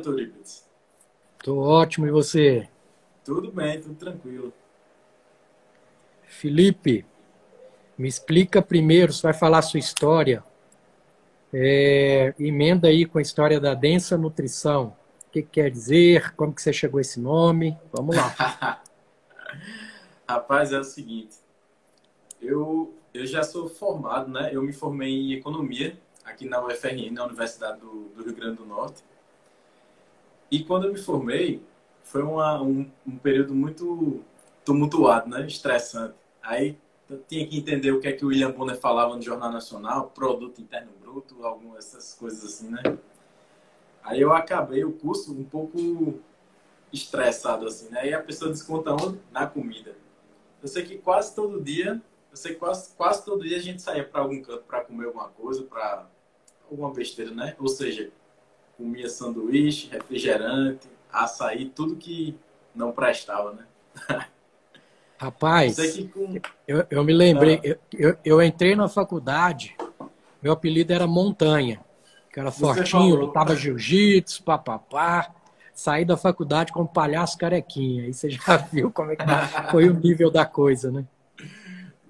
Doutor? 0.00 0.28
Tô 1.42 1.58
ótimo, 1.58 2.06
e 2.06 2.10
você? 2.10 2.68
Tudo 3.24 3.52
bem, 3.52 3.80
tudo 3.80 3.94
tranquilo. 3.94 4.52
Felipe, 6.22 7.04
me 7.96 8.08
explica 8.08 8.62
primeiro, 8.62 9.12
você 9.12 9.22
vai 9.22 9.34
falar 9.34 9.58
a 9.58 9.62
sua 9.62 9.80
história. 9.80 10.44
É, 11.52 12.34
emenda 12.38 12.88
aí 12.88 13.06
com 13.06 13.18
a 13.18 13.22
história 13.22 13.58
da 13.58 13.74
densa 13.74 14.16
nutrição. 14.16 14.96
O 15.26 15.30
que, 15.30 15.42
que 15.42 15.48
quer 15.48 15.70
dizer? 15.70 16.34
Como 16.34 16.54
que 16.54 16.62
você 16.62 16.72
chegou 16.72 16.98
a 16.98 17.00
esse 17.00 17.20
nome? 17.20 17.76
Vamos 17.92 18.16
lá. 18.16 18.82
Rapaz, 20.28 20.72
é 20.72 20.78
o 20.78 20.84
seguinte. 20.84 21.36
Eu, 22.40 22.94
eu 23.12 23.26
já 23.26 23.42
sou 23.42 23.68
formado, 23.68 24.30
né? 24.30 24.50
Eu 24.52 24.62
me 24.62 24.72
formei 24.72 25.10
em 25.10 25.32
economia 25.32 25.98
aqui 26.24 26.46
na 26.46 26.64
UFRN, 26.64 27.10
na 27.12 27.24
Universidade 27.24 27.80
do, 27.80 28.10
do 28.14 28.22
Rio 28.22 28.34
Grande 28.34 28.56
do 28.58 28.66
Norte. 28.66 29.02
E 30.50 30.64
quando 30.64 30.86
eu 30.86 30.92
me 30.92 30.98
formei, 30.98 31.62
foi 32.02 32.22
uma, 32.22 32.60
um, 32.62 32.90
um 33.06 33.18
período 33.18 33.54
muito 33.54 34.22
tumultuado, 34.64 35.28
né? 35.28 35.46
Estressante. 35.46 36.14
Aí 36.42 36.78
eu 37.08 37.22
tinha 37.26 37.46
que 37.46 37.56
entender 37.56 37.92
o 37.92 38.00
que 38.00 38.08
é 38.08 38.12
que 38.12 38.24
o 38.24 38.28
William 38.28 38.50
Bonner 38.50 38.76
falava 38.76 39.14
no 39.16 39.22
Jornal 39.22 39.52
Nacional, 39.52 40.10
produto 40.14 40.60
interno 40.60 40.90
bruto, 41.00 41.44
algumas 41.44 41.86
essas 41.86 42.14
coisas 42.14 42.44
assim, 42.44 42.70
né? 42.70 42.82
Aí 44.02 44.20
eu 44.20 44.32
acabei 44.32 44.84
o 44.84 44.92
curso 44.92 45.32
um 45.32 45.44
pouco 45.44 46.18
estressado 46.92 47.66
assim, 47.66 47.90
né? 47.90 48.08
E 48.08 48.14
a 48.14 48.22
pessoa 48.22 48.50
desconta 48.50 48.92
onde? 48.92 49.18
Na 49.30 49.46
comida. 49.46 49.94
Eu 50.62 50.68
sei 50.68 50.84
que 50.84 50.98
quase 50.98 51.34
todo 51.34 51.62
dia, 51.62 52.00
eu 52.30 52.36
sei 52.36 52.54
que 52.54 52.58
quase, 52.58 52.94
quase 52.94 53.24
todo 53.24 53.44
dia 53.44 53.56
a 53.56 53.60
gente 53.60 53.82
saía 53.82 54.04
para 54.04 54.20
algum 54.20 54.40
canto 54.42 54.64
para 54.64 54.82
comer 54.82 55.06
alguma 55.06 55.28
coisa, 55.28 55.62
para 55.62 56.06
alguma 56.70 56.92
besteira, 56.92 57.30
né? 57.30 57.54
Ou 57.58 57.68
seja, 57.68 58.10
comia 58.78 59.08
sanduíche, 59.08 59.88
refrigerante, 59.90 60.88
açaí, 61.12 61.68
tudo 61.68 61.96
que 61.96 62.38
não 62.72 62.92
prestava, 62.92 63.52
né? 63.52 63.66
Rapaz, 65.18 65.76
com... 66.14 66.40
eu, 66.66 66.86
eu 66.88 67.02
me 67.02 67.12
lembrei, 67.12 67.56
ah. 67.56 67.60
eu, 67.64 67.78
eu, 67.92 68.18
eu, 68.24 68.42
entrei 68.42 68.76
na 68.76 68.88
faculdade, 68.88 69.76
meu 70.40 70.52
apelido 70.52 70.92
era 70.92 71.08
Montanha, 71.08 71.84
que 72.32 72.38
era 72.38 72.52
fortinho, 72.52 73.16
lutava 73.16 73.56
jiu-jitsu, 73.56 74.44
papapá. 74.44 75.34
Saí 75.74 76.04
da 76.04 76.16
faculdade 76.16 76.72
como 76.72 76.88
palhaço 76.88 77.38
carequinha. 77.38 78.04
Aí 78.04 78.14
você 78.14 78.30
já 78.30 78.56
viu 78.56 78.92
como 78.92 79.12
é 79.12 79.16
que 79.16 79.24
foi 79.70 79.88
o 79.88 79.94
nível 79.94 80.30
da 80.30 80.44
coisa, 80.44 80.90
né? 80.90 81.04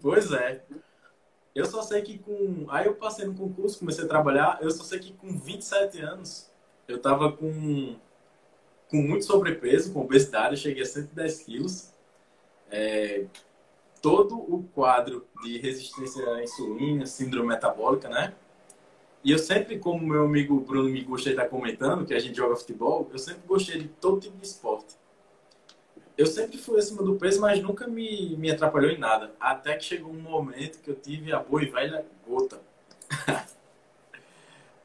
Pois 0.01 0.31
é. 0.33 0.63
Eu 1.55 1.67
só 1.67 1.83
sei 1.83 2.03
que 2.03 2.19
com. 2.19 2.67
Aí 2.69 2.87
eu 2.87 2.95
passei 2.95 3.27
no 3.27 3.35
concurso, 3.35 3.79
comecei 3.79 4.05
a 4.05 4.09
trabalhar. 4.09 4.59
Eu 4.63 4.71
só 4.71 4.85
sei 4.85 4.99
que 4.99 5.13
com 5.13 5.39
27 5.39 6.01
anos 6.01 6.48
eu 6.89 6.99
tava 6.99 7.31
com, 7.31 7.95
com 8.91 8.97
muito 8.97 9.27
sobrepeso, 9.27 9.93
com 9.93 10.01
obesidade, 10.01 10.55
eu 10.55 10.57
cheguei 10.57 10.83
a 10.83 10.87
110 10.87 11.43
quilos. 11.43 11.93
É, 12.71 13.27
todo 14.01 14.37
o 14.37 14.65
quadro 14.75 15.27
de 15.43 15.59
resistência 15.59 16.27
à 16.35 16.43
insulina, 16.43 17.05
síndrome 17.07 17.49
metabólica, 17.49 18.09
né? 18.09 18.35
E 19.23 19.33
eu 19.33 19.39
sempre, 19.39 19.79
como 19.79 20.07
meu 20.07 20.25
amigo 20.25 20.59
Bruno 20.61 20.89
me 20.89 21.03
gostei 21.03 21.33
estar 21.33 21.47
comentando, 21.49 22.07
que 22.07 22.15
a 22.15 22.19
gente 22.19 22.37
joga 22.37 22.57
futebol, 22.57 23.09
eu 23.13 23.19
sempre 23.19 23.43
gostei 23.47 23.79
de 23.79 23.89
todo 23.89 24.21
tipo 24.21 24.37
de 24.37 24.47
esporte. 24.47 24.97
Eu 26.17 26.27
sempre 26.27 26.57
fui 26.57 26.79
acima 26.79 27.03
do 27.03 27.17
peso, 27.17 27.41
mas 27.41 27.61
nunca 27.61 27.87
me, 27.87 28.37
me 28.37 28.51
atrapalhou 28.51 28.91
em 28.91 28.99
nada. 28.99 29.33
Até 29.39 29.77
que 29.77 29.85
chegou 29.85 30.11
um 30.11 30.21
momento 30.21 30.81
que 30.81 30.91
eu 30.91 30.95
tive 30.95 31.33
a 31.33 31.39
boa 31.39 31.63
e 31.63 31.67
velha 31.67 32.05
gota. 32.27 32.61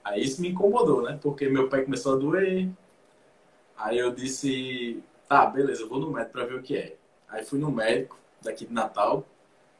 Aí 0.03 0.23
isso 0.23 0.41
me 0.41 0.49
incomodou, 0.49 1.01
né? 1.01 1.17
Porque 1.21 1.47
meu 1.47 1.69
pé 1.69 1.81
começou 1.81 2.13
a 2.13 2.17
doer. 2.17 2.69
Aí 3.77 3.97
eu 3.97 4.11
disse, 4.11 5.01
tá, 5.27 5.45
beleza, 5.45 5.81
eu 5.81 5.89
vou 5.89 5.99
no 5.99 6.11
médico 6.11 6.33
pra 6.33 6.45
ver 6.45 6.55
o 6.55 6.61
que 6.61 6.75
é. 6.75 6.97
Aí 7.29 7.43
fui 7.43 7.59
no 7.59 7.71
médico 7.71 8.17
daqui 8.41 8.65
de 8.65 8.73
Natal. 8.73 9.25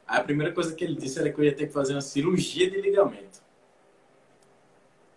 Aí 0.06 0.18
a 0.18 0.24
primeira 0.24 0.52
coisa 0.52 0.74
que 0.74 0.84
ele 0.84 0.96
disse 0.96 1.18
era 1.18 1.32
que 1.32 1.38
eu 1.38 1.44
ia 1.44 1.54
ter 1.54 1.66
que 1.66 1.72
fazer 1.72 1.94
uma 1.94 2.00
cirurgia 2.00 2.70
de 2.70 2.80
ligamento. 2.80 3.42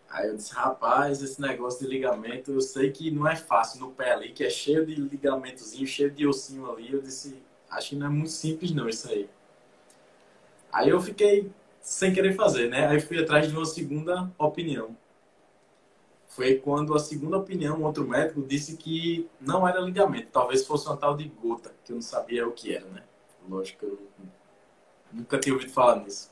Aí 0.09 0.29
eu 0.29 0.35
disse, 0.35 0.53
rapaz, 0.53 1.22
esse 1.22 1.39
negócio 1.41 1.79
de 1.81 1.88
ligamento, 1.88 2.51
eu 2.51 2.62
sei 2.62 2.91
que 2.91 3.12
não 3.12 3.28
é 3.28 3.35
fácil 3.35 3.81
no 3.81 3.91
pé 3.91 4.13
ali, 4.13 4.31
que 4.31 4.44
é 4.44 4.50
cheio 4.50 4.85
de 4.85 4.95
ligamentozinho, 4.95 5.85
cheio 5.85 6.09
de 6.09 6.25
ossinho 6.25 6.69
ali. 6.72 6.91
Eu 6.91 7.01
disse, 7.01 7.41
acho 7.69 7.89
que 7.89 7.95
não 7.95 8.07
é 8.07 8.09
muito 8.09 8.31
simples 8.31 8.72
não 8.72 8.88
isso 8.88 9.09
aí. 9.09 9.29
Aí 10.72 10.89
eu 10.89 11.01
fiquei 11.01 11.51
sem 11.87 12.11
querer 12.13 12.35
fazer, 12.35 12.69
né? 12.69 12.85
Aí 12.85 12.99
fui 12.99 13.17
atrás 13.17 13.47
de 13.47 13.55
uma 13.55 13.65
segunda 13.65 14.29
opinião. 14.37 14.95
Foi 16.27 16.55
quando 16.55 16.93
a 16.93 16.99
segunda 16.99 17.37
opinião, 17.37 17.81
outro 17.81 18.05
médico 18.05 18.43
disse 18.43 18.75
que 18.75 19.29
não 19.39 19.65
era 19.65 19.79
ligamento, 19.79 20.27
talvez 20.29 20.67
fosse 20.67 20.85
uma 20.85 20.97
tal 20.97 21.15
de 21.15 21.29
gota, 21.29 21.73
que 21.85 21.93
eu 21.93 21.95
não 21.95 22.01
sabia 22.01 22.45
o 22.45 22.51
que 22.51 22.75
era, 22.75 22.85
né? 22.87 23.03
Lógico 23.49 23.79
que 23.79 23.85
eu 23.85 23.99
nunca 25.13 25.39
tinha 25.39 25.55
ouvido 25.55 25.71
falar 25.71 26.03
nisso. 26.03 26.29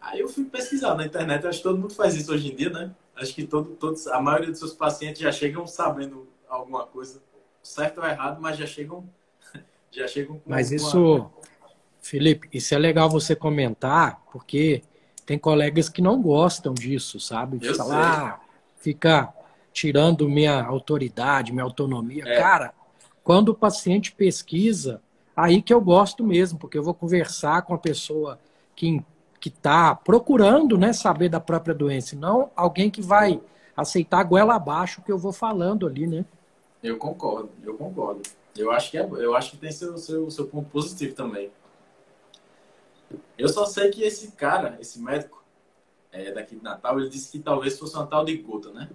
Aí 0.00 0.20
eu 0.20 0.28
fui 0.30 0.46
pesquisar 0.46 0.94
na 0.94 1.04
internet, 1.04 1.46
acho 1.46 1.58
que 1.58 1.64
todo 1.64 1.78
mundo 1.78 1.92
faz 1.92 2.14
isso 2.14 2.32
hoje 2.32 2.50
em 2.50 2.56
dia, 2.56 2.70
né? 2.70 2.94
Acho 3.14 3.34
que 3.34 3.46
todo, 3.46 3.76
todos, 3.76 4.06
a 4.06 4.18
maioria 4.18 4.48
dos 4.48 4.60
seus 4.60 4.72
pacientes 4.72 5.20
já 5.20 5.30
chegam 5.30 5.66
sabendo 5.66 6.26
alguma 6.48 6.86
coisa, 6.86 7.20
certo 7.62 7.98
ou 7.98 8.06
errado, 8.06 8.40
mas 8.40 8.56
já 8.56 8.66
chegam 8.66 9.06
já 9.92 10.08
chegam 10.08 10.38
com 10.38 10.50
Mas 10.50 10.72
isso 10.72 11.30
Felipe, 12.08 12.48
isso 12.52 12.74
é 12.74 12.78
legal 12.78 13.10
você 13.10 13.36
comentar, 13.36 14.22
porque 14.32 14.82
tem 15.26 15.38
colegas 15.38 15.90
que 15.90 16.00
não 16.00 16.22
gostam 16.22 16.72
disso, 16.72 17.20
sabe? 17.20 17.58
De 17.58 17.74
falar, 17.74 18.00
ah, 18.00 18.40
fica 18.78 19.32
tirando 19.74 20.26
minha 20.26 20.64
autoridade, 20.64 21.52
minha 21.52 21.64
autonomia. 21.64 22.24
É. 22.26 22.38
Cara, 22.38 22.72
quando 23.22 23.50
o 23.50 23.54
paciente 23.54 24.12
pesquisa, 24.12 25.02
aí 25.36 25.60
que 25.60 25.72
eu 25.72 25.82
gosto 25.82 26.24
mesmo, 26.24 26.58
porque 26.58 26.78
eu 26.78 26.82
vou 26.82 26.94
conversar 26.94 27.60
com 27.62 27.74
a 27.74 27.78
pessoa 27.78 28.38
que 28.74 29.02
que 29.40 29.50
está 29.50 29.94
procurando 29.94 30.76
né, 30.76 30.92
saber 30.92 31.28
da 31.28 31.38
própria 31.38 31.72
doença, 31.72 32.16
não 32.16 32.50
alguém 32.56 32.90
que 32.90 33.00
vai 33.00 33.40
aceitar 33.76 34.18
a 34.18 34.24
goela 34.24 34.56
abaixo 34.56 35.00
que 35.00 35.12
eu 35.12 35.16
vou 35.16 35.32
falando 35.32 35.86
ali, 35.86 36.08
né? 36.08 36.24
Eu 36.82 36.96
concordo, 36.96 37.48
eu 37.62 37.74
concordo. 37.74 38.22
Eu 38.56 38.72
acho 38.72 38.90
que, 38.90 38.98
é, 38.98 39.02
eu 39.02 39.36
acho 39.36 39.52
que 39.52 39.56
tem 39.58 39.70
seu, 39.70 39.96
seu, 39.96 40.28
seu 40.28 40.46
ponto 40.48 40.68
positivo 40.70 41.14
também. 41.14 41.52
Eu 43.36 43.48
só 43.48 43.64
sei 43.64 43.90
que 43.90 44.02
esse 44.02 44.32
cara, 44.32 44.76
esse 44.80 45.00
médico 45.00 45.42
é, 46.10 46.32
daqui 46.32 46.56
de 46.56 46.62
Natal, 46.62 46.98
ele 46.98 47.08
disse 47.08 47.30
que 47.30 47.38
talvez 47.38 47.78
fosse 47.78 47.94
uma 47.94 48.06
tal 48.06 48.24
de 48.24 48.36
gota, 48.36 48.72
né? 48.72 48.88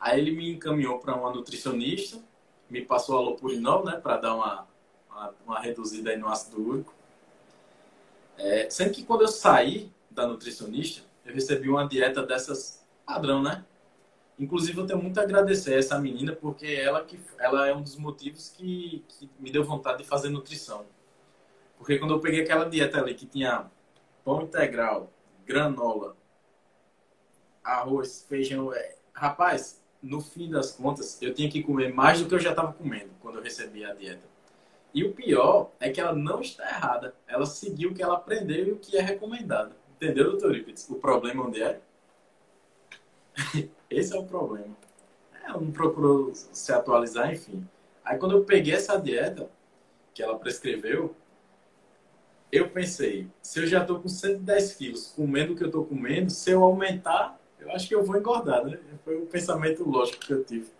Aí 0.00 0.20
ele 0.20 0.30
me 0.30 0.52
encaminhou 0.52 0.98
para 0.98 1.14
uma 1.14 1.32
nutricionista, 1.32 2.18
me 2.70 2.82
passou 2.82 3.16
a 3.16 3.20
lopurinol, 3.20 3.84
né, 3.84 3.96
para 3.96 4.16
dar 4.18 4.34
uma, 4.34 4.66
uma, 5.10 5.34
uma, 5.46 5.60
reduzida 5.60 6.10
aí 6.10 6.16
no 6.16 6.28
ácido 6.28 6.60
úrico. 6.62 6.94
É, 8.36 8.68
sendo 8.70 8.92
que 8.92 9.04
quando 9.04 9.22
eu 9.22 9.28
saí 9.28 9.90
da 10.10 10.26
nutricionista, 10.26 11.02
eu 11.24 11.34
recebi 11.34 11.68
uma 11.68 11.88
dieta 11.88 12.22
dessas 12.22 12.86
padrão, 13.04 13.42
né? 13.42 13.64
Inclusive, 14.38 14.78
eu 14.78 14.86
tenho 14.86 15.02
muito 15.02 15.18
a 15.18 15.22
agradecer 15.22 15.74
a 15.74 15.78
essa 15.78 15.98
menina, 15.98 16.32
porque 16.32 16.66
ela, 16.66 17.02
que, 17.04 17.18
ela 17.38 17.66
é 17.66 17.74
um 17.74 17.82
dos 17.82 17.96
motivos 17.96 18.50
que, 18.50 19.04
que 19.08 19.28
me 19.40 19.50
deu 19.50 19.64
vontade 19.64 19.98
de 19.98 20.04
fazer 20.04 20.28
nutrição. 20.28 20.86
Porque 21.78 21.98
quando 21.98 22.14
eu 22.14 22.20
peguei 22.20 22.42
aquela 22.42 22.68
dieta 22.68 22.98
ali 22.98 23.14
que 23.14 23.26
tinha 23.26 23.70
pão 24.24 24.42
integral, 24.42 25.10
granola, 25.46 26.16
arroz, 27.62 28.26
feijão, 28.28 28.72
é... 28.74 28.96
rapaz, 29.12 29.82
no 30.02 30.20
fim 30.20 30.50
das 30.50 30.72
contas, 30.72 31.20
eu 31.22 31.32
tinha 31.32 31.50
que 31.50 31.62
comer 31.62 31.92
mais 31.92 32.20
do 32.20 32.28
que 32.28 32.34
eu 32.34 32.38
já 32.38 32.50
estava 32.50 32.72
comendo 32.72 33.10
quando 33.20 33.36
eu 33.36 33.42
recebi 33.42 33.84
a 33.84 33.94
dieta. 33.94 34.26
E 34.92 35.04
o 35.04 35.12
pior 35.12 35.70
é 35.78 35.90
que 35.90 36.00
ela 36.00 36.14
não 36.14 36.40
está 36.40 36.64
errada. 36.68 37.14
Ela 37.26 37.46
seguiu 37.46 37.90
o 37.90 37.94
que 37.94 38.02
ela 38.02 38.14
aprendeu 38.14 38.66
e 38.66 38.72
o 38.72 38.78
que 38.78 38.96
é 38.96 39.00
recomendado. 39.00 39.74
Entendeu, 39.96 40.30
doutor 40.30 40.56
Ipitz? 40.56 40.88
O 40.88 40.96
problema 40.96 41.46
onde 41.46 41.62
é? 41.62 41.80
Esse 43.90 44.16
é 44.16 44.18
o 44.18 44.24
problema. 44.24 44.76
ela 45.44 45.60
não 45.60 45.70
procurou 45.70 46.32
se 46.34 46.72
atualizar, 46.72 47.32
enfim. 47.32 47.66
Aí 48.04 48.18
quando 48.18 48.32
eu 48.32 48.44
peguei 48.44 48.74
essa 48.74 48.98
dieta 48.98 49.50
que 50.14 50.22
ela 50.22 50.38
prescreveu, 50.38 51.14
eu 52.50 52.70
pensei, 52.70 53.28
se 53.42 53.60
eu 53.60 53.66
já 53.66 53.82
estou 53.82 54.00
com 54.00 54.08
110 54.08 54.74
quilos 54.74 55.06
comendo 55.08 55.52
o 55.52 55.56
que 55.56 55.62
eu 55.62 55.68
estou 55.68 55.84
comendo, 55.84 56.30
se 56.30 56.50
eu 56.50 56.62
aumentar, 56.62 57.38
eu 57.58 57.70
acho 57.72 57.88
que 57.88 57.94
eu 57.94 58.04
vou 58.04 58.16
engordar, 58.16 58.64
né? 58.64 58.78
Foi 59.04 59.16
o 59.16 59.26
pensamento 59.26 59.88
lógico 59.88 60.24
que 60.24 60.32
eu 60.32 60.44
tive. 60.44 60.70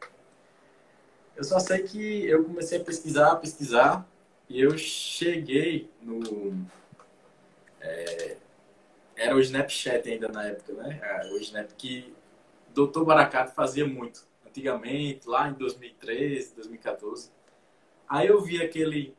Eu 1.37 1.45
só 1.45 1.59
sei 1.61 1.83
que 1.83 2.27
eu 2.27 2.45
comecei 2.45 2.81
a 2.81 2.85
pesquisar, 2.85 3.33
a 3.33 3.37
pesquisar, 3.37 4.09
e 4.49 4.61
eu 4.61 4.77
cheguei 4.79 5.91
no. 6.01 6.67
É, 7.81 8.37
era 9.17 9.37
o 9.37 9.41
Snapchat 9.41 10.09
ainda 10.09 10.29
na 10.29 10.45
época, 10.47 10.73
né? 10.73 10.99
É, 11.03 11.33
o 11.33 11.39
Snap 11.39 11.71
que 11.77 12.15
Dr. 12.73 13.05
Baracato 13.05 13.53
fazia 13.53 13.87
muito, 13.87 14.27
antigamente, 14.47 15.29
lá 15.29 15.49
em 15.49 15.53
2013, 15.55 16.55
2014. 16.55 17.31
Aí 18.09 18.29
eu 18.29 18.41
vi 18.41 18.63
aquele 18.63 19.15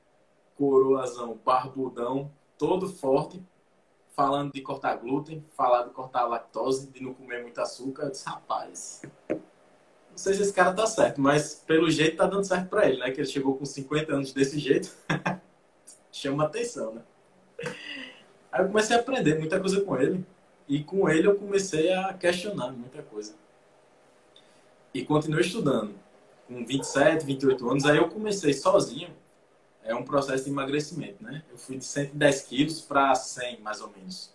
coroazão 0.57 1.39
barbudão, 1.45 2.31
todo 2.59 2.89
forte, 2.89 3.41
falando 4.11 4.51
de 4.51 4.61
cortar 4.61 4.97
glúten, 4.97 5.43
falando 5.55 5.87
de 5.87 5.93
cortar 5.93 6.25
lactose, 6.25 6.91
de 6.91 7.01
não 7.01 7.13
comer 7.13 7.41
muito 7.41 7.59
açúcar. 7.59 8.03
Eu 8.03 8.11
disse, 8.11 8.27
rapaz, 8.27 9.01
não 9.29 10.17
sei 10.17 10.33
se 10.33 10.41
esse 10.41 10.53
cara 10.53 10.73
tá 10.73 10.85
certo, 10.85 11.21
mas 11.21 11.63
pelo 11.65 11.89
jeito 11.89 12.17
tá 12.17 12.27
dando 12.27 12.43
certo 12.43 12.67
para 12.67 12.87
ele, 12.87 12.99
né? 12.99 13.09
Que 13.11 13.21
ele 13.21 13.27
chegou 13.27 13.55
com 13.55 13.65
50 13.65 14.13
anos 14.13 14.33
desse 14.33 14.59
jeito. 14.59 14.93
Chama 16.11 16.43
atenção, 16.43 16.95
né? 16.95 17.01
Aí 18.51 18.61
eu 18.61 18.67
comecei 18.67 18.95
a 18.97 18.99
aprender 18.99 19.39
muita 19.39 19.57
coisa 19.57 19.79
com 19.81 19.97
ele. 19.97 20.25
E 20.67 20.83
com 20.83 21.09
ele 21.09 21.27
eu 21.27 21.35
comecei 21.35 21.93
a 21.93 22.13
questionar 22.13 22.71
muita 22.71 23.01
coisa. 23.01 23.33
E 24.93 25.05
continuei 25.05 25.41
estudando. 25.41 25.95
Com 26.45 26.65
27, 26.65 27.25
28 27.25 27.69
anos, 27.69 27.85
aí 27.85 27.97
eu 27.97 28.09
comecei 28.09 28.51
sozinho 28.53 29.15
é 29.89 29.95
um 29.95 30.03
processo 30.03 30.43
de 30.43 30.51
emagrecimento, 30.51 31.23
né? 31.23 31.43
Eu 31.49 31.57
fui 31.57 31.77
de 31.77 31.83
110 31.83 32.41
quilos 32.43 32.79
para 32.79 33.15
100, 33.15 33.59
mais 33.61 33.81
ou 33.81 33.89
menos. 33.89 34.31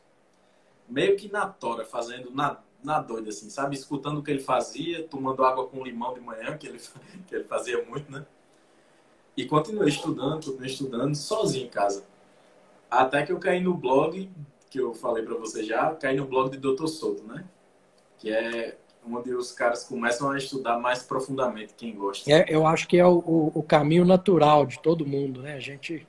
Meio 0.89 1.17
que 1.17 1.31
na 1.31 1.47
tora, 1.47 1.85
fazendo 1.85 2.31
na, 2.33 2.59
na 2.83 3.01
doida, 3.01 3.29
assim, 3.29 3.49
sabe? 3.49 3.77
Escutando 3.77 4.19
o 4.19 4.23
que 4.23 4.33
ele 4.33 4.41
fazia, 4.41 5.07
tomando 5.07 5.45
água 5.45 5.69
com 5.69 5.85
limão 5.85 6.13
de 6.13 6.21
manhã, 6.21 6.59
que 6.59 6.67
ele, 6.67 6.81
que 7.29 7.37
ele 7.37 7.45
fazia 7.45 7.85
muito, 7.85 8.11
né? 8.11 8.27
E 9.37 9.47
continuei 9.47 9.89
estudando, 9.89 10.45
continuei 10.45 10.67
estudando, 10.67 11.15
sozinho 11.15 11.67
em 11.67 11.71
casa. 11.71 12.05
Até 12.91 13.25
que 13.25 13.31
eu 13.31 13.39
caí 13.39 13.61
no 13.61 13.75
blog, 13.75 14.29
que 14.69 14.81
eu 14.81 14.93
falei 14.93 15.25
para 15.25 15.37
você 15.37 15.63
já, 15.63 15.95
caí 15.95 16.17
no 16.17 16.27
blog 16.27 16.51
de 16.51 16.59
Dr. 16.59 16.89
Souto, 16.89 17.23
né? 17.23 17.45
Que 18.19 18.33
é 18.33 18.77
onde 19.11 19.35
os 19.35 19.53
caras 19.53 19.85
começam 19.85 20.31
a 20.31 20.39
estudar 20.39 20.79
mais 20.79 21.03
profundamente 21.03 21.75
quem 21.75 21.95
gosta. 21.95 22.31
É, 22.31 22.47
eu 22.49 22.67
acho 22.67 22.89
que 22.89 22.99
é 22.99 23.07
o, 23.07 23.53
o, 23.55 23.63
caminho 23.63 24.05
natural 24.05 24.67
de 24.67 24.81
todo 24.81 25.07
mundo, 25.07 25.43
né? 25.43 25.55
A 25.55 25.61
gente. 25.61 26.07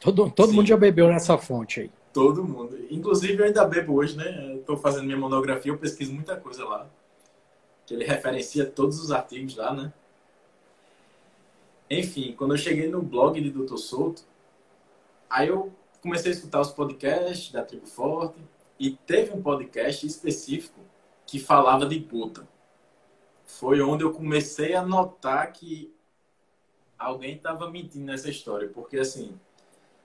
Todo, 0.00 0.30
todo 0.30 0.52
mundo 0.52 0.66
já 0.66 0.76
bebeu 0.76 1.08
nessa 1.08 1.36
fonte 1.36 1.80
aí. 1.80 1.90
Todo 2.12 2.44
mundo. 2.44 2.78
Inclusive, 2.90 3.36
eu 3.36 3.46
ainda 3.46 3.64
bebo 3.64 3.94
hoje, 3.94 4.16
né? 4.16 4.54
Estou 4.56 4.76
fazendo 4.76 5.04
minha 5.04 5.16
monografia, 5.16 5.72
eu 5.72 5.78
pesquiso 5.78 6.12
muita 6.12 6.36
coisa 6.36 6.64
lá. 6.64 6.86
Que 7.84 7.94
ele 7.94 8.04
referencia 8.04 8.64
todos 8.64 9.00
os 9.00 9.10
artigos 9.10 9.56
lá, 9.56 9.74
né? 9.74 9.92
Enfim, 11.90 12.34
quando 12.36 12.54
eu 12.54 12.58
cheguei 12.58 12.88
no 12.88 13.02
blog 13.02 13.40
de 13.40 13.50
Doutor 13.50 13.78
Souto, 13.78 14.22
aí 15.28 15.48
eu 15.48 15.72
comecei 16.02 16.30
a 16.30 16.34
escutar 16.34 16.60
os 16.60 16.70
podcasts 16.70 17.50
da 17.50 17.62
Tribo 17.62 17.86
Forte 17.86 18.38
e 18.78 18.90
teve 18.90 19.32
um 19.32 19.42
podcast 19.42 20.06
específico 20.06 20.80
que 21.28 21.38
falava 21.38 21.84
de 21.84 22.00
puta. 22.00 22.48
Foi 23.44 23.82
onde 23.82 24.02
eu 24.02 24.14
comecei 24.14 24.74
a 24.74 24.82
notar 24.82 25.52
que 25.52 25.94
alguém 26.98 27.36
estava 27.36 27.70
mentindo 27.70 28.06
nessa 28.06 28.30
história, 28.30 28.66
porque 28.68 28.98
assim, 28.98 29.38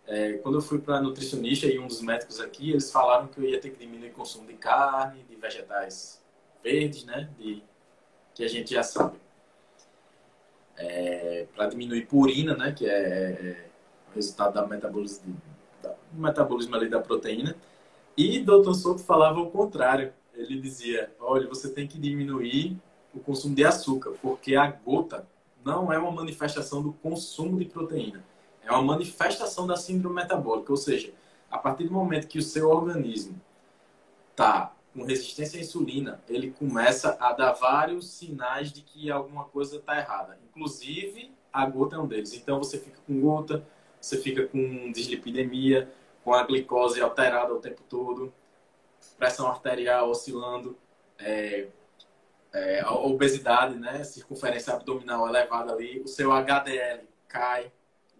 é, 0.06 0.34
quando 0.34 0.58
eu 0.58 0.62
fui 0.62 0.80
para 0.80 1.02
nutricionista 1.02 1.66
e 1.66 1.80
um 1.80 1.88
dos 1.88 2.02
médicos 2.02 2.42
aqui, 2.42 2.72
eles 2.72 2.92
falaram 2.92 3.28
que 3.28 3.40
eu 3.40 3.46
ia 3.46 3.60
ter 3.60 3.70
que 3.70 3.80
diminuir 3.80 4.10
o 4.10 4.14
consumo 4.14 4.46
de 4.46 4.56
carne, 4.56 5.24
de 5.24 5.36
vegetais 5.38 6.22
verdes, 6.62 7.06
né, 7.06 7.30
de 7.40 7.64
que 8.36 8.44
a 8.44 8.48
gente 8.50 8.74
já 8.74 8.84
sabe, 8.84 9.18
é, 10.75 11.48
para 11.56 11.68
diminuir 11.68 12.06
purina, 12.06 12.54
né, 12.54 12.74
que 12.74 12.86
é, 12.86 12.92
é, 12.92 13.70
o 14.12 14.16
resultado 14.16 14.56
da 14.56 14.68
metabolismo, 14.68 15.42
da, 15.81 15.96
do 16.12 16.22
metabolismo 16.22 16.75
ali 16.75 16.90
da 16.90 17.00
proteína. 17.00 17.56
E 18.18 18.40
Dr. 18.40 18.74
Souto 18.74 19.02
falava 19.02 19.40
o 19.40 19.50
contrário 19.50 20.14
ele 20.36 20.60
dizia: 20.60 21.14
olha, 21.20 21.48
você 21.48 21.70
tem 21.70 21.88
que 21.88 21.98
diminuir 21.98 22.78
o 23.14 23.20
consumo 23.20 23.56
de 23.56 23.64
açúcar, 23.64 24.12
porque 24.22 24.56
a 24.56 24.68
gota 24.68 25.28
não 25.64 25.92
é 25.92 25.98
uma 25.98 26.12
manifestação 26.12 26.82
do 26.82 26.94
consumo 26.94 27.58
de 27.58 27.66
proteína, 27.66 28.24
é 28.64 28.72
uma 28.72 28.82
manifestação 28.82 29.68
da 29.68 29.78
síndrome 29.78 30.16
metabólica, 30.16 30.72
ou 30.72 30.78
seja, 30.78 31.14
a 31.50 31.58
partir 31.58 31.86
do 31.86 31.94
momento 31.94 32.28
que 32.28 32.40
o 32.40 32.42
seu 32.42 32.70
organismo 32.70 33.40
está 34.32 34.74
com 34.94 35.04
resistência 35.04 35.60
à 35.60 35.62
insulina, 35.62 36.22
ele 36.30 36.52
começa 36.52 37.18
a 37.20 37.34
dar 37.34 37.54
vários 37.54 38.10
sinais 38.12 38.72
de 38.72 38.82
que 38.82 39.10
alguma 39.10 39.46
coisa 39.46 39.78
está 39.78 39.98
errada. 39.98 40.38
Inclusive, 40.50 41.32
a 41.52 41.66
gota 41.66 41.96
é 41.96 42.00
um 42.00 42.06
deles. 42.06 42.34
Então, 42.34 42.60
você 42.60 42.78
fica 42.78 43.00
com 43.06 43.20
gota, 43.20 43.66
você 44.00 44.18
fica 44.18 44.46
com 44.48 44.92
dislipidemia, 44.92 45.92
com 46.24 46.34
a 46.34 46.44
glicose 46.44 47.02
alterada 47.02 47.54
o 47.54 47.60
tempo 47.60 47.82
todo, 47.90 48.32
pressão 49.18 49.48
arterial 49.48 50.10
oscilando, 50.10 50.78
é, 51.20 51.68
é, 52.54 52.86
obesidade, 52.88 53.76
né, 53.76 54.04
circunferência 54.04 54.74
abdominal 54.74 55.28
elevada 55.28 55.74
ali, 55.74 56.00
o 56.02 56.08
seu 56.08 56.32
HDL 56.32 57.08
cai, 57.28 57.72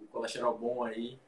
o 0.02 0.08
colesterol 0.08 0.58
bom 0.58 0.84
aí, 0.84 1.20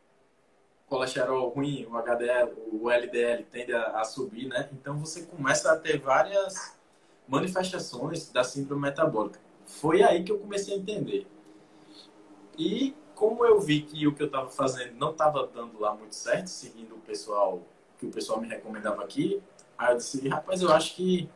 o 0.85 0.89
colesterol 0.89 1.49
ruim, 1.49 1.85
o 1.85 1.97
HDL, 1.97 2.53
o 2.71 2.89
LDL 2.89 3.43
tende 3.45 3.73
a, 3.73 3.99
a 3.99 4.03
subir, 4.03 4.47
né? 4.47 4.69
Então 4.71 4.99
você 4.99 5.23
começa 5.23 5.71
a 5.71 5.77
ter 5.77 5.99
várias 5.99 6.75
manifestações 7.27 8.29
da 8.31 8.43
síndrome 8.43 8.83
metabólica. 8.83 9.39
Foi 9.65 10.03
aí 10.03 10.23
que 10.23 10.31
eu 10.31 10.37
comecei 10.37 10.75
a 10.75 10.77
entender. 10.77 11.27
E 12.57 12.95
como 13.15 13.45
eu 13.45 13.59
vi 13.59 13.81
que 13.81 14.05
o 14.07 14.13
que 14.13 14.21
eu 14.21 14.27
estava 14.27 14.49
fazendo 14.49 14.93
não 14.95 15.11
estava 15.11 15.47
dando 15.47 15.79
lá 15.79 15.95
muito 15.95 16.15
certo, 16.15 16.47
seguindo 16.47 16.95
o 16.95 16.99
pessoal 16.99 17.61
que 17.97 18.05
o 18.05 18.11
pessoal 18.11 18.39
me 18.39 18.47
recomendava 18.47 19.03
aqui, 19.03 19.41
Aí 19.77 19.93
eu 19.93 19.97
disse, 19.97 20.27
rapaz, 20.27 20.61
eu 20.61 20.71
acho 20.71 20.95
que 20.95 21.29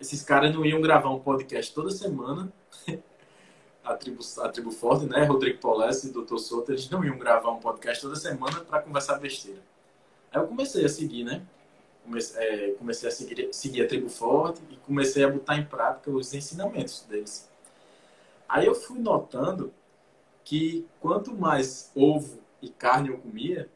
esses 0.00 0.22
caras 0.22 0.54
não 0.54 0.64
iam 0.64 0.80
gravar 0.80 1.10
um 1.10 1.20
podcast 1.20 1.72
toda 1.74 1.90
semana. 1.90 2.52
a, 3.84 3.94
tribo, 3.94 4.20
a 4.38 4.48
tribo 4.48 4.70
forte, 4.70 5.06
né? 5.06 5.24
Rodrigo 5.24 5.58
Polesse 5.58 6.08
e 6.08 6.12
Dr. 6.12 6.38
Souto, 6.38 6.72
eles 6.72 6.88
não 6.88 7.04
iam 7.04 7.18
gravar 7.18 7.50
um 7.50 7.60
podcast 7.60 8.02
toda 8.02 8.16
semana 8.16 8.60
para 8.60 8.80
conversar 8.80 9.18
besteira. 9.18 9.60
Aí 10.32 10.40
eu 10.40 10.46
comecei 10.46 10.84
a 10.84 10.88
seguir, 10.88 11.24
né? 11.24 11.42
Comecei, 12.02 12.42
é, 12.42 12.70
comecei 12.72 13.08
a 13.08 13.12
seguir, 13.12 13.48
seguir 13.52 13.84
a 13.84 13.88
tribo 13.88 14.08
forte 14.08 14.60
e 14.70 14.76
comecei 14.76 15.24
a 15.24 15.28
botar 15.28 15.56
em 15.56 15.64
prática 15.64 16.10
os 16.10 16.32
ensinamentos 16.34 17.02
deles. 17.08 17.48
Aí 18.48 18.66
eu 18.66 18.74
fui 18.74 18.98
notando 18.98 19.72
que 20.44 20.86
quanto 21.00 21.34
mais 21.34 21.90
ovo 21.94 22.38
e 22.60 22.68
carne 22.68 23.08
eu 23.08 23.18
comia, 23.18 23.68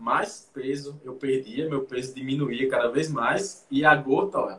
mais 0.00 0.48
peso 0.52 0.98
eu 1.04 1.14
perdia, 1.14 1.68
meu 1.68 1.84
peso 1.84 2.14
diminuía 2.14 2.68
cada 2.70 2.88
vez 2.88 3.10
mais 3.10 3.66
e 3.70 3.84
a 3.84 3.94
gota, 3.94 4.38
ó, 4.38 4.58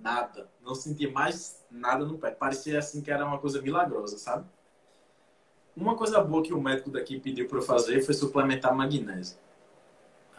nada. 0.00 0.48
Não 0.62 0.74
sentia 0.74 1.10
mais 1.10 1.62
nada 1.70 2.04
no 2.06 2.16
pé. 2.16 2.30
Parecia 2.30 2.78
assim 2.78 3.02
que 3.02 3.10
era 3.10 3.26
uma 3.26 3.38
coisa 3.38 3.60
milagrosa, 3.60 4.16
sabe? 4.16 4.46
Uma 5.76 5.94
coisa 5.96 6.20
boa 6.22 6.42
que 6.42 6.54
o 6.54 6.60
médico 6.60 6.90
daqui 6.90 7.20
pediu 7.20 7.46
para 7.46 7.58
eu 7.58 7.62
fazer 7.62 8.00
foi 8.00 8.14
suplementar 8.14 8.74
magnésio. 8.74 9.36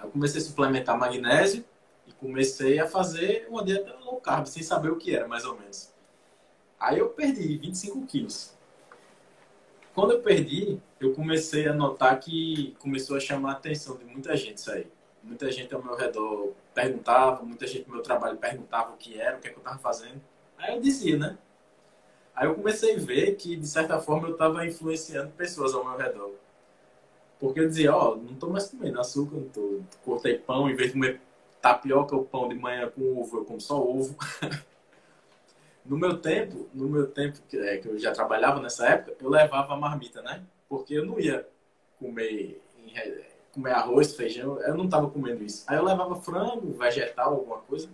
Eu 0.02 0.10
comecei 0.10 0.42
a 0.42 0.44
suplementar 0.44 0.98
magnésio 0.98 1.64
e 2.08 2.12
comecei 2.12 2.80
a 2.80 2.88
fazer 2.88 3.46
uma 3.48 3.64
dieta 3.64 3.96
low 4.04 4.20
carb, 4.20 4.48
sem 4.48 4.64
saber 4.64 4.92
o 4.92 4.98
que 4.98 5.16
era, 5.16 5.28
mais 5.28 5.46
ou 5.46 5.58
menos. 5.58 5.94
Aí 6.80 6.98
eu 6.98 7.10
perdi 7.10 7.58
25 7.58 8.08
quilos. 8.08 8.58
Quando 9.94 10.12
eu 10.12 10.22
perdi, 10.22 10.80
eu 11.00 11.14
comecei 11.14 11.68
a 11.68 11.74
notar 11.74 12.20
que 12.20 12.76
começou 12.80 13.18
a 13.18 13.20
chamar 13.20 13.50
a 13.50 13.54
atenção 13.54 13.98
de 13.98 14.06
muita 14.06 14.36
gente 14.38 14.58
isso 14.58 14.72
aí. 14.72 14.88
Muita 15.24 15.52
gente 15.52 15.74
ao 15.74 15.84
meu 15.84 15.96
redor 15.96 16.54
perguntava, 16.74 17.44
muita 17.44 17.68
gente 17.68 17.88
no 17.88 17.96
meu 17.96 18.04
trabalho 18.04 18.38
perguntava 18.38 18.94
o 18.94 18.98
que 18.98 19.20
era, 19.20 19.38
o 19.38 19.40
que, 19.40 19.48
é 19.48 19.52
que 19.52 19.58
eu 19.58 19.62
estava 19.62 19.78
fazendo. 19.78 20.22
Aí 20.58 20.76
eu 20.76 20.82
dizia, 20.82 21.18
né? 21.18 21.38
Aí 22.34 22.48
eu 22.48 22.56
comecei 22.56 22.96
a 22.96 23.00
ver 23.00 23.36
que, 23.36 23.56
de 23.56 23.68
certa 23.68 24.00
forma, 24.00 24.28
eu 24.28 24.34
estava 24.34 24.66
influenciando 24.66 25.32
pessoas 25.32 25.74
ao 25.74 25.84
meu 25.84 25.98
redor. 25.98 26.32
Porque 27.40 27.60
eu 27.60 27.68
dizia, 27.68 27.94
ó, 27.94 28.14
oh, 28.14 28.16
não 28.16 28.34
estou 28.34 28.50
mais 28.50 28.70
comendo 28.70 29.00
açúcar, 29.00 29.36
não 29.36 29.50
tô, 29.50 29.82
cortei 30.06 30.38
pão, 30.38 30.70
em 30.70 30.76
vez 30.76 30.90
de 30.90 30.94
comer 30.94 31.20
tapioca 31.62 32.16
ou 32.16 32.24
pão 32.24 32.48
de 32.48 32.56
manhã 32.56 32.90
com 32.90 33.20
ovo, 33.20 33.40
eu 33.40 33.46
como 33.46 33.60
só 33.60 33.80
ovo. 33.80 34.16
No 35.86 35.98
meu 35.98 36.18
tempo, 36.18 36.70
no 36.74 36.88
meu 36.88 37.08
tempo 37.08 37.40
que, 37.50 37.58
é, 37.58 37.78
que 37.78 37.88
eu 37.88 37.98
já 37.98 38.12
trabalhava 38.12 38.62
nessa 38.62 38.88
época, 38.88 39.16
eu 39.20 39.30
levava 39.30 39.74
a 39.74 39.78
marmita, 39.78 40.22
né? 40.22 40.44
Porque 40.70 40.94
eu 40.94 41.06
não 41.06 41.20
ia 41.20 41.48
comer, 42.00 42.62
comer 43.54 43.72
arroz, 43.72 44.16
feijão, 44.16 44.60
eu 44.62 44.76
não 44.76 44.86
estava 44.86 45.10
comendo 45.10 45.44
isso. 45.44 45.64
Aí 45.68 45.78
eu 45.78 45.84
levava 45.84 46.16
frango, 46.16 46.72
vegetal, 46.74 47.34
alguma 47.34 47.58
coisa. 47.58 47.90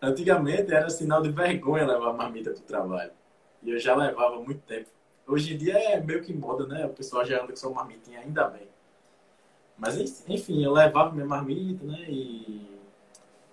Antigamente 0.00 0.72
era 0.72 0.88
sinal 0.90 1.22
de 1.22 1.30
vergonha 1.30 1.86
levar 1.86 2.12
marmita 2.12 2.50
para 2.50 2.60
o 2.60 2.64
trabalho. 2.64 3.12
E 3.62 3.70
eu 3.70 3.78
já 3.78 3.96
levava 3.96 4.36
muito 4.40 4.60
tempo. 4.62 4.88
Hoje 5.26 5.54
em 5.54 5.58
dia 5.58 5.78
é 5.78 6.00
meio 6.00 6.22
que 6.22 6.32
moda, 6.32 6.66
né? 6.66 6.84
O 6.86 6.90
pessoal 6.90 7.24
já 7.24 7.42
anda 7.42 7.48
com 7.48 7.56
sua 7.56 7.70
marmitinha, 7.70 8.20
ainda 8.20 8.46
bem. 8.48 8.68
Mas 9.78 10.28
enfim, 10.28 10.62
eu 10.62 10.72
levava 10.72 11.12
minha 11.12 11.26
marmita, 11.26 11.84
né? 11.84 12.04
E, 12.08 12.73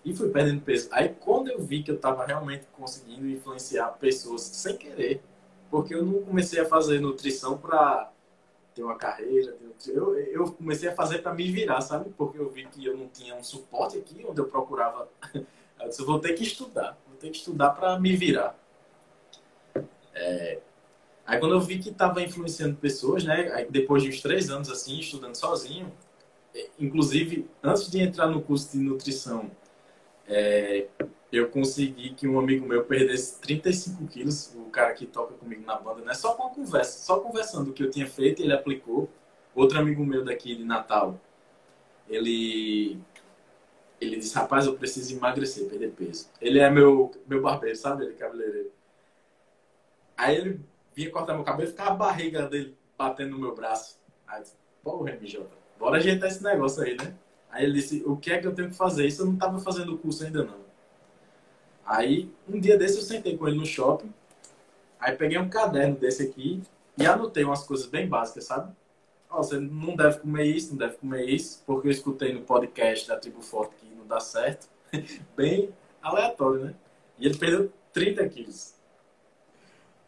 e 0.03 0.15
fui 0.15 0.29
perdendo 0.29 0.61
peso. 0.61 0.89
Aí 0.91 1.09
quando 1.09 1.49
eu 1.49 1.61
vi 1.61 1.83
que 1.83 1.91
eu 1.91 1.95
estava 1.95 2.25
realmente 2.25 2.65
conseguindo 2.73 3.27
influenciar 3.27 3.87
pessoas 3.99 4.41
sem 4.41 4.77
querer, 4.77 5.21
porque 5.69 5.93
eu 5.93 6.05
não 6.05 6.21
comecei 6.23 6.59
a 6.59 6.65
fazer 6.65 6.99
nutrição 6.99 7.57
para 7.57 8.11
ter 8.73 8.83
uma 8.83 8.95
carreira, 8.95 9.55
eu, 9.87 10.17
eu 10.17 10.51
comecei 10.51 10.89
a 10.89 10.95
fazer 10.95 11.19
para 11.19 11.33
me 11.33 11.51
virar, 11.51 11.81
sabe? 11.81 12.09
Porque 12.17 12.37
eu 12.37 12.49
vi 12.49 12.65
que 12.67 12.85
eu 12.85 12.95
não 12.95 13.07
tinha 13.07 13.35
um 13.35 13.43
suporte 13.43 13.97
aqui 13.97 14.25
onde 14.27 14.39
eu 14.39 14.45
procurava. 14.45 15.07
Eu 15.81 15.89
disse, 15.89 16.03
vou 16.03 16.19
ter 16.19 16.33
que 16.33 16.43
estudar, 16.43 16.95
vou 17.07 17.17
ter 17.17 17.31
que 17.31 17.37
estudar 17.37 17.71
para 17.71 17.99
me 17.99 18.15
virar. 18.15 18.55
É, 20.13 20.59
Aí 21.31 21.39
quando 21.39 21.53
eu 21.53 21.61
vi 21.61 21.79
que 21.79 21.89
estava 21.89 22.21
influenciando 22.21 22.75
pessoas, 22.75 23.23
né? 23.23 23.49
Aí, 23.53 23.65
depois 23.69 24.03
de 24.03 24.09
uns 24.09 24.21
três 24.21 24.49
anos 24.49 24.69
assim, 24.69 24.99
estudando 24.99 25.33
sozinho, 25.35 25.89
é, 26.53 26.67
inclusive 26.77 27.47
antes 27.63 27.89
de 27.89 27.99
entrar 27.99 28.27
no 28.27 28.41
curso 28.41 28.71
de 28.73 28.83
nutrição, 28.83 29.49
é, 30.27 30.87
eu 31.31 31.49
consegui 31.49 32.11
que 32.11 32.27
um 32.27 32.39
amigo 32.39 32.67
meu 32.67 32.83
perdesse 32.83 33.39
35 33.39 34.07
quilos, 34.07 34.53
o 34.55 34.65
cara 34.65 34.93
que 34.93 35.05
toca 35.05 35.33
comigo 35.35 35.65
na 35.65 35.77
banda, 35.77 36.01
né? 36.01 36.13
Só 36.13 36.33
com 36.33 36.47
a 36.47 36.49
conversa, 36.49 36.99
só 36.99 37.19
conversando 37.19 37.71
o 37.71 37.73
que 37.73 37.83
eu 37.83 37.89
tinha 37.89 38.07
feito, 38.07 38.41
ele 38.41 38.53
aplicou. 38.53 39.09
Outro 39.55 39.79
amigo 39.79 40.05
meu 40.05 40.23
daqui 40.23 40.55
de 40.55 40.63
Natal, 40.63 41.19
ele 42.09 42.99
ele 43.99 44.15
disse, 44.15 44.33
rapaz, 44.35 44.65
eu 44.65 44.75
preciso 44.75 45.15
emagrecer, 45.15 45.69
perder 45.69 45.91
peso. 45.91 46.27
Ele 46.41 46.57
é 46.57 46.69
meu, 46.71 47.11
meu 47.27 47.39
barbeiro, 47.39 47.75
sabe? 47.75 48.03
Ele 48.03 48.13
é 48.13 48.17
cabeleireiro. 48.17 48.71
Aí 50.17 50.35
ele 50.35 50.59
vinha 50.95 51.11
cortar 51.11 51.35
meu 51.35 51.43
cabelo 51.43 51.69
e 51.69 51.71
ficava 51.71 51.91
a 51.91 51.95
barriga 51.95 52.47
dele 52.47 52.75
batendo 52.97 53.31
no 53.31 53.39
meu 53.39 53.53
braço. 53.53 53.99
Aí 54.27 54.39
eu 54.39 54.43
disse, 54.43 54.55
porra, 54.83 55.11
MJ, 55.11 55.47
bora 55.77 55.97
ajeitar 55.97 56.29
esse 56.29 56.43
negócio 56.43 56.81
aí, 56.81 56.97
né? 56.97 57.15
Aí 57.51 57.65
ele 57.65 57.73
disse, 57.73 58.01
o 58.05 58.15
que 58.15 58.31
é 58.31 58.39
que 58.39 58.47
eu 58.47 58.55
tenho 58.55 58.69
que 58.69 58.75
fazer? 58.75 59.05
Isso 59.05 59.21
eu 59.21 59.25
não 59.25 59.33
estava 59.33 59.59
fazendo 59.59 59.93
o 59.93 59.97
curso 59.97 60.23
ainda 60.23 60.43
não. 60.43 60.61
Aí, 61.85 62.31
um 62.47 62.59
dia 62.59 62.77
desse 62.77 62.97
eu 62.97 63.03
sentei 63.03 63.37
com 63.37 63.47
ele 63.47 63.57
no 63.57 63.65
shopping, 63.65 64.13
aí 64.99 65.15
peguei 65.15 65.37
um 65.37 65.49
caderno 65.49 65.97
desse 65.97 66.23
aqui 66.23 66.61
e 66.97 67.05
anotei 67.05 67.43
umas 67.43 67.63
coisas 67.63 67.87
bem 67.87 68.07
básicas, 68.07 68.45
sabe? 68.45 68.73
Oh, 69.29 69.37
você 69.37 69.59
não 69.59 69.95
deve 69.95 70.19
comer 70.19 70.45
isso, 70.45 70.71
não 70.71 70.77
deve 70.77 70.95
comer 70.95 71.25
isso, 71.27 71.61
porque 71.65 71.87
eu 71.87 71.91
escutei 71.91 72.33
no 72.33 72.41
podcast 72.41 73.07
da 73.07 73.17
Tribo 73.17 73.41
Forte 73.41 73.75
que 73.75 73.93
não 73.95 74.05
dá 74.05 74.19
certo. 74.19 74.69
bem 75.35 75.73
aleatório, 76.01 76.65
né? 76.65 76.75
E 77.17 77.25
ele 77.25 77.37
perdeu 77.37 77.71
30 77.93 78.27
quilos 78.29 78.73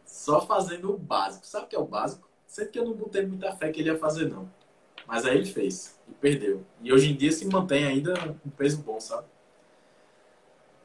só 0.04 0.40
fazendo 0.40 0.94
o 0.94 0.98
básico. 0.98 1.46
Sabe 1.46 1.66
o 1.66 1.68
que 1.68 1.76
é 1.76 1.78
o 1.78 1.84
básico? 1.84 2.28
Sempre 2.46 2.72
que 2.72 2.78
eu 2.78 2.84
não 2.84 2.92
botei 2.94 3.26
muita 3.26 3.52
fé 3.56 3.70
que 3.70 3.80
ele 3.80 3.90
ia 3.90 3.98
fazer, 3.98 4.28
não. 4.30 4.48
Mas 5.06 5.24
aí 5.24 5.36
ele 5.36 5.46
fez 5.46 5.98
e 6.08 6.12
perdeu. 6.12 6.64
E 6.82 6.92
hoje 6.92 7.12
em 7.12 7.16
dia 7.16 7.30
se 7.30 7.46
mantém 7.46 7.84
ainda 7.84 8.14
um 8.44 8.50
peso 8.50 8.82
bom, 8.82 8.98
sabe? 9.00 9.26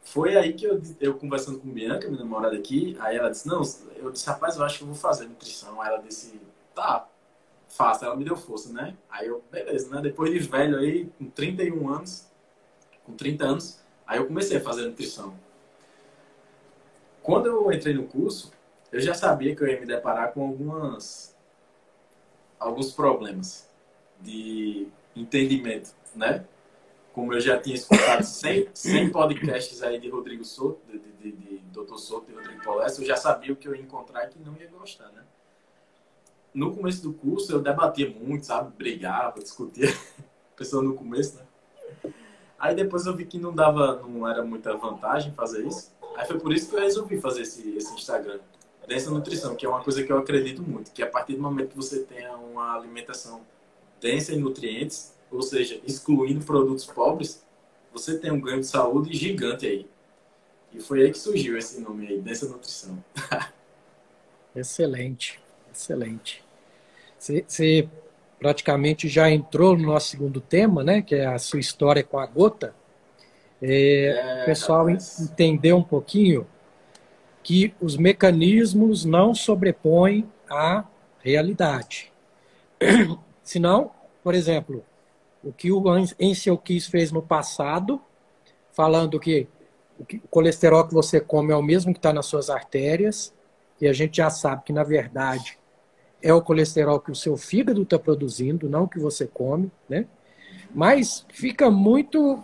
Foi 0.04 0.36
aí 0.36 0.54
que 0.54 0.66
eu, 0.66 0.82
eu 1.00 1.14
conversando 1.16 1.60
com 1.60 1.70
Bianca, 1.70 2.08
minha 2.08 2.24
namorada 2.24 2.56
aqui, 2.56 2.98
aí 3.00 3.16
ela 3.16 3.30
disse, 3.30 3.48
não, 3.48 3.62
eu 3.96 4.12
disse, 4.12 4.28
rapaz, 4.28 4.58
eu 4.58 4.64
acho 4.64 4.80
que 4.80 4.84
eu 4.84 4.88
vou 4.88 4.96
fazer 4.96 5.26
nutrição. 5.26 5.80
Aí 5.82 5.90
ela 5.90 6.02
disse, 6.02 6.42
tá, 6.74 7.08
faça. 7.68 8.06
Ela 8.06 8.16
me 8.16 8.26
deu 8.26 8.36
força, 8.36 8.74
né? 8.74 8.98
Aí 9.10 9.28
eu, 9.28 9.44
beleza, 9.52 9.94
né? 9.94 10.02
Depois 10.02 10.32
de 10.32 10.40
velho 10.40 10.78
aí, 10.80 11.06
com 11.18 11.30
31 11.30 11.90
anos, 11.90 12.28
com 13.06 13.14
30 13.14 13.46
anos, 13.46 13.80
aí 14.08 14.18
eu 14.18 14.26
comecei 14.26 14.58
a 14.58 14.62
fazer 14.62 14.88
nutrição. 14.88 15.34
Quando 17.22 17.46
eu 17.46 17.72
entrei 17.72 17.94
no 17.94 18.06
curso, 18.06 18.52
eu 18.92 19.00
já 19.00 19.14
sabia 19.14 19.56
que 19.56 19.62
eu 19.62 19.68
ia 19.68 19.80
me 19.80 19.86
deparar 19.86 20.34
com 20.34 20.42
algumas 20.42 21.38
alguns 22.60 22.92
problemas 22.92 23.69
de 24.22 24.88
entendimento, 25.16 25.94
né? 26.16 26.46
Como 27.14 27.34
eu 27.34 27.40
já 27.40 27.60
tinha 27.60 27.76
escutado 27.76 28.24
100, 28.24 28.70
100 28.74 29.10
podcasts 29.12 29.82
aí 29.82 30.00
de 30.00 30.10
Rodrigo 30.10 30.44
Souto, 30.46 30.80
de, 30.88 31.00
de, 31.00 31.32
de, 31.32 31.58
Dr. 31.72 31.98
Souto 31.98 32.32
e 32.32 32.36
Rodrigo 32.36 32.64
Polessa, 32.64 33.02
eu 33.02 33.06
já 33.06 33.16
sabia 33.16 33.54
o 33.54 33.56
que 33.56 33.68
eu 33.68 33.76
ia 33.76 33.82
encontrar 33.82 34.26
e 34.26 34.30
que 34.30 34.40
não 34.40 34.56
ia 34.56 34.68
gostar, 34.68 35.10
né? 35.10 35.24
No 36.54 36.76
começo 36.76 37.04
do 37.04 37.14
curso 37.14 37.52
eu 37.52 37.62
debatia 37.62 38.10
muito, 38.10 38.46
sabe? 38.46 38.72
Brigava, 38.76 39.40
discutia. 39.40 39.88
Pessoa 40.56 40.84
no 40.84 40.94
começo, 40.94 41.38
né? 41.38 42.14
Aí 42.58 42.76
depois 42.76 43.06
eu 43.06 43.16
vi 43.16 43.26
que 43.26 43.38
não 43.38 43.54
dava, 43.54 44.02
não 44.06 44.28
era 44.28 44.44
muita 44.44 44.76
vantagem 44.76 45.32
fazer 45.34 45.66
isso. 45.66 45.94
Aí 46.16 46.28
foi 46.28 46.40
por 46.40 46.52
isso 46.52 46.70
que 46.70 46.76
eu 46.76 46.82
resolvi 46.82 47.20
fazer 47.20 47.44
esse, 47.44 47.78
esse 47.78 47.94
Instagram 47.94 48.40
dessa 48.86 49.12
nutrição, 49.12 49.56
que 49.56 49.66
é 49.66 49.70
uma 49.70 49.84
coisa 49.84 50.04
que 50.04 50.12
eu 50.12 50.18
acredito 50.18 50.62
muito, 50.62 50.92
que 50.92 51.04
a 51.04 51.08
partir 51.08 51.36
do 51.36 51.42
momento 51.42 51.70
que 51.70 51.78
você 51.78 52.04
tenha 52.04 52.36
uma 52.36 52.76
alimentação 52.76 53.42
densa 54.02 54.34
em 54.34 54.40
nutrientes, 54.40 55.14
ou 55.32 55.42
seja, 55.42 55.80
excluindo 55.86 56.44
produtos 56.44 56.86
pobres, 56.86 57.44
você 57.92 58.18
tem 58.18 58.32
um 58.32 58.40
ganho 58.40 58.60
de 58.60 58.68
saúde 58.68 59.16
gigante 59.16 59.66
aí. 59.66 59.88
E 60.74 60.80
foi 60.80 61.04
aí 61.04 61.12
que 61.12 61.18
surgiu 61.18 61.58
esse 61.58 61.82
nome 61.82 62.08
aí, 62.08 62.22
densa 62.22 62.48
nutrição. 62.48 63.04
excelente, 64.56 65.40
excelente. 65.72 66.44
Você 67.18 67.90
praticamente 68.40 69.08
já 69.10 69.30
entrou 69.30 69.78
no 69.78 69.88
nosso 69.88 70.10
segundo 70.10 70.40
tema, 70.40 70.84
né, 70.84 71.02
que 71.02 71.16
é 71.16 71.26
a 71.26 71.38
sua 71.38 71.60
história 71.60 72.04
com 72.04 72.18
a 72.18 72.26
gota. 72.26 72.74
É, 73.62 74.06
é, 74.06 74.44
o 74.44 74.46
pessoal 74.46 74.86
rapaz. 74.86 75.20
entender 75.20 75.74
um 75.74 75.84
pouquinho 75.84 76.48
que 77.44 77.74
os 77.82 77.98
mecanismos 77.98 79.04
não 79.04 79.36
sobrepõem 79.36 80.30
à 80.50 80.86
realidade. 81.20 82.12
Senão, 83.50 83.90
por 84.24 84.36
exemplo, 84.36 84.86
o 85.44 85.52
que 85.52 85.72
o 85.72 85.84
Ansel 85.90 86.56
Keys 86.56 86.86
fez 86.86 87.12
no 87.12 87.20
passado, 87.20 88.00
falando 88.72 89.20
que 89.20 89.48
o 90.00 90.06
colesterol 90.30 90.88
que 90.88 90.94
você 90.94 91.20
come 91.20 91.52
é 91.52 91.56
o 91.56 91.64
mesmo 91.64 91.92
que 91.92 91.98
está 91.98 92.14
nas 92.14 92.28
suas 92.28 92.52
artérias, 92.52 93.34
e 93.82 93.88
a 93.88 93.92
gente 93.92 94.18
já 94.18 94.30
sabe 94.30 94.66
que, 94.66 94.72
na 94.72 94.84
verdade, 94.84 95.58
é 96.22 96.32
o 96.32 96.44
colesterol 96.44 97.00
que 97.00 97.10
o 97.10 97.16
seu 97.16 97.36
fígado 97.36 97.82
está 97.82 97.98
produzindo, 97.98 98.70
não 98.70 98.84
o 98.84 98.88
que 98.88 99.00
você 99.00 99.26
come, 99.26 99.72
né? 99.90 100.06
Mas 100.70 101.26
fica 101.34 101.72
muito, 101.72 102.44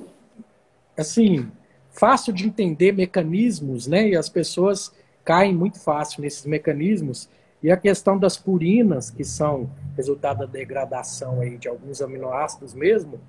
assim, 0.97 1.51
fácil 1.91 2.33
de 2.33 2.47
entender 2.47 2.93
mecanismos, 2.93 3.85
né? 3.85 4.09
E 4.09 4.15
as 4.15 4.27
pessoas 4.27 4.91
caem 5.23 5.53
muito 5.53 5.79
fácil 5.79 6.23
nesses 6.23 6.47
mecanismos. 6.47 7.29
E 7.65 7.71
a 7.71 7.77
questão 7.77 8.15
das 8.15 8.37
purinas, 8.37 9.09
que 9.09 9.23
são 9.23 9.71
resultado 9.97 10.41
da 10.41 10.45
degradação 10.45 11.41
aí 11.41 11.57
de 11.57 11.67
alguns 11.67 11.99
aminoácidos 11.99 12.75
mesmo, 12.75 13.19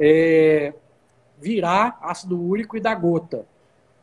é, 0.00 0.72
virar 1.38 1.98
ácido 2.00 2.40
úrico 2.42 2.78
e 2.78 2.80
da 2.80 2.94
gota. 2.94 3.44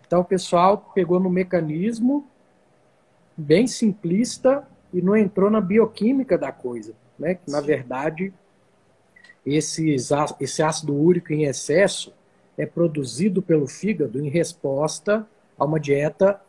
Então 0.05 0.21
o 0.21 0.23
pessoal 0.23 0.91
pegou 0.93 1.19
no 1.19 1.27
mecanismo 1.27 2.27
bem 3.35 3.65
simplista 3.65 4.63
e 4.93 5.01
não 5.01 5.17
entrou 5.17 5.49
na 5.49 5.59
bioquímica 5.59 6.37
da 6.37 6.51
coisa, 6.51 6.93
né? 7.17 7.33
Que 7.33 7.49
na 7.49 7.59
verdade 7.59 8.31
esses, 9.43 10.11
esse 10.39 10.61
ácido 10.61 10.93
úrico 10.93 11.33
em 11.33 11.45
excesso 11.45 12.13
é 12.55 12.67
produzido 12.67 13.41
pelo 13.41 13.67
fígado 13.67 14.23
em 14.23 14.29
resposta 14.29 15.25
a 15.57 15.65
uma 15.65 15.79
dieta 15.79 16.39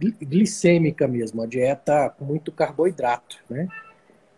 hiperglicêmica 0.00 1.06
mesmo, 1.06 1.40
uma 1.40 1.48
dieta 1.48 2.10
com 2.10 2.24
muito 2.24 2.50
carboidrato, 2.50 3.38
né? 3.48 3.68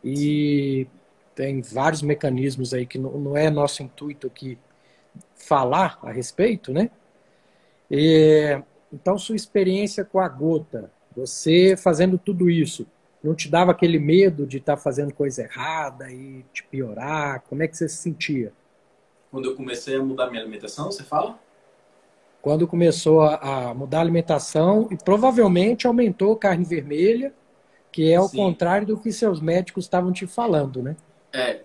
E 0.05 0.87
tem 1.35 1.61
vários 1.61 2.03
mecanismos 2.03 2.73
aí 2.73 2.87
que 2.87 2.99
não 2.99 3.37
é 3.37 3.51
nosso 3.51 3.83
intuito 3.83 4.27
aqui 4.27 4.59
falar 5.35 5.99
a 6.03 6.11
respeito, 6.11 6.73
né? 6.73 6.91
E, 7.91 8.61
então, 8.93 9.19
sua 9.19 9.37
experiência 9.37 10.05
com 10.05 10.19
a 10.19 10.29
gota, 10.29 10.91
você 11.15 11.77
fazendo 11.77 12.19
tudo 12.19 12.51
isso, 12.51 12.87
não 13.23 13.35
te 13.35 13.49
dava 13.49 13.71
aquele 13.71 13.99
medo 13.99 14.47
de 14.47 14.59
estar 14.59 14.77
tá 14.77 14.83
fazendo 14.83 15.13
coisa 15.13 15.43
errada 15.43 16.11
e 16.11 16.45
te 16.53 16.63
piorar? 16.65 17.43
Como 17.49 17.63
é 17.63 17.69
que 17.69 17.77
você 17.77 17.89
se 17.89 17.97
sentia? 17.97 18.53
Quando 19.31 19.51
eu 19.51 19.57
comecei 19.57 19.97
a 19.97 20.03
mudar 20.03 20.29
minha 20.29 20.41
alimentação, 20.41 20.87
você 20.87 21.03
fala? 21.03 21.39
Quando 22.47 22.65
começou 22.69 23.23
a, 23.23 23.71
a 23.71 23.75
mudar 23.75 23.99
a 23.99 24.03
alimentação 24.03 24.87
e 24.89 24.97
provavelmente 24.97 25.85
aumentou 25.85 26.37
carne 26.37 26.65
vermelha, 26.65 27.35
que 27.91 28.09
é 28.09 28.21
o 28.21 28.31
contrário 28.31 28.87
do 28.87 28.97
que 28.97 29.11
seus 29.11 29.41
médicos 29.41 29.85
estavam 29.85 30.13
te 30.13 30.29
falando, 30.29 30.81
né? 30.81 30.97
É. 31.33 31.63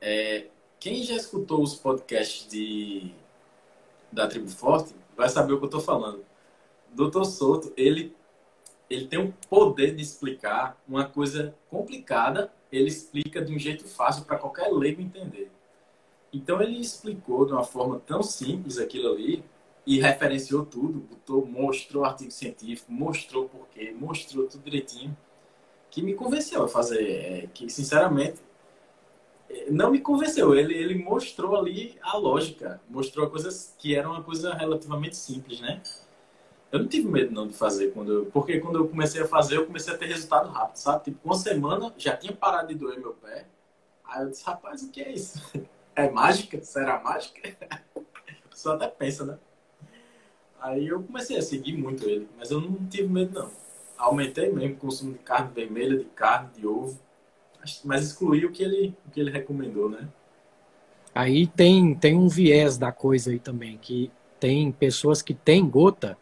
é. 0.00 0.46
Quem 0.80 1.04
já 1.04 1.14
escutou 1.14 1.62
os 1.62 1.76
podcasts 1.76 2.48
de, 2.50 3.14
da 4.10 4.26
Tribo 4.26 4.48
Forte 4.48 4.92
vai 5.16 5.28
saber 5.28 5.52
o 5.52 5.58
que 5.58 5.62
eu 5.62 5.66
estou 5.66 5.80
falando. 5.80 6.24
Doutor 6.92 7.24
Souto, 7.24 7.72
ele, 7.76 8.12
ele 8.90 9.06
tem 9.06 9.20
o 9.20 9.32
poder 9.48 9.94
de 9.94 10.02
explicar 10.02 10.82
uma 10.88 11.04
coisa 11.04 11.54
complicada, 11.70 12.52
ele 12.72 12.88
explica 12.88 13.40
de 13.40 13.54
um 13.54 13.58
jeito 13.60 13.84
fácil 13.84 14.24
para 14.24 14.36
qualquer 14.36 14.68
leigo 14.72 15.00
entender. 15.00 15.48
Então 16.32 16.60
ele 16.60 16.80
explicou 16.80 17.46
de 17.46 17.52
uma 17.52 17.62
forma 17.62 18.00
tão 18.04 18.20
simples 18.20 18.76
aquilo 18.76 19.12
ali 19.12 19.44
e 19.86 20.00
referenciou 20.00 20.64
tudo, 20.64 21.00
botou, 21.00 21.46
mostrou 21.46 22.04
artigo 22.04 22.30
científico, 22.30 22.92
mostrou 22.92 23.48
porquê, 23.48 23.92
mostrou 23.92 24.46
tudo 24.46 24.62
direitinho, 24.62 25.16
que 25.90 26.02
me 26.02 26.14
convenceu 26.14 26.62
a 26.62 26.68
fazer, 26.68 27.02
é, 27.02 27.46
que 27.52 27.68
sinceramente 27.68 28.40
não 29.70 29.90
me 29.90 30.00
convenceu, 30.00 30.54
ele, 30.54 30.74
ele 30.74 31.02
mostrou 31.02 31.56
ali 31.56 31.98
a 32.02 32.16
lógica, 32.16 32.80
mostrou 32.88 33.28
coisas 33.28 33.74
que 33.78 33.94
eram 33.94 34.12
uma 34.12 34.22
coisa 34.22 34.54
relativamente 34.54 35.16
simples, 35.16 35.60
né? 35.60 35.82
Eu 36.70 36.80
não 36.80 36.86
tive 36.86 37.08
medo 37.08 37.32
não 37.32 37.48
de 37.48 37.54
fazer, 37.54 37.92
quando 37.92 38.12
eu, 38.12 38.26
porque 38.26 38.60
quando 38.60 38.76
eu 38.76 38.88
comecei 38.88 39.20
a 39.22 39.26
fazer, 39.26 39.56
eu 39.56 39.66
comecei 39.66 39.92
a 39.92 39.98
ter 39.98 40.06
resultado 40.06 40.48
rápido, 40.50 40.76
sabe? 40.76 41.04
Tipo, 41.04 41.18
uma 41.24 41.34
semana 41.34 41.92
já 41.98 42.16
tinha 42.16 42.32
parado 42.32 42.68
de 42.68 42.76
doer 42.76 43.00
meu 43.00 43.12
pé, 43.14 43.46
aí 44.04 44.22
eu 44.22 44.30
disse, 44.30 44.44
rapaz, 44.44 44.82
o 44.82 44.90
que 44.90 45.02
é 45.02 45.12
isso? 45.12 45.40
É 45.92 46.08
mágica? 46.08 46.62
Será 46.62 47.00
mágica? 47.02 47.42
Só 48.54 48.74
até 48.74 48.86
pensa, 48.86 49.24
né? 49.26 49.38
Aí 50.60 50.88
eu 50.88 51.02
comecei 51.02 51.38
a 51.38 51.42
seguir 51.42 51.76
muito 51.76 52.08
ele, 52.08 52.28
mas 52.38 52.50
eu 52.50 52.60
não 52.60 52.74
tive 52.86 53.08
medo 53.08 53.40
não. 53.40 53.50
Aumentei 53.96 54.50
mesmo 54.50 54.74
o 54.74 54.78
consumo 54.78 55.12
de 55.12 55.18
carne 55.18 55.50
vermelha, 55.54 55.98
de 55.98 56.04
carne, 56.06 56.50
de 56.56 56.66
ovo, 56.66 56.98
mas 57.84 58.06
excluí 58.06 58.44
o 58.44 58.50
que 58.50 58.62
ele, 58.62 58.94
o 59.06 59.10
que 59.10 59.20
ele 59.20 59.30
recomendou, 59.30 59.88
né? 59.88 60.08
Aí 61.14 61.46
tem, 61.46 61.94
tem 61.94 62.16
um 62.16 62.28
viés 62.28 62.78
da 62.78 62.92
coisa 62.92 63.30
aí 63.30 63.38
também, 63.38 63.76
que 63.76 64.10
tem 64.38 64.70
pessoas 64.72 65.20
que 65.20 65.34
têm 65.34 65.68
gota, 65.68 66.16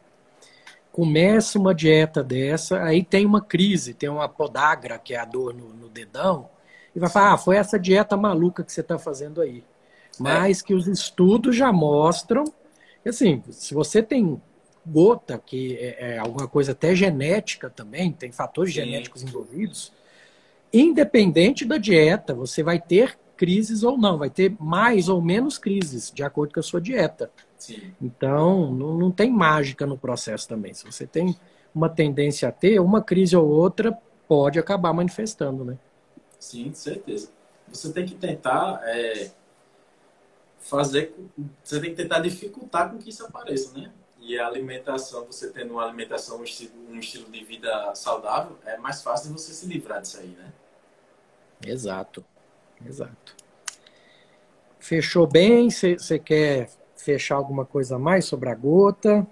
começa 0.91 1.59
uma 1.59 1.75
dieta 1.75 2.25
dessa, 2.25 2.83
aí 2.83 3.05
tem 3.05 3.25
uma 3.25 3.41
crise, 3.41 3.95
tem 3.95 4.09
uma 4.09 4.29
podagra, 4.29 4.99
que 4.99 5.15
é 5.15 5.19
a 5.19 5.25
dor 5.25 5.55
no, 5.55 5.69
no 5.73 5.89
dedão, 5.89 6.49
e 6.95 6.99
vai 6.99 7.09
falar, 7.09 7.35
ah, 7.35 7.39
foi 7.39 7.57
essa 7.57 7.79
dieta 7.79 8.17
maluca 8.17 8.65
que 8.65 8.73
você 8.73 8.81
está 8.81 8.99
fazendo 8.99 9.41
aí. 9.41 9.59
É. 9.59 10.23
Mas 10.23 10.61
é. 10.61 10.65
que 10.65 10.75
os 10.75 10.89
estudos 10.89 11.55
já 11.55 11.73
mostram 11.73 12.45
assim, 13.07 13.43
se 13.51 13.75
você 13.75 14.03
tem 14.03 14.41
gota, 14.87 15.39
que 15.39 15.77
é, 15.77 16.15
é 16.15 16.19
alguma 16.19 16.49
coisa 16.49 16.73
até 16.73 16.95
genética 16.95 17.69
também, 17.69 18.13
tem 18.13 18.33
fatores 18.33 18.73
Sim. 18.73 18.83
genéticos 18.83 19.23
envolvidos, 19.23 19.93
independente 20.73 21.65
da 21.65 21.79
dieta, 21.79 22.35
você 22.35 22.63
vai 22.63 22.81
ter 22.81 23.19
crises 23.37 23.85
ou 23.85 23.97
não, 23.97 24.19
vai 24.19 24.29
ter 24.29 24.55
mais 24.59 25.09
ou 25.09 25.23
menos 25.23 25.59
crises, 25.59 26.11
de 26.11 26.25
acordo 26.25 26.55
com 26.55 26.61
a 26.61 26.63
sua 26.63 26.81
dieta. 26.81 27.31
Sim. 27.57 27.95
Então, 28.03 28.73
não, 28.73 28.99
não 28.99 29.11
tem 29.11 29.31
mágica 29.31 29.87
no 29.87 29.97
processo 29.97 30.49
também. 30.49 30.75
Se 30.75 30.85
você 30.85 31.07
tem 31.07 31.37
uma 31.75 31.89
tendência 31.89 32.49
a 32.49 32.53
ter, 32.53 32.81
uma 32.81 33.01
crise 33.01 33.37
ou 33.37 33.49
outra 33.49 33.97
pode 34.27 34.59
acabar 34.59 34.93
manifestando, 34.93 35.65
né? 35.65 35.79
Sim, 36.39 36.73
certeza. 36.75 37.31
Você 37.69 37.93
tem 37.93 38.05
que 38.05 38.15
tentar 38.15 38.81
é, 38.85 39.31
fazer, 40.61 41.15
você 41.63 41.81
tem 41.81 41.91
que 41.91 41.97
tentar 41.97 42.21
dificultar 42.21 42.91
com 42.91 42.99
que 42.99 43.11
isso 43.11 43.25
apareça, 43.25 43.77
né? 43.79 43.93
E 44.21 44.39
a 44.39 44.47
alimentação, 44.47 45.25
você 45.25 45.51
tendo 45.51 45.75
uma 45.75 45.85
alimentação, 45.85 46.41
um 46.41 46.45
estilo, 46.45 46.73
um 46.91 46.99
estilo 46.99 47.31
de 47.31 47.43
vida 47.45 47.95
saudável, 47.95 48.57
é 48.67 48.77
mais 48.77 49.03
fácil 49.03 49.33
você 49.33 49.53
se 49.53 49.67
livrar 49.67 50.03
disso 50.03 50.19
aí, 50.19 50.29
né? 50.29 50.53
Exato, 51.65 52.25
exato. 52.85 53.37
Fechou 54.79 55.27
bem? 55.27 55.71
Você 55.71 56.19
quer 56.19 56.71
fechar 56.97 57.37
alguma 57.37 57.65
coisa 57.65 57.97
a 57.97 57.99
mais 57.99 58.25
sobre 58.25 58.49
a 58.49 58.55
gota? 58.55 59.27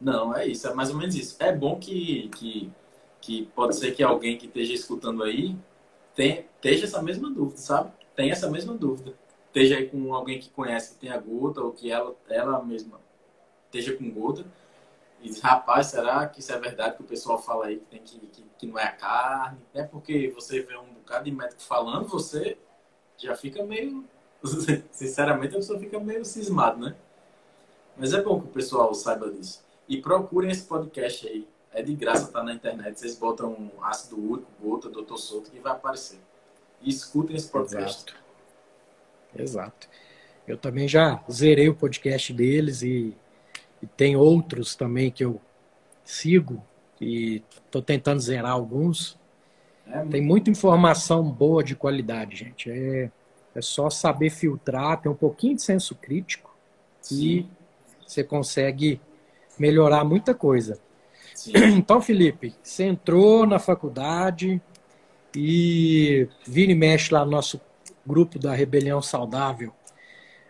Não, 0.00 0.36
é 0.36 0.46
isso, 0.46 0.68
é 0.68 0.74
mais 0.74 0.90
ou 0.90 0.96
menos 0.96 1.14
isso. 1.14 1.36
É 1.40 1.52
bom 1.52 1.78
que, 1.78 2.28
que, 2.36 2.70
que 3.20 3.46
pode 3.54 3.76
ser 3.76 3.92
que 3.92 4.02
alguém 4.02 4.36
que 4.36 4.46
esteja 4.46 4.74
escutando 4.74 5.22
aí 5.22 5.56
tenha, 6.14 6.44
esteja 6.56 6.84
essa 6.84 7.02
mesma 7.02 7.30
dúvida, 7.30 7.58
sabe? 7.58 7.90
Tem 8.14 8.30
essa 8.30 8.50
mesma 8.50 8.74
dúvida 8.74 9.14
esteja 9.48 9.76
aí 9.76 9.88
com 9.88 10.14
alguém 10.14 10.38
que 10.38 10.48
conhece 10.50 10.94
que 10.94 11.00
tem 11.00 11.10
a 11.10 11.18
gota 11.18 11.60
ou 11.60 11.72
que 11.72 11.90
ela, 11.90 12.14
ela 12.28 12.64
mesma 12.64 13.00
esteja 13.66 13.96
com 13.96 14.10
gota 14.10 14.44
e 15.20 15.28
diz, 15.28 15.40
rapaz, 15.40 15.88
será 15.88 16.26
que 16.28 16.40
isso 16.40 16.52
é 16.52 16.58
verdade 16.58 16.96
que 16.96 17.02
o 17.02 17.06
pessoal 17.06 17.42
fala 17.42 17.66
aí 17.66 17.78
que, 17.78 17.86
tem 17.86 18.00
que, 18.00 18.18
que, 18.18 18.44
que 18.58 18.66
não 18.66 18.78
é 18.78 18.84
a 18.84 18.92
carne? 18.92 19.58
É 19.74 19.82
porque 19.82 20.32
você 20.34 20.60
vê 20.62 20.76
um 20.76 20.94
bocado 20.94 21.24
de 21.24 21.32
médico 21.32 21.60
falando, 21.62 22.06
você 22.06 22.56
já 23.16 23.34
fica 23.34 23.64
meio. 23.64 24.04
Sinceramente, 24.92 25.54
a 25.54 25.58
pessoa 25.58 25.78
fica 25.78 25.98
meio 25.98 26.24
cismado, 26.24 26.78
né? 26.78 26.94
Mas 27.96 28.12
é 28.12 28.22
bom 28.22 28.40
que 28.40 28.46
o 28.46 28.50
pessoal 28.52 28.94
saiba 28.94 29.28
disso. 29.28 29.64
E 29.88 30.00
procurem 30.00 30.50
esse 30.50 30.64
podcast 30.64 31.26
aí. 31.26 31.48
É 31.72 31.82
de 31.82 31.94
graça, 31.94 32.30
tá 32.30 32.42
na 32.42 32.54
internet. 32.54 32.98
Vocês 32.98 33.16
botam 33.16 33.70
ácido 33.82 34.16
úrico, 34.16 34.48
gota, 34.60 34.88
doutor 34.88 35.18
Souto, 35.18 35.50
que 35.50 35.58
vai 35.58 35.72
aparecer. 35.72 36.20
E 36.80 36.88
escutem 36.88 37.36
esse 37.36 37.48
podcast. 37.48 38.08
Exato. 38.08 38.27
Exato. 39.36 39.88
Eu 40.46 40.56
também 40.56 40.88
já 40.88 41.22
zerei 41.30 41.68
o 41.68 41.74
podcast 41.74 42.32
deles 42.32 42.82
e, 42.82 43.14
e 43.82 43.86
tem 43.86 44.16
outros 44.16 44.74
também 44.74 45.10
que 45.10 45.24
eu 45.24 45.40
sigo 46.04 46.64
e 47.00 47.42
estou 47.64 47.82
tentando 47.82 48.20
zerar 48.20 48.52
alguns. 48.52 49.18
É, 49.86 50.04
tem 50.06 50.22
muita 50.22 50.50
informação 50.50 51.22
boa 51.22 51.62
de 51.62 51.74
qualidade, 51.74 52.36
gente. 52.36 52.70
É, 52.70 53.10
é 53.54 53.60
só 53.60 53.90
saber 53.90 54.30
filtrar, 54.30 55.00
ter 55.00 55.08
um 55.08 55.14
pouquinho 55.14 55.56
de 55.56 55.62
senso 55.62 55.94
crítico 55.94 56.54
Sim. 57.00 57.22
e 57.22 57.46
você 58.06 58.24
consegue 58.24 59.00
melhorar 59.58 60.04
muita 60.04 60.34
coisa. 60.34 60.78
Sim. 61.34 61.52
Então, 61.76 62.00
Felipe, 62.00 62.54
você 62.62 62.84
entrou 62.84 63.46
na 63.46 63.58
faculdade 63.58 64.60
e 65.36 66.26
vira 66.46 66.72
e 66.72 66.74
mexe 66.74 67.12
lá 67.12 67.24
no 67.24 67.30
nosso 67.30 67.60
grupo 68.08 68.38
da 68.38 68.52
Rebelião 68.54 69.00
Saudável, 69.00 69.72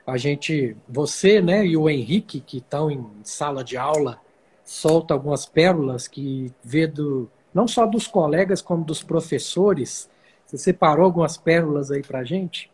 a 0.06 0.16
gente, 0.16 0.74
você, 0.88 1.42
né, 1.42 1.66
e 1.66 1.76
o 1.76 1.90
Henrique, 1.90 2.40
que 2.40 2.58
estão 2.58 2.90
em 2.90 3.06
sala 3.22 3.62
de 3.62 3.76
aula, 3.76 4.18
solta 4.64 5.12
algumas 5.12 5.44
pérolas 5.44 6.08
que 6.08 6.50
vê 6.64 6.86
do, 6.86 7.30
não 7.52 7.68
só 7.68 7.84
dos 7.84 8.06
colegas, 8.06 8.62
como 8.62 8.84
dos 8.84 9.02
professores. 9.02 10.08
Você 10.46 10.56
separou 10.56 11.04
algumas 11.04 11.36
pérolas 11.36 11.90
aí 11.90 12.02
pra 12.02 12.24
gente? 12.24 12.70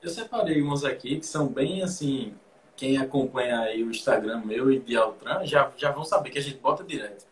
Eu 0.00 0.08
separei 0.08 0.62
umas 0.62 0.82
aqui 0.82 1.18
que 1.18 1.26
são 1.26 1.46
bem 1.46 1.82
assim, 1.82 2.32
quem 2.74 2.96
acompanha 2.96 3.60
aí 3.60 3.82
o 3.82 3.90
Instagram 3.90 4.42
meu 4.42 4.72
e 4.72 4.78
de 4.78 4.96
Altran 4.96 5.44
já, 5.44 5.70
já 5.76 5.90
vão 5.90 6.04
saber 6.04 6.30
que 6.30 6.38
a 6.38 6.42
gente 6.42 6.56
bota 6.56 6.82
direto. 6.82 7.26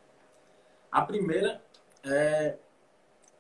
A 0.92 1.00
primeira 1.00 1.62
é, 2.04 2.56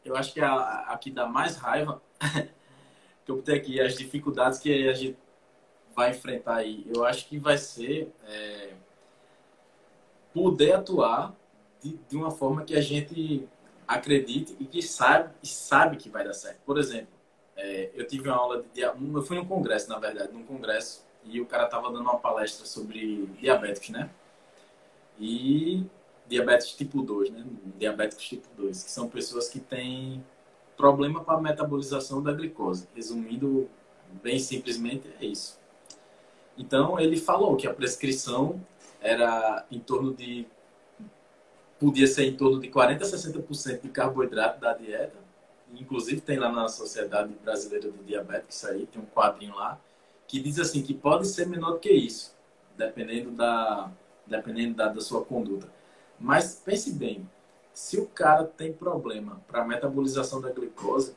eu 0.02 0.16
acho 0.16 0.32
que 0.32 0.40
é 0.40 0.44
a, 0.44 0.86
a 0.88 0.96
que 0.96 1.10
dá 1.10 1.26
mais 1.26 1.56
raiva 1.56 2.00
que 3.28 3.32
eu 3.32 3.36
botei 3.36 3.56
aqui, 3.56 3.78
as 3.78 3.94
dificuldades 3.94 4.58
que 4.58 4.88
a 4.88 4.94
gente 4.94 5.18
vai 5.94 6.12
enfrentar 6.12 6.56
aí. 6.56 6.86
Eu 6.94 7.04
acho 7.04 7.28
que 7.28 7.38
vai 7.38 7.58
ser 7.58 8.10
é, 8.26 8.70
poder 10.32 10.72
atuar 10.72 11.36
de, 11.82 11.98
de, 12.08 12.16
uma 12.16 12.30
forma 12.30 12.64
que 12.64 12.74
a 12.74 12.80
gente 12.80 13.46
acredite 13.86 14.56
e 14.58 14.64
que 14.64 14.80
sabe, 14.80 15.30
e 15.42 15.46
sabe 15.46 15.98
que 15.98 16.08
vai 16.08 16.24
dar 16.24 16.32
certo. 16.32 16.60
Por 16.64 16.78
exemplo, 16.78 17.12
é, 17.54 17.90
eu 17.94 18.06
tive 18.06 18.30
uma 18.30 18.38
aula 18.38 18.64
de 18.72 18.80
eu 18.80 19.22
fui 19.22 19.36
num 19.36 19.44
congresso, 19.44 19.90
na 19.90 19.98
verdade, 19.98 20.32
num 20.32 20.44
congresso, 20.44 21.04
e 21.22 21.38
o 21.38 21.44
cara 21.44 21.66
tava 21.66 21.88
dando 21.92 22.02
uma 22.02 22.18
palestra 22.18 22.64
sobre 22.64 23.26
diabéticos, 23.38 23.90
né? 23.90 24.08
E 25.20 25.84
diabetes 26.26 26.72
tipo 26.72 27.02
2, 27.02 27.30
né? 27.30 27.44
Diabéticos 27.76 28.26
tipo 28.26 28.48
2, 28.56 28.84
que 28.84 28.90
são 28.90 29.06
pessoas 29.06 29.50
que 29.50 29.60
têm 29.60 30.24
problema 30.78 31.22
para 31.22 31.36
a 31.36 31.40
metabolização 31.42 32.22
da 32.22 32.32
glicose. 32.32 32.88
Resumindo 32.94 33.68
bem 34.22 34.38
simplesmente, 34.38 35.12
é 35.20 35.26
isso. 35.26 35.58
Então, 36.56 36.98
ele 36.98 37.16
falou 37.18 37.56
que 37.56 37.66
a 37.66 37.74
prescrição 37.74 38.64
era 39.00 39.66
em 39.70 39.78
torno 39.78 40.14
de. 40.14 40.46
podia 41.78 42.06
ser 42.06 42.24
em 42.24 42.36
torno 42.36 42.60
de 42.60 42.68
40% 42.68 43.02
a 43.02 43.04
60% 43.04 43.82
de 43.82 43.88
carboidrato 43.88 44.60
da 44.60 44.72
dieta. 44.72 45.18
Inclusive, 45.74 46.20
tem 46.20 46.38
lá 46.38 46.50
na 46.50 46.68
Sociedade 46.68 47.34
Brasileira 47.44 47.90
de 47.90 47.98
Diabetes, 47.98 48.56
isso 48.56 48.66
aí, 48.66 48.86
tem 48.86 49.02
um 49.02 49.06
quadrinho 49.06 49.54
lá, 49.54 49.78
que 50.26 50.40
diz 50.40 50.58
assim: 50.58 50.82
que 50.82 50.94
pode 50.94 51.26
ser 51.26 51.46
menor 51.46 51.72
do 51.72 51.78
que 51.78 51.92
isso, 51.92 52.34
dependendo 52.76 53.30
da, 53.32 53.90
dependendo 54.26 54.74
da, 54.74 54.88
da 54.88 55.00
sua 55.00 55.24
conduta. 55.24 55.68
Mas 56.18 56.60
pense 56.64 56.92
bem, 56.92 57.28
se 57.78 57.96
o 57.96 58.06
cara 58.06 58.42
tem 58.44 58.72
problema 58.72 59.40
para 59.46 59.64
metabolização 59.64 60.40
da 60.40 60.50
glicose, 60.50 61.14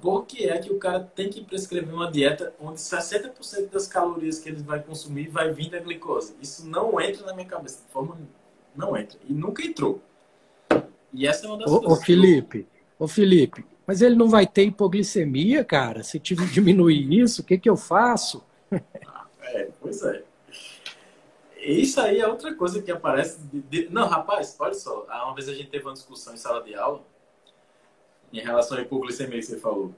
por 0.00 0.24
que 0.24 0.48
é 0.48 0.56
que 0.58 0.70
o 0.72 0.78
cara 0.78 1.00
tem 1.00 1.28
que 1.28 1.44
prescrever 1.44 1.92
uma 1.92 2.08
dieta 2.08 2.54
onde 2.60 2.78
60% 2.78 3.68
das 3.68 3.88
calorias 3.88 4.38
que 4.38 4.48
ele 4.48 4.62
vai 4.62 4.80
consumir 4.80 5.28
vai 5.28 5.52
vir 5.52 5.68
da 5.68 5.80
glicose? 5.80 6.36
Isso 6.40 6.64
não 6.64 7.00
entra 7.00 7.26
na 7.26 7.34
minha 7.34 7.48
cabeça, 7.48 7.82
de 7.84 7.92
forma 7.92 8.16
não 8.76 8.96
entra 8.96 9.18
e 9.28 9.32
nunca 9.32 9.64
entrou. 9.64 10.00
E 11.12 11.26
essa 11.26 11.46
é 11.46 11.48
uma 11.48 11.58
das 11.58 11.68
ô, 11.68 11.80
coisas. 11.80 11.98
Ô 11.98 12.00
Felipe, 12.00 12.68
ô 12.96 13.08
Felipe, 13.08 13.66
mas 13.84 14.00
ele 14.02 14.14
não 14.14 14.28
vai 14.28 14.46
ter 14.46 14.62
hipoglicemia, 14.62 15.64
cara? 15.64 16.04
Se 16.04 16.20
tiver 16.20 16.46
diminuir 16.46 17.12
isso, 17.12 17.42
o 17.42 17.44
que 17.44 17.58
que 17.58 17.68
eu 17.68 17.76
faço? 17.76 18.44
Ah, 19.04 19.26
é, 19.42 19.68
pois 19.80 20.00
é. 20.04 20.22
Isso 21.60 22.00
aí 22.00 22.20
é 22.20 22.26
outra 22.26 22.54
coisa 22.54 22.82
que 22.82 22.90
aparece. 22.90 23.38
De, 23.40 23.60
de... 23.60 23.88
Não, 23.90 24.06
rapaz, 24.06 24.56
olha 24.58 24.74
só. 24.74 25.04
Uma 25.04 25.34
vez 25.34 25.48
a 25.48 25.54
gente 25.54 25.70
teve 25.70 25.84
uma 25.84 25.92
discussão 25.92 26.34
em 26.34 26.36
sala 26.36 26.62
de 26.62 26.74
aula 26.74 27.02
em 28.32 28.40
relação 28.40 28.78
à 28.78 28.80
hipoglicemia 28.80 29.38
que 29.38 29.42
você 29.42 29.58
falou. 29.58 29.94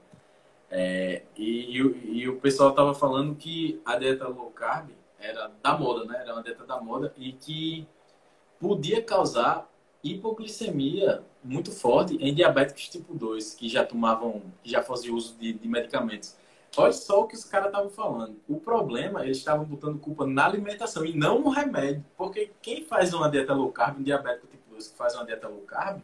É, 0.69 1.21
e, 1.37 1.77
e, 1.77 2.21
e, 2.21 2.29
o 2.29 2.39
pessoal 2.39 2.71
estava 2.71 2.95
falando 2.95 3.35
que 3.35 3.79
a 3.85 3.95
dieta 3.95 4.27
low 4.27 4.49
carb 4.49 4.89
era 5.19 5.51
da 5.61 5.77
moda, 5.77 6.05
né? 6.05 6.19
Era 6.21 6.33
uma 6.33 6.41
dieta 6.41 6.65
da 6.65 6.81
moda 6.81 7.13
e 7.15 7.33
que 7.33 7.87
podia 8.59 9.01
causar 9.01 9.69
hipoglicemia 10.03 11.23
muito 11.43 11.71
forte 11.71 12.15
em 12.15 12.33
diabéticos 12.33 12.89
tipo 12.89 13.13
2, 13.13 13.53
que 13.53 13.69
já 13.69 13.85
tomavam, 13.85 14.41
que 14.63 14.71
já 14.71 14.81
faziam 14.81 15.15
uso 15.15 15.37
de, 15.37 15.53
de 15.53 15.67
medicamentos. 15.67 16.35
Olha 16.75 16.93
só 16.93 17.21
o 17.21 17.27
que 17.27 17.35
os 17.35 17.45
caras 17.45 17.67
estavam 17.67 17.89
falando. 17.89 18.35
O 18.47 18.59
problema, 18.59 19.23
eles 19.23 19.37
estavam 19.37 19.63
botando 19.63 19.99
culpa 19.99 20.25
na 20.25 20.45
alimentação 20.45 21.05
e 21.05 21.15
não 21.15 21.39
no 21.39 21.49
remédio. 21.49 22.03
Porque 22.17 22.51
quem 22.61 22.83
faz 22.83 23.13
uma 23.13 23.29
dieta 23.29 23.53
low 23.53 23.71
carb, 23.71 23.99
um 23.99 24.03
diabético 24.03 24.47
tipo 24.47 24.69
2 24.71 24.87
que 24.87 24.97
faz 24.97 25.15
uma 25.15 25.25
dieta 25.25 25.47
low 25.47 25.61
carb, 25.61 26.01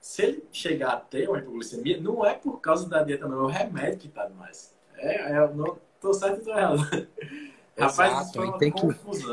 se 0.00 0.22
ele 0.22 0.44
chegar 0.50 0.92
a 0.92 0.96
ter 0.96 1.28
uma 1.28 1.38
hipoglicemia, 1.38 2.00
não 2.00 2.24
é 2.24 2.34
por 2.34 2.60
causa 2.60 2.88
da 2.88 3.02
dieta, 3.02 3.28
não, 3.28 3.40
é 3.40 3.42
o 3.42 3.46
remédio 3.46 3.98
que 3.98 4.06
está 4.08 4.26
demais. 4.26 4.74
É, 4.96 5.32
é, 5.32 5.48
não 5.54 5.76
tô 6.00 6.12
certo 6.14 6.48
ou 6.48 6.56
errado. 6.56 6.78
Rapaz, 7.78 8.34
Exato. 8.34 8.58
tem 8.58 8.72
que, 8.72 8.86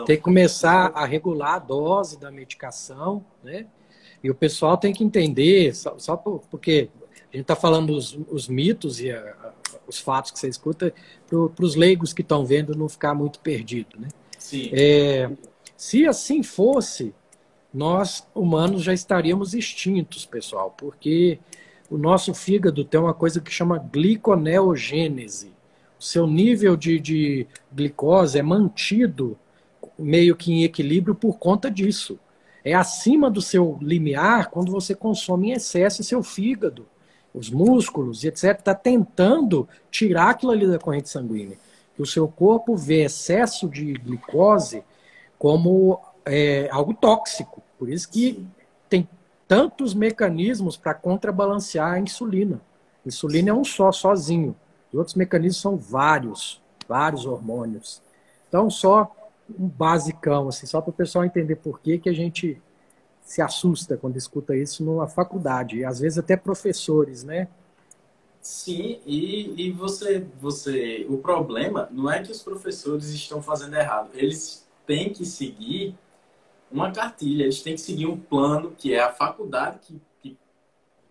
tem 0.05 0.15
que 0.15 0.21
começar 0.21 0.91
a 0.93 1.05
regular 1.05 1.55
a 1.55 1.59
dose 1.59 2.17
da 2.17 2.31
medicação, 2.31 3.25
né? 3.43 3.67
E 4.23 4.31
o 4.31 4.35
pessoal 4.35 4.77
tem 4.77 4.93
que 4.93 5.03
entender, 5.03 5.75
só, 5.75 5.97
só 5.97 6.15
porque 6.15 6.89
a 7.31 7.35
gente 7.35 7.43
está 7.43 7.55
falando 7.55 7.91
os, 7.91 8.17
os, 8.29 8.47
mitos 8.47 9.01
e 9.01 9.11
a, 9.11 9.19
a, 9.19 9.51
os 9.87 9.99
fatos 9.99 10.31
que 10.31 10.39
você 10.39 10.47
escuta, 10.47 10.93
para 11.27 11.65
os 11.65 11.75
leigos 11.75 12.13
que 12.13 12.21
estão 12.21 12.45
vendo 12.45 12.75
não 12.75 12.87
ficar 12.87 13.13
muito 13.13 13.39
perdido, 13.39 13.99
né? 13.99 14.07
Sim. 14.37 14.69
É, 14.71 15.29
se 15.75 16.07
assim 16.07 16.41
fosse, 16.41 17.13
nós 17.73 18.25
humanos 18.33 18.83
já 18.83 18.93
estaríamos 18.93 19.53
extintos, 19.53 20.25
pessoal, 20.25 20.73
porque 20.77 21.39
o 21.89 21.97
nosso 21.97 22.33
fígado 22.33 22.83
tem 22.83 22.99
uma 22.99 23.13
coisa 23.13 23.41
que 23.41 23.51
chama 23.51 23.77
gliconeogênese. 23.77 25.53
O 25.99 26.03
seu 26.03 26.27
nível 26.27 26.75
de, 26.75 26.99
de 26.99 27.47
glicose 27.71 28.37
é 28.37 28.43
mantido 28.43 29.37
meio 29.97 30.35
que 30.35 30.51
em 30.51 30.63
equilíbrio 30.63 31.15
por 31.15 31.37
conta 31.37 31.69
disso. 31.71 32.19
É 32.63 32.73
acima 32.73 33.29
do 33.31 33.41
seu 33.41 33.77
limiar 33.81 34.49
quando 34.49 34.71
você 34.71 34.93
consome 34.93 35.49
em 35.49 35.53
excesso 35.53 36.03
seu 36.03 36.21
fígado, 36.21 36.85
os 37.37 37.49
músculos 37.49 38.23
e 38.23 38.27
etc. 38.27 38.57
Está 38.57 38.73
tentando 38.73 39.67
tirar 39.91 40.31
aquilo 40.31 40.51
ali 40.51 40.67
da 40.67 40.79
corrente 40.79 41.09
sanguínea. 41.09 41.57
E 41.97 42.01
o 42.01 42.05
seu 42.05 42.27
corpo 42.27 42.75
vê 42.75 43.03
excesso 43.03 43.67
de 43.67 43.93
glicose 43.93 44.83
como 45.37 45.99
é, 46.25 46.67
algo 46.71 46.93
tóxico. 46.93 47.61
Por 47.77 47.89
isso 47.89 48.09
que 48.09 48.45
tem 48.89 49.07
tantos 49.47 49.93
mecanismos 49.93 50.77
para 50.77 50.93
contrabalancear 50.93 51.93
a 51.93 51.99
insulina. 51.99 52.59
A 53.05 53.07
insulina 53.07 53.51
é 53.51 53.53
um 53.53 53.63
só, 53.63 53.91
sozinho. 53.91 54.55
E 54.91 54.97
outros 54.97 55.15
mecanismos 55.15 55.61
são 55.61 55.77
vários, 55.77 56.61
vários 56.87 57.25
hormônios. 57.25 58.01
Então, 58.47 58.69
só 58.69 59.11
um 59.57 59.67
basicão, 59.67 60.49
assim, 60.49 60.65
só 60.65 60.81
para 60.81 60.89
o 60.89 60.93
pessoal 60.93 61.23
entender 61.23 61.55
por 61.55 61.79
que, 61.79 61.97
que 61.97 62.09
a 62.09 62.13
gente 62.13 62.61
se 63.27 63.41
assusta 63.41 63.97
quando 63.97 64.15
escuta 64.15 64.55
isso 64.55 64.85
numa 64.85 65.05
faculdade, 65.05 65.83
às 65.83 65.99
vezes 65.99 66.17
até 66.17 66.37
professores, 66.37 67.25
né? 67.25 67.49
Sim, 68.41 69.01
e, 69.05 69.67
e 69.67 69.71
você, 69.73 70.25
você. 70.39 71.05
O 71.09 71.17
problema 71.17 71.89
não 71.91 72.09
é 72.09 72.23
que 72.23 72.31
os 72.31 72.41
professores 72.41 73.09
estão 73.09 73.41
fazendo 73.41 73.75
errado, 73.75 74.11
eles 74.13 74.65
têm 74.85 75.11
que 75.11 75.25
seguir 75.25 75.93
uma 76.71 76.89
cartilha, 76.93 77.43
eles 77.43 77.61
têm 77.61 77.75
que 77.75 77.81
seguir 77.81 78.05
um 78.05 78.17
plano 78.17 78.71
que 78.71 78.93
é 78.93 79.01
a 79.01 79.11
faculdade 79.11 79.79
que, 79.81 80.01
que, 80.21 80.37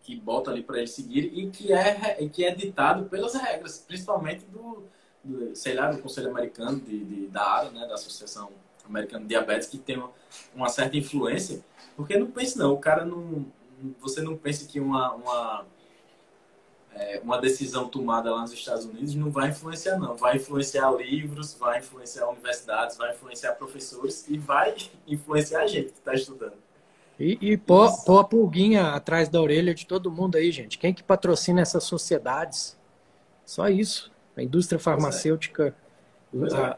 que 0.00 0.16
bota 0.16 0.50
ali 0.50 0.62
para 0.62 0.78
eles 0.78 0.92
seguirem 0.92 1.38
e 1.38 1.50
que 1.50 1.70
é, 1.70 2.26
que 2.28 2.46
é 2.46 2.54
ditado 2.54 3.10
pelas 3.10 3.34
regras, 3.34 3.84
principalmente 3.86 4.46
do, 4.46 4.84
do 5.22 5.54
sei 5.54 5.74
lá, 5.74 5.92
do 5.92 6.00
Conselho 6.00 6.30
Americano 6.30 6.80
de, 6.80 7.04
de, 7.04 7.26
da 7.26 7.46
área, 7.46 7.70
né, 7.72 7.86
da 7.86 7.94
Associação 7.94 8.50
Americana 8.88 9.22
de 9.22 9.28
Diabetes, 9.28 9.68
que 9.68 9.78
tem 9.78 9.96
uma, 9.96 10.10
uma 10.54 10.68
certa 10.68 10.96
influência, 10.96 11.64
porque 11.96 12.18
não 12.18 12.30
pense 12.30 12.58
não, 12.58 12.72
o 12.72 12.78
cara 12.78 13.04
não, 13.04 13.46
você 14.00 14.20
não 14.20 14.36
pense 14.36 14.66
que 14.66 14.80
uma, 14.80 15.14
uma 15.14 15.66
é, 16.96 17.20
uma 17.22 17.38
decisão 17.38 17.88
tomada 17.88 18.30
lá 18.30 18.40
nos 18.40 18.52
Estados 18.52 18.86
Unidos 18.86 19.14
não 19.14 19.30
vai 19.30 19.50
influenciar, 19.50 19.98
não. 19.98 20.16
Vai 20.16 20.36
influenciar 20.36 20.90
livros, 20.92 21.54
vai 21.54 21.78
influenciar 21.78 22.26
universidades, 22.28 22.96
vai 22.96 23.12
influenciar 23.12 23.52
professores 23.52 24.26
e 24.28 24.38
vai 24.38 24.74
influenciar 25.06 25.60
a 25.60 25.66
gente 25.66 25.92
que 25.92 25.98
está 25.98 26.14
estudando. 26.14 26.54
E, 27.20 27.38
e 27.40 27.56
pôr, 27.56 27.90
pôr 28.04 28.18
a 28.20 28.24
pulguinha 28.24 28.88
atrás 28.92 29.28
da 29.28 29.40
orelha 29.40 29.74
de 29.74 29.86
todo 29.86 30.10
mundo 30.10 30.36
aí, 30.36 30.50
gente. 30.50 30.78
Quem 30.78 30.92
que 30.92 31.02
patrocina 31.02 31.60
essas 31.60 31.84
sociedades? 31.84 32.78
Só 33.44 33.68
isso. 33.68 34.10
A 34.34 34.42
indústria 34.42 34.78
farmacêutica, 34.78 35.74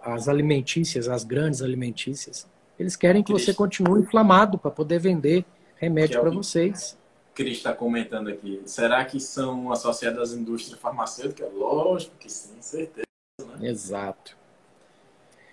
as 0.03 0.29
alimentícias, 0.29 1.09
as 1.09 1.25
grandes 1.25 1.63
alimentícias. 1.63 2.47
Eles 2.79 2.97
querem 2.97 3.23
que 3.23 3.33
você 3.33 3.53
continue 3.53 4.01
inflamado 4.01 4.57
para 4.57 4.71
poder 4.71 5.01
vender 5.01 5.45
remédio 5.77 6.21
para 6.21 6.31
vocês. 6.31 6.97
Cris 7.35 7.59
está 7.59 7.73
comentando 7.73 8.29
aqui. 8.29 8.63
Será 8.67 9.05
que 9.05 9.21
são 9.21 9.71
associadas 9.73 10.31
às 10.31 10.39
indústrias 10.39 10.79
farmacêuticas? 10.81 11.53
Lógico 11.53 12.17
que 12.17 12.31
sim, 12.31 12.61
certeza. 12.61 13.07
Né? 13.41 13.69
Exato. 13.69 14.37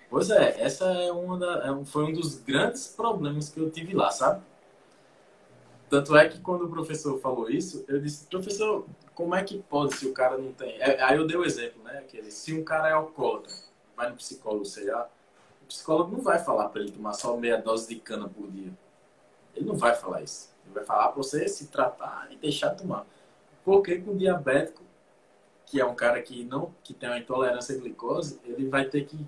Pois 0.08 0.30
é, 0.30 0.60
essa 0.60 0.84
é 0.84 1.12
uma 1.12 1.38
da, 1.38 1.64
é 1.66 1.84
foi 1.84 2.04
um 2.04 2.12
dos 2.12 2.36
grandes 2.36 2.88
problemas 2.88 3.48
que 3.48 3.60
eu 3.60 3.70
tive 3.70 3.94
lá, 3.94 4.10
sabe? 4.10 4.42
Tanto 5.88 6.16
é 6.16 6.28
que 6.28 6.40
quando 6.40 6.64
o 6.64 6.68
professor 6.68 7.20
falou 7.20 7.48
isso, 7.48 7.84
eu 7.86 8.00
disse, 8.00 8.26
professor, 8.26 8.86
como 9.14 9.34
é 9.34 9.42
que 9.42 9.58
pode 9.58 9.94
se 9.94 10.06
o 10.06 10.12
cara 10.12 10.36
não 10.36 10.52
tem. 10.52 10.76
É, 10.80 11.02
aí 11.02 11.16
eu 11.16 11.26
dei 11.26 11.36
o 11.36 11.44
exemplo, 11.44 11.82
né? 11.84 11.98
Aquele, 11.98 12.30
se 12.30 12.52
um 12.52 12.64
cara 12.64 12.88
é 12.88 12.92
alcoólatra, 12.92 13.52
vai 13.96 14.10
no 14.10 14.16
psicólogo, 14.16 14.64
sei 14.64 14.90
lá, 14.90 15.08
o 15.62 15.66
psicólogo 15.66 16.12
não 16.12 16.22
vai 16.22 16.38
falar 16.38 16.68
para 16.68 16.82
ele 16.82 16.92
tomar 16.92 17.14
só 17.14 17.36
meia 17.36 17.56
dose 17.56 17.88
de 17.88 17.96
cana 17.96 18.28
por 18.28 18.48
dia. 18.50 18.72
Ele 19.54 19.66
não 19.66 19.76
vai 19.76 19.94
falar 19.94 20.22
isso. 20.22 20.50
Ele 20.64 20.74
vai 20.74 20.84
falar 20.84 21.08
para 21.08 21.16
você 21.16 21.48
se 21.48 21.66
tratar 21.68 22.28
e 22.30 22.36
deixar 22.36 22.68
de 22.68 22.82
tomar. 22.82 23.06
Porque 23.64 23.98
com 23.98 24.16
diabético, 24.16 24.82
que 25.64 25.80
é 25.80 25.84
um 25.84 25.94
cara 25.94 26.22
que 26.22 26.44
não 26.44 26.72
que 26.84 26.94
tem 26.94 27.08
uma 27.08 27.18
intolerância 27.18 27.74
à 27.74 27.78
glicose, 27.78 28.38
ele 28.44 28.68
vai 28.68 28.84
ter 28.84 29.06
que 29.06 29.18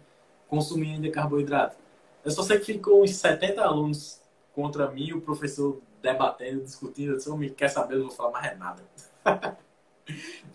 consumir 0.46 0.92
ainda 0.92 1.11
carboidrato. 1.11 1.76
Eu 2.24 2.31
só 2.31 2.42
sei 2.42 2.59
que 2.59 2.66
ficou 2.66 3.02
uns 3.02 3.16
70 3.16 3.62
alunos 3.62 4.20
contra 4.54 4.88
mim, 4.90 5.12
o 5.12 5.20
professor 5.20 5.81
debatendo, 6.00 6.62
discutindo. 6.62 7.12
Eu 7.12 7.16
disse, 7.16 7.31
me 7.37 7.50
quer 7.50 7.68
saber, 7.68 7.94
eu 7.94 8.00
não 8.00 8.09
vou 8.09 8.16
falar 8.16 8.31
mais 8.31 8.59
nada. 8.59 8.83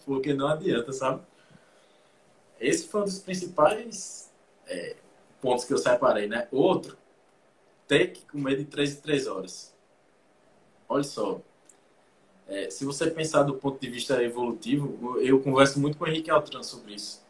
Porque 0.06 0.34
não 0.34 0.48
adianta, 0.48 0.92
sabe? 0.94 1.22
Esse 2.64 2.88
foi 2.88 3.02
um 3.02 3.06
dos 3.06 3.20
principais 3.20 4.32
é, 4.68 4.96
pontos 5.42 5.66
que 5.66 5.74
eu 5.74 5.78
separei, 5.78 6.28
né? 6.28 6.48
Outro, 6.52 6.98
ter 7.88 8.14
que 8.14 8.26
comer 8.26 8.56
de 8.56 8.66
3 8.66 8.98
em 8.98 9.02
3 9.02 9.28
horas. 9.28 9.76
Olha 10.88 11.04
só, 11.04 11.42
é, 12.48 12.70
se 12.70 12.86
você 12.86 13.12
pensar 13.12 13.44
do 13.44 13.56
ponto 13.56 13.80
de 13.80 13.90
vista 13.90 14.22
evolutivo, 14.24 15.20
eu 15.20 15.42
converso 15.42 15.80
muito 15.80 15.98
com 15.98 16.06
o 16.06 16.08
Henrique 16.08 16.32
Altran 16.32 16.64
sobre 16.64 16.94
isso. 16.96 17.22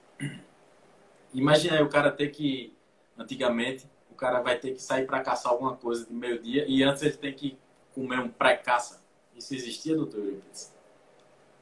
Imagina 1.34 1.78
aí 1.78 1.84
o 1.84 1.90
cara 1.90 2.12
ter 2.12 2.30
que, 2.30 2.72
antigamente, 3.18 3.88
o 4.12 4.16
cara 4.16 4.40
vai 4.42 4.60
ter 4.60 4.74
que 4.74 4.82
sair 4.82 5.08
para 5.08 5.22
caçar 5.22 5.52
alguma 5.52 5.76
coisa 5.76 6.06
de 6.06 6.14
meio-dia 6.14 6.66
e 6.68 6.84
antes 6.84 7.02
ele 7.02 7.18
tem 7.18 7.34
que 7.34 7.58
comer 7.96 8.20
um 8.20 8.30
pré-caça. 8.30 9.02
Isso 9.36 9.56
existia, 9.56 9.96
doutor? 9.96 10.36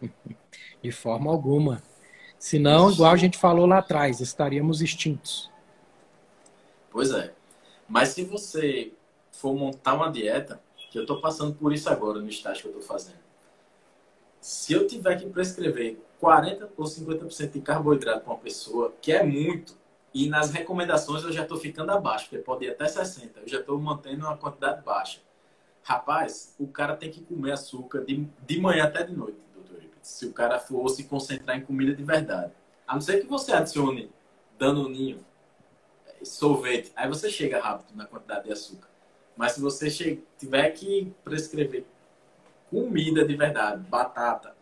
De 0.83 0.91
forma 0.91 1.31
alguma. 1.31 1.81
Senão, 2.41 2.89
igual 2.89 3.11
a 3.11 3.17
gente 3.17 3.37
falou 3.37 3.67
lá 3.67 3.77
atrás, 3.77 4.19
estaríamos 4.19 4.81
extintos. 4.81 5.47
Pois 6.89 7.11
é. 7.11 7.31
Mas 7.87 8.09
se 8.09 8.23
você 8.23 8.91
for 9.31 9.53
montar 9.53 9.93
uma 9.93 10.11
dieta, 10.11 10.59
que 10.89 10.97
eu 10.97 11.03
estou 11.03 11.21
passando 11.21 11.53
por 11.53 11.71
isso 11.71 11.87
agora 11.87 12.19
no 12.19 12.27
estágio 12.27 12.63
que 12.63 12.67
eu 12.69 12.79
estou 12.79 12.83
fazendo. 12.83 13.19
Se 14.41 14.73
eu 14.73 14.87
tiver 14.87 15.19
que 15.19 15.29
prescrever 15.29 16.01
40 16.19 16.67
ou 16.75 16.85
50% 16.85 17.51
de 17.51 17.61
carboidrato 17.61 18.21
para 18.21 18.33
uma 18.33 18.39
pessoa, 18.39 18.91
que 18.99 19.11
é 19.11 19.23
muito, 19.23 19.77
e 20.11 20.27
nas 20.27 20.49
recomendações 20.49 21.23
eu 21.23 21.31
já 21.31 21.43
estou 21.43 21.59
ficando 21.59 21.91
abaixo, 21.91 22.25
porque 22.27 22.43
pode 22.43 22.65
ir 22.65 22.71
até 22.71 22.87
60, 22.87 23.41
eu 23.41 23.47
já 23.47 23.59
estou 23.59 23.79
mantendo 23.79 24.25
uma 24.25 24.35
quantidade 24.35 24.81
baixa. 24.81 25.19
Rapaz, 25.83 26.55
o 26.57 26.65
cara 26.65 26.95
tem 26.95 27.11
que 27.11 27.21
comer 27.21 27.51
açúcar 27.51 28.03
de, 28.03 28.27
de 28.47 28.59
manhã 28.59 28.85
até 28.85 29.03
de 29.03 29.15
noite, 29.15 29.37
Se 30.01 30.25
o 30.25 30.33
cara 30.33 30.59
for 30.59 30.87
se 30.89 31.03
concentrar 31.03 31.57
em 31.57 31.61
comida 31.61 31.93
de 31.93 32.03
verdade. 32.03 32.51
A 32.87 32.93
não 32.93 33.01
ser 33.01 33.21
que 33.21 33.27
você 33.27 33.51
adicione 33.53 34.11
danoninho, 34.57 35.23
eh, 36.07 36.25
sorvete, 36.25 36.91
aí 36.95 37.07
você 37.07 37.29
chega 37.29 37.59
rápido 37.59 37.95
na 37.95 38.05
quantidade 38.05 38.45
de 38.45 38.51
açúcar. 38.51 38.89
Mas 39.35 39.53
se 39.53 39.61
você 39.61 39.89
tiver 40.37 40.69
que 40.71 41.13
prescrever 41.23 41.85
comida 42.69 43.25
de 43.25 43.35
verdade, 43.35 43.83
batata, 43.87 44.55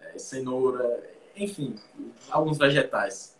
é, 0.00 0.18
cenoura, 0.18 1.02
enfim, 1.36 1.76
alguns 2.30 2.58
vegetais, 2.58 3.36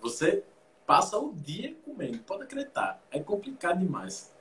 você 0.00 0.42
passa 0.86 1.18
o 1.18 1.34
dia 1.34 1.76
comendo, 1.84 2.18
pode 2.18 2.44
acreditar. 2.44 3.00
É 3.10 3.20
complicado 3.20 3.78
demais. 3.78 4.32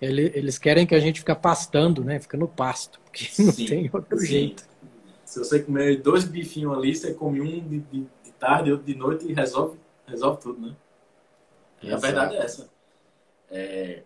Eles 0.00 0.58
querem 0.58 0.86
que 0.86 0.94
a 0.94 1.00
gente 1.00 1.20
fique 1.20 1.34
pastando, 1.36 2.04
né? 2.04 2.18
Fica 2.18 2.36
no 2.36 2.48
pasto, 2.48 3.00
porque 3.00 3.30
não 3.40 3.52
sim, 3.52 3.66
tem 3.66 3.90
outro 3.92 4.18
sim. 4.18 4.26
jeito. 4.26 4.73
Se 5.24 5.38
você 5.38 5.60
comer 5.60 6.02
dois 6.02 6.24
bifinhos 6.24 6.76
ali, 6.76 6.94
você 6.94 7.14
come 7.14 7.40
um 7.40 7.66
de, 7.66 7.80
de, 7.80 8.06
de 8.24 8.30
tarde, 8.38 8.70
outro 8.70 8.86
de 8.86 8.94
noite 8.94 9.26
e 9.26 9.32
resolve, 9.32 9.78
resolve 10.06 10.40
tudo, 10.40 10.60
né? 10.60 10.76
A 11.92 11.96
verdade 11.96 12.36
é 12.36 12.38
essa. 12.38 12.68
É... 13.50 14.02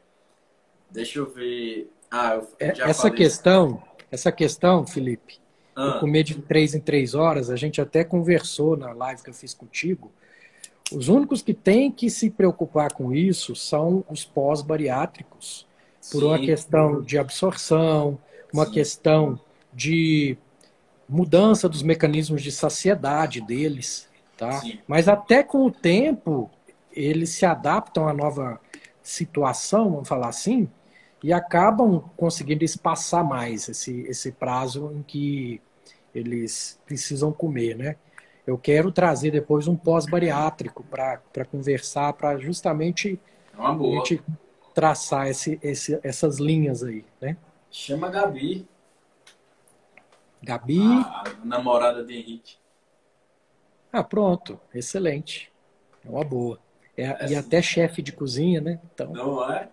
Deixa 0.90 1.18
eu 1.18 1.26
ver. 1.26 1.90
Ah, 2.10 2.34
eu 2.34 2.48
é, 2.58 2.68
essa 2.68 3.02
falei... 3.02 3.16
questão, 3.16 3.82
essa 4.10 4.32
questão, 4.32 4.86
Felipe, 4.86 5.38
ah. 5.76 5.98
comer 6.00 6.22
de 6.22 6.40
três 6.40 6.74
em 6.74 6.80
três 6.80 7.14
horas, 7.14 7.50
a 7.50 7.56
gente 7.56 7.80
até 7.80 8.02
conversou 8.02 8.76
na 8.76 8.92
live 8.92 9.22
que 9.22 9.30
eu 9.30 9.34
fiz 9.34 9.52
contigo. 9.52 10.10
Os 10.90 11.08
únicos 11.08 11.42
que 11.42 11.52
têm 11.52 11.92
que 11.92 12.08
se 12.08 12.30
preocupar 12.30 12.92
com 12.92 13.12
isso 13.12 13.54
são 13.54 14.02
os 14.08 14.24
pós-bariátricos, 14.24 15.66
por 16.10 16.20
Sim. 16.20 16.26
uma 16.26 16.38
questão 16.38 17.02
de 17.02 17.18
absorção, 17.18 18.18
uma 18.52 18.64
Sim. 18.64 18.72
questão 18.72 19.40
de 19.74 20.38
mudança 21.08 21.68
dos 21.68 21.82
mecanismos 21.82 22.42
de 22.42 22.52
saciedade 22.52 23.40
deles, 23.40 24.08
tá? 24.36 24.60
Mas 24.86 25.08
até 25.08 25.42
com 25.42 25.64
o 25.64 25.70
tempo 25.70 26.50
eles 26.92 27.30
se 27.30 27.46
adaptam 27.46 28.08
à 28.08 28.12
nova 28.12 28.60
situação, 29.02 29.90
vamos 29.90 30.08
falar 30.08 30.28
assim, 30.28 30.68
e 31.22 31.32
acabam 31.32 32.02
conseguindo 32.16 32.64
espaçar 32.64 33.24
mais 33.24 33.68
esse, 33.68 34.02
esse 34.02 34.32
prazo 34.32 34.92
em 34.94 35.02
que 35.02 35.60
eles 36.14 36.78
precisam 36.86 37.32
comer, 37.32 37.76
né? 37.76 37.96
Eu 38.46 38.56
quero 38.56 38.90
trazer 38.90 39.30
depois 39.30 39.68
um 39.68 39.76
pós-bariátrico 39.76 40.82
para 40.84 41.44
conversar, 41.50 42.12
para 42.14 42.38
justamente 42.38 43.20
é 43.56 43.60
a 43.60 43.72
gente 43.74 44.22
traçar 44.74 45.28
esse, 45.28 45.58
esse, 45.62 45.98
essas 46.02 46.38
linhas 46.38 46.82
aí, 46.82 47.04
né? 47.20 47.36
Chama 47.70 48.06
a 48.06 48.10
Gabi. 48.10 48.66
Gabi. 50.42 50.80
A 50.80 51.24
namorada 51.44 52.04
de 52.04 52.14
Henrique. 52.14 52.56
Ah, 53.92 54.04
pronto. 54.04 54.60
Excelente. 54.74 55.52
É 56.04 56.08
uma 56.08 56.24
boa. 56.24 56.58
É, 56.96 57.04
é 57.04 57.30
e 57.30 57.36
até 57.36 57.62
chefe 57.62 58.02
de 58.02 58.12
cozinha, 58.12 58.60
né? 58.60 58.80
Então... 58.92 59.12
Não 59.12 59.50
é? 59.50 59.68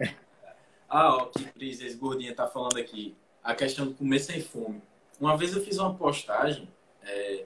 Ah, 0.88 1.16
ó, 1.16 1.26
que 1.26 1.44
Cris, 1.46 1.82
esse 1.82 1.98
gordinha 1.98 2.34
tá 2.34 2.48
falando 2.48 2.78
aqui. 2.78 3.16
A 3.44 3.54
questão 3.54 3.88
de 3.88 3.94
comer 3.96 4.20
sem 4.20 4.42
fome. 4.42 4.82
Uma 5.20 5.38
vez 5.38 5.56
eu 5.56 5.64
fiz 5.64 5.78
uma 5.78 5.94
postagem 5.94 6.70
é, 7.04 7.46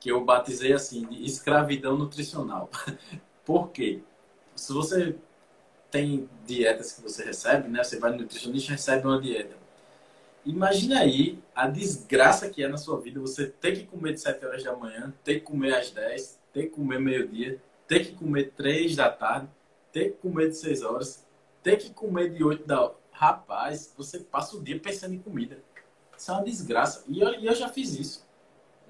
que 0.00 0.10
eu 0.10 0.24
batizei 0.24 0.72
assim 0.72 1.06
de 1.06 1.24
escravidão 1.24 1.96
nutricional. 1.96 2.70
Por 3.44 3.70
quê? 3.70 4.00
Se 4.54 4.72
você 4.72 5.16
tem 5.90 6.28
dietas 6.44 6.92
que 6.92 7.02
você 7.02 7.24
recebe, 7.24 7.68
né? 7.68 7.82
Você 7.82 7.98
vai 7.98 8.10
no 8.12 8.18
nutricionista 8.18 8.70
e 8.70 8.74
recebe 8.74 9.06
uma 9.06 9.20
dieta. 9.20 9.56
Imagina 10.46 11.00
aí 11.00 11.40
a 11.52 11.66
desgraça 11.66 12.48
que 12.48 12.62
é 12.62 12.68
na 12.68 12.78
sua 12.78 13.00
vida 13.00 13.18
você 13.18 13.48
ter 13.48 13.72
que 13.72 13.84
comer 13.84 14.14
de 14.14 14.20
7 14.20 14.46
horas 14.46 14.62
da 14.62 14.76
manhã, 14.76 15.12
ter 15.24 15.34
que 15.34 15.40
comer 15.40 15.74
às 15.74 15.90
10, 15.90 16.40
ter 16.52 16.62
que 16.66 16.68
comer 16.68 17.00
meio-dia, 17.00 17.60
ter 17.88 18.06
que 18.06 18.12
comer 18.14 18.52
3 18.56 18.94
da 18.94 19.10
tarde, 19.10 19.48
ter 19.92 20.12
que 20.12 20.18
comer 20.18 20.50
de 20.50 20.56
6 20.56 20.82
horas, 20.82 21.26
ter 21.64 21.78
que 21.78 21.90
comer 21.90 22.32
de 22.32 22.44
8 22.44 22.64
da 22.64 22.92
Rapaz, 23.10 23.94
você 23.96 24.20
passa 24.20 24.56
o 24.56 24.62
dia 24.62 24.78
pensando 24.78 25.14
em 25.14 25.18
comida. 25.18 25.58
Isso 26.16 26.30
é 26.30 26.34
uma 26.34 26.44
desgraça. 26.44 27.02
E 27.08 27.18
eu, 27.18 27.28
eu 27.28 27.54
já 27.54 27.66
fiz 27.70 27.98
isso. 27.98 28.26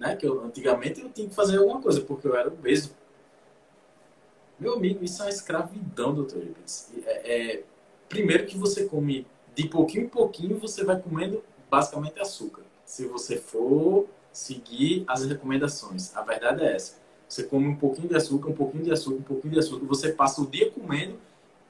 Né? 0.01 0.17
Que 0.17 0.27
eu, 0.27 0.45
antigamente 0.45 1.01
eu 1.01 1.09
tinha 1.11 1.29
que 1.29 1.35
fazer 1.35 1.59
alguma 1.59 1.81
coisa, 1.81 2.01
porque 2.01 2.27
eu 2.27 2.35
era 2.37 2.49
obeso. 2.49 2.93
Meu 4.59 4.75
amigo, 4.75 5.05
isso 5.05 5.23
é 5.23 5.27
uma 5.27 5.31
escravidão, 5.31 6.13
doutor. 6.13 6.43
É, 7.05 7.35
é, 7.35 7.63
primeiro 8.09 8.47
que 8.47 8.59
você 8.59 8.87
come 8.87 9.25
de 9.57 9.67
pouquinho 9.69 10.05
em 10.05 10.09
pouquinho, 10.09 10.59
você 10.59 10.85
vai 10.85 11.01
comendo 11.01 11.43
basicamente 11.69 12.21
açúcar. 12.21 12.63
Se 12.85 13.07
você 13.07 13.39
for 13.39 14.07
seguir 14.31 15.03
as 15.09 15.25
recomendações. 15.25 16.15
A 16.15 16.23
verdade 16.23 16.63
é 16.63 16.77
essa. 16.77 16.99
Você 17.27 17.43
come 17.43 17.67
um 17.67 17.75
pouquinho 17.75 18.09
de 18.09 18.15
açúcar, 18.15 18.51
um 18.51 18.55
pouquinho 18.55 18.85
de 18.85 18.93
açúcar, 18.93 19.17
um 19.17 19.23
pouquinho 19.23 19.55
de 19.55 19.59
açúcar. 19.59 19.87
Você 19.87 20.13
passa 20.13 20.43
o 20.43 20.47
dia 20.47 20.71
comendo 20.71 21.19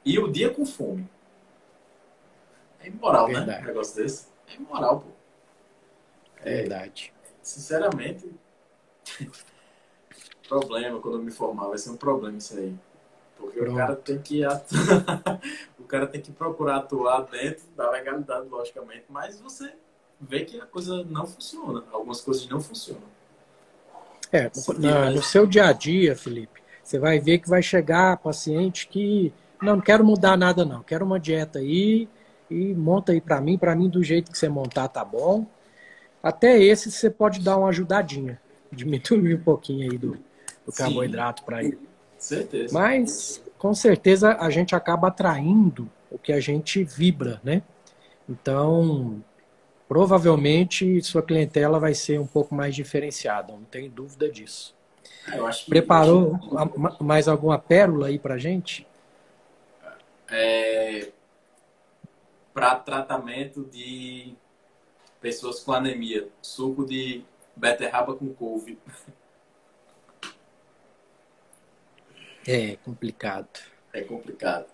e 0.05 0.18
o 0.18 0.27
dia 0.27 0.53
com 0.53 0.66
fome. 0.66 1.09
É 2.81 2.88
imoral, 2.88 3.29
né? 3.29 3.40
Né? 3.40 3.61
Um 3.61 3.64
negócio 3.66 3.96
desse. 3.96 4.27
É 4.49 4.57
imoral, 4.57 5.01
pô. 5.01 5.07
É, 6.42 6.57
Verdade. 6.57 7.12
Sinceramente, 7.40 8.29
problema 10.49 11.01
quando 11.01 11.18
eu 11.18 11.22
me 11.22 11.31
formar, 11.31 11.68
vai 11.68 11.79
ser 11.79 11.90
um 11.90 11.96
problema 11.96 12.37
isso 12.37 12.59
aí. 12.59 12.75
Porque 13.37 13.61
Pronto. 13.61 13.75
o 13.75 13.77
cara 13.77 13.94
tem 13.94 14.20
que 14.20 14.42
o 15.87 15.88
cara 15.88 16.07
tem 16.07 16.20
que 16.20 16.33
procurar 16.33 16.79
atuar 16.79 17.22
dentro 17.22 17.64
da 17.77 17.88
legalidade, 17.88 18.49
logicamente, 18.49 19.05
mas 19.09 19.40
você 19.40 19.72
vê 20.20 20.44
que 20.44 20.61
a 20.61 20.66
coisa 20.66 21.05
não 21.05 21.25
funciona. 21.25 21.85
Algumas 21.92 22.20
coisas 22.20 22.46
não 22.49 22.61
funcionam. 22.61 23.05
É, 24.33 24.51
no, 24.79 25.11
no 25.12 25.22
seu 25.22 25.46
dia 25.46 25.68
a 25.68 25.72
dia, 25.72 26.16
Felipe, 26.16 26.61
você 26.83 26.99
vai 26.99 27.20
ver 27.20 27.38
que 27.38 27.49
vai 27.49 27.62
chegar 27.62 28.16
paciente 28.16 28.88
que 28.88 29.33
não, 29.62 29.77
não 29.77 29.81
quero 29.81 30.05
mudar 30.05 30.37
nada 30.37 30.64
não, 30.64 30.83
quero 30.83 31.05
uma 31.05 31.20
dieta 31.20 31.61
aí 31.61 32.09
e 32.51 32.75
monta 32.75 33.12
aí 33.12 33.20
para 33.20 33.40
mim, 33.40 33.57
para 33.57 33.77
mim 33.77 33.88
do 33.88 34.03
jeito 34.03 34.33
que 34.33 34.37
você 34.37 34.49
montar 34.49 34.88
tá 34.88 35.05
bom. 35.05 35.46
Até 36.20 36.61
esse 36.61 36.90
você 36.90 37.09
pode 37.09 37.40
dar 37.40 37.57
uma 37.57 37.68
ajudadinha, 37.68 38.40
diminuir 38.72 39.37
um 39.37 39.42
pouquinho 39.44 39.88
aí 39.88 39.96
do, 39.96 40.18
do 40.66 40.72
carboidrato 40.72 41.44
para 41.44 41.62
ele. 41.62 41.79
Certeza. 42.18 42.72
Mas 42.72 43.42
com 43.59 43.74
certeza 43.74 44.37
a 44.38 44.50
gente 44.50 44.74
acaba 44.74 45.09
atraindo 45.09 45.90
o 46.11 46.18
que 46.18 46.33
a 46.33 46.40
gente 46.40 46.83
vibra, 46.85 47.40
né? 47.42 47.62
Então, 48.29 49.22
provavelmente 49.88 51.02
sua 51.02 51.22
clientela 51.22 51.79
vai 51.79 51.94
ser 51.94 52.18
um 52.20 52.26
pouco 52.26 52.55
mais 52.55 52.74
diferenciada, 52.74 53.52
não 53.52 53.64
tem 53.64 53.88
dúvida 53.88 54.29
disso. 54.29 54.74
Ah, 55.29 55.50
Preparou 55.68 56.38
mais 57.00 57.29
alguma 57.29 57.59
pérola 57.59 58.09
aí 58.09 58.18
para 58.18 58.38
gente? 58.38 58.87
É, 60.29 61.09
para 62.52 62.74
tratamento 62.76 63.64
de 63.64 64.35
pessoas 65.20 65.61
com 65.61 65.72
anemia. 65.72 66.29
Suco 66.40 66.85
de 66.85 67.24
beterraba 67.55 68.14
com 68.14 68.33
couve. 68.33 68.79
É 72.46 72.76
complicado. 72.76 73.48
É 73.92 74.02
complicado. 74.02 74.66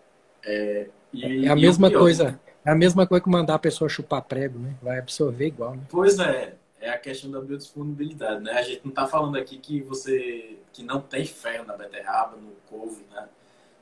É, 0.45 0.89
e, 1.13 1.47
é 1.47 1.49
a 1.49 1.57
mesma 1.57 1.91
coisa. 1.91 2.39
É 2.65 2.71
a 2.71 2.75
mesma 2.75 3.07
coisa 3.07 3.25
que 3.25 3.31
mandar 3.31 3.55
a 3.55 3.59
pessoa 3.59 3.89
chupar 3.89 4.23
prego, 4.23 4.59
né? 4.59 4.75
Vai 4.83 4.99
absorver 4.99 5.47
igual, 5.47 5.75
né? 5.75 5.83
Pois 5.89 6.19
é. 6.19 6.55
É 6.81 6.91
a 6.91 6.99
questão 6.99 7.31
da 7.31 7.41
biodisponibilidade, 7.41 8.43
né? 8.43 8.53
A 8.53 8.63
gente 8.63 8.81
não 8.83 8.91
está 8.91 9.07
falando 9.07 9.37
aqui 9.37 9.57
que 9.57 9.81
você 9.83 10.59
que 10.73 10.83
não 10.83 11.01
tem 11.01 11.25
ferro 11.25 11.65
na 11.65 11.77
beterraba, 11.77 12.37
no 12.37 12.51
couve, 12.69 13.05
né? 13.11 13.29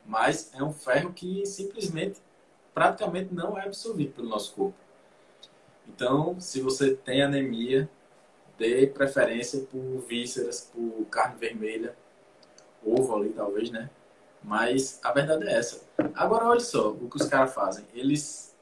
Mas 0.04 0.50
é 0.54 0.62
um 0.62 0.72
ferro 0.72 1.12
que 1.12 1.46
simplesmente 1.46 2.20
praticamente 2.74 3.32
não 3.32 3.58
é 3.58 3.64
absorvido 3.64 4.12
pelo 4.12 4.28
nosso 4.28 4.54
corpo. 4.54 4.76
Então, 5.88 6.38
se 6.40 6.60
você 6.60 6.94
tem 6.94 7.22
anemia, 7.22 7.88
dê 8.58 8.86
preferência 8.86 9.60
por 9.60 10.04
vísceras, 10.06 10.70
por 10.72 11.06
carne 11.06 11.38
vermelha, 11.38 11.96
ovo 12.84 13.16
ali 13.16 13.30
talvez, 13.30 13.70
né? 13.70 13.90
Mas 14.42 14.98
a 15.02 15.12
verdade 15.12 15.46
é 15.46 15.52
essa. 15.52 15.82
Agora, 16.14 16.46
olha 16.46 16.60
só 16.60 16.90
o 16.90 17.08
que 17.08 17.16
os 17.16 17.26
caras 17.26 17.52
fazem. 17.52 17.84
Eles 17.92 18.56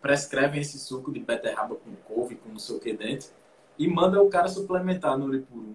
prescrevem 0.00 0.60
esse 0.60 0.78
suco 0.78 1.12
de 1.12 1.20
beterraba 1.20 1.74
com 1.74 1.94
couve, 2.04 2.36
com 2.36 2.50
não 2.50 2.58
sei 2.58 2.76
o 2.76 2.80
que 2.80 2.92
dentro, 2.92 3.28
e 3.78 3.88
mandam 3.88 4.24
o 4.24 4.30
cara 4.30 4.48
suplementar 4.48 5.18
no 5.18 5.26
Uripuru. 5.26 5.74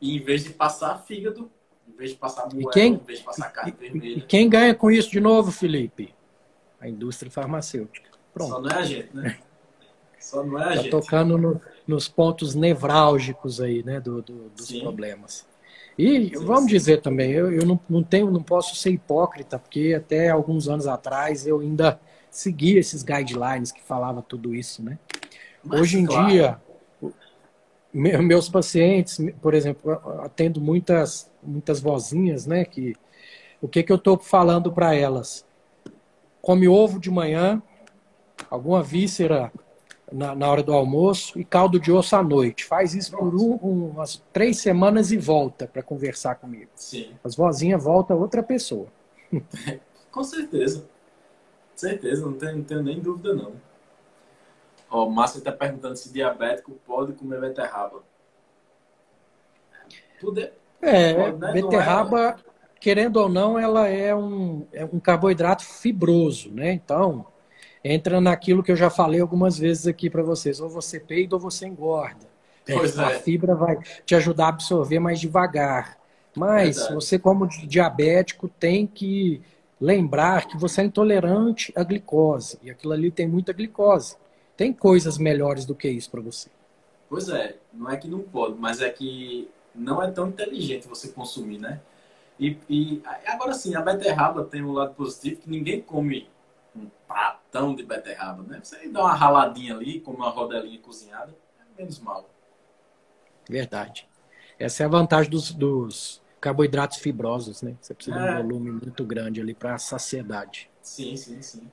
E 0.00 0.16
em 0.16 0.22
vez 0.22 0.44
de 0.44 0.50
passar 0.50 0.98
fígado, 0.98 1.50
em 1.88 1.92
vez 1.92 2.10
de 2.10 2.16
passar 2.16 2.52
moela, 2.52 2.70
quem, 2.72 2.94
em 2.94 2.98
vez 2.98 3.20
de 3.20 3.24
passar 3.24 3.50
carne 3.50 3.72
e, 3.72 3.80
vermelha. 3.80 4.18
E 4.18 4.20
quem 4.20 4.48
ganha 4.48 4.74
com 4.74 4.90
isso 4.90 5.10
de 5.10 5.20
novo, 5.20 5.50
Felipe? 5.50 6.14
A 6.78 6.88
indústria 6.88 7.30
farmacêutica. 7.30 8.10
Pronto. 8.34 8.50
Só 8.50 8.60
não 8.60 8.70
é 8.70 8.74
a 8.74 8.82
gente, 8.82 9.16
né? 9.16 9.38
Só 10.20 10.44
não 10.44 10.58
é 10.58 10.64
a 10.64 10.68
tá 10.68 10.76
gente. 10.76 10.90
tocando 10.90 11.38
no, 11.38 11.60
nos 11.86 12.08
pontos 12.08 12.54
nevrálgicos 12.54 13.60
aí, 13.60 13.82
né, 13.82 14.00
do, 14.00 14.20
do 14.20 14.50
dos 14.50 14.66
sim. 14.66 14.80
problemas. 14.80 15.46
E 15.98 16.28
sim, 16.36 16.44
vamos 16.44 16.64
sim. 16.64 16.76
dizer 16.76 17.00
também, 17.00 17.32
eu, 17.32 17.50
eu 17.50 17.64
não, 17.64 17.80
não 17.88 18.02
tenho, 18.02 18.30
não 18.30 18.42
posso 18.42 18.76
ser 18.76 18.90
hipócrita, 18.90 19.58
porque 19.58 19.94
até 19.96 20.28
alguns 20.28 20.68
anos 20.68 20.86
atrás 20.86 21.46
eu 21.46 21.60
ainda 21.60 21.98
seguia 22.30 22.78
esses 22.78 23.02
guidelines 23.02 23.72
que 23.72 23.82
falava 23.82 24.20
tudo 24.20 24.54
isso, 24.54 24.82
né? 24.82 24.98
Mas, 25.64 25.80
Hoje 25.80 25.98
em 25.98 26.04
claro. 26.04 26.26
dia, 26.28 26.60
meus 27.92 28.48
pacientes, 28.48 29.18
por 29.40 29.54
exemplo, 29.54 29.92
atendo 30.20 30.60
muitas 30.60 31.30
muitas 31.42 31.80
vozinhas, 31.80 32.46
né? 32.46 32.64
Que 32.64 32.94
o 33.60 33.68
que 33.68 33.82
que 33.82 33.90
eu 33.90 33.96
estou 33.96 34.18
falando 34.18 34.70
para 34.70 34.94
elas? 34.94 35.46
Come 36.42 36.68
ovo 36.68 37.00
de 37.00 37.10
manhã, 37.10 37.62
alguma 38.50 38.82
víscera 38.82 39.50
na, 40.12 40.34
na, 40.34 40.48
hora 40.48 40.62
do 40.62 40.72
almoço 40.72 41.38
e 41.38 41.44
caldo 41.44 41.80
de 41.80 41.90
osso 41.90 42.14
à 42.16 42.22
noite. 42.22 42.64
Faz 42.64 42.94
isso 42.94 43.16
por 43.16 43.34
um, 43.34 43.90
umas 43.90 44.22
três 44.32 44.58
semanas 44.58 45.10
e 45.10 45.16
volta 45.16 45.66
para 45.66 45.82
conversar 45.82 46.36
comigo. 46.36 46.70
Sim. 46.74 47.14
As 47.24 47.34
vozinhas 47.34 47.82
volta 47.82 48.14
outra 48.14 48.42
pessoa. 48.42 48.86
Com 50.10 50.24
certeza. 50.24 50.88
Certeza, 51.74 52.24
não 52.24 52.32
tenho, 52.32 52.56
não 52.56 52.64
tenho 52.64 52.82
nem 52.82 53.00
dúvida 53.00 53.34
não. 53.34 53.52
Ó, 54.88 55.06
o 55.06 55.10
Márcio 55.10 55.38
está 55.38 55.52
perguntando 55.52 55.96
se 55.96 56.12
diabético 56.12 56.72
pode 56.86 57.12
comer 57.12 57.40
beterraba. 57.40 58.02
Tudo 60.18 60.40
é, 60.40 60.50
é 60.80 61.14
pode, 61.14 61.38
né? 61.38 61.52
beterraba, 61.52 62.36
querendo 62.80 63.16
ou 63.16 63.28
não, 63.28 63.58
ela 63.58 63.88
é 63.88 64.14
um, 64.14 64.66
é 64.72 64.84
um 64.84 64.98
carboidrato 64.98 65.64
fibroso, 65.64 66.50
né? 66.50 66.72
Então, 66.72 67.26
entra 67.86 68.20
naquilo 68.20 68.62
que 68.62 68.72
eu 68.72 68.76
já 68.76 68.90
falei 68.90 69.20
algumas 69.20 69.58
vezes 69.58 69.86
aqui 69.86 70.10
para 70.10 70.22
vocês: 70.22 70.60
ou 70.60 70.68
você 70.68 70.98
peida 70.98 71.36
ou 71.36 71.40
você 71.40 71.66
engorda. 71.66 72.26
Pois 72.66 72.98
a 72.98 73.12
é. 73.12 73.18
fibra 73.20 73.54
vai 73.54 73.78
te 74.04 74.14
ajudar 74.14 74.46
a 74.46 74.48
absorver 74.48 74.98
mais 74.98 75.20
devagar. 75.20 75.96
Mas 76.36 76.76
Verdade. 76.76 76.94
você, 76.94 77.18
como 77.18 77.46
diabético, 77.46 78.48
tem 78.48 78.86
que 78.86 79.40
lembrar 79.80 80.46
que 80.46 80.56
você 80.56 80.80
é 80.80 80.84
intolerante 80.84 81.72
à 81.76 81.84
glicose. 81.84 82.58
E 82.62 82.70
aquilo 82.70 82.92
ali 82.92 83.10
tem 83.10 83.26
muita 83.26 83.52
glicose. 83.52 84.16
Tem 84.56 84.72
coisas 84.72 85.16
melhores 85.16 85.64
do 85.64 85.74
que 85.74 85.88
isso 85.88 86.10
para 86.10 86.20
você. 86.20 86.50
Pois 87.08 87.28
é, 87.28 87.56
não 87.72 87.90
é 87.90 87.96
que 87.96 88.08
não 88.08 88.20
pode, 88.20 88.58
mas 88.58 88.80
é 88.80 88.90
que 88.90 89.48
não 89.74 90.02
é 90.02 90.10
tão 90.10 90.28
inteligente 90.28 90.88
você 90.88 91.08
consumir, 91.08 91.58
né? 91.58 91.80
E, 92.38 92.56
e 92.68 93.02
agora 93.26 93.54
sim, 93.54 93.74
a 93.74 93.80
beterraba 93.80 94.44
tem 94.44 94.62
um 94.62 94.72
lado 94.72 94.94
positivo 94.94 95.40
que 95.40 95.48
ninguém 95.48 95.80
come 95.80 96.28
um 96.74 96.88
de 97.74 97.82
beterraba, 97.82 98.42
né? 98.42 98.60
Você 98.62 98.88
dá 98.88 99.00
uma 99.00 99.14
raladinha 99.14 99.74
ali, 99.74 100.00
come 100.00 100.18
uma 100.18 100.30
rodelinha 100.30 100.78
cozinhada, 100.80 101.34
é 101.60 101.80
menos 101.80 101.98
mal. 102.00 102.28
Verdade. 103.48 104.08
Essa 104.58 104.82
é 104.82 104.86
a 104.86 104.88
vantagem 104.88 105.30
dos, 105.30 105.52
dos 105.52 106.22
carboidratos 106.40 106.98
fibrosos, 106.98 107.62
né? 107.62 107.76
Você 107.80 107.94
precisa 107.94 108.16
de 108.18 108.24
É. 108.26 108.32
um 108.32 108.42
volume 108.42 108.70
muito 108.70 109.04
grande 109.04 109.40
ali 109.40 109.54
para 109.54 109.78
saciedade. 109.78 110.70
Sim, 110.82 111.16
sim, 111.16 111.42
sim. 111.42 111.70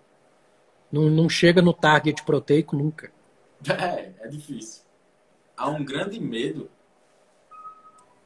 Não, 0.92 1.10
não 1.10 1.28
chega 1.28 1.62
no 1.62 1.74
target 1.74 2.24
proteico 2.24 2.76
nunca. 2.76 3.12
É, 3.70 4.12
é 4.20 4.28
difícil. 4.28 4.84
Há 5.56 5.70
um 5.70 5.84
grande 5.86 6.20
medo, 6.20 6.70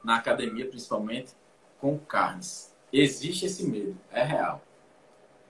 na 0.04 0.16
academia 0.16 0.68
principalmente, 0.68 1.34
com 1.80 1.98
carnes. 1.98 2.74
Existe 2.92 3.46
esse 3.46 3.68
medo, 3.68 3.98
é 4.12 4.24
real. 4.24 4.62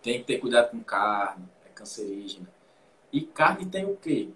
Tem 0.01 0.19
que 0.19 0.25
ter 0.25 0.39
cuidado 0.39 0.71
com 0.71 0.79
carne, 0.81 1.45
é 1.56 1.56
cancerígena. 1.77 2.47
E 3.11 3.21
carne 3.21 3.65
tem 3.65 3.85
o 3.85 3.95
quê? 3.95 4.29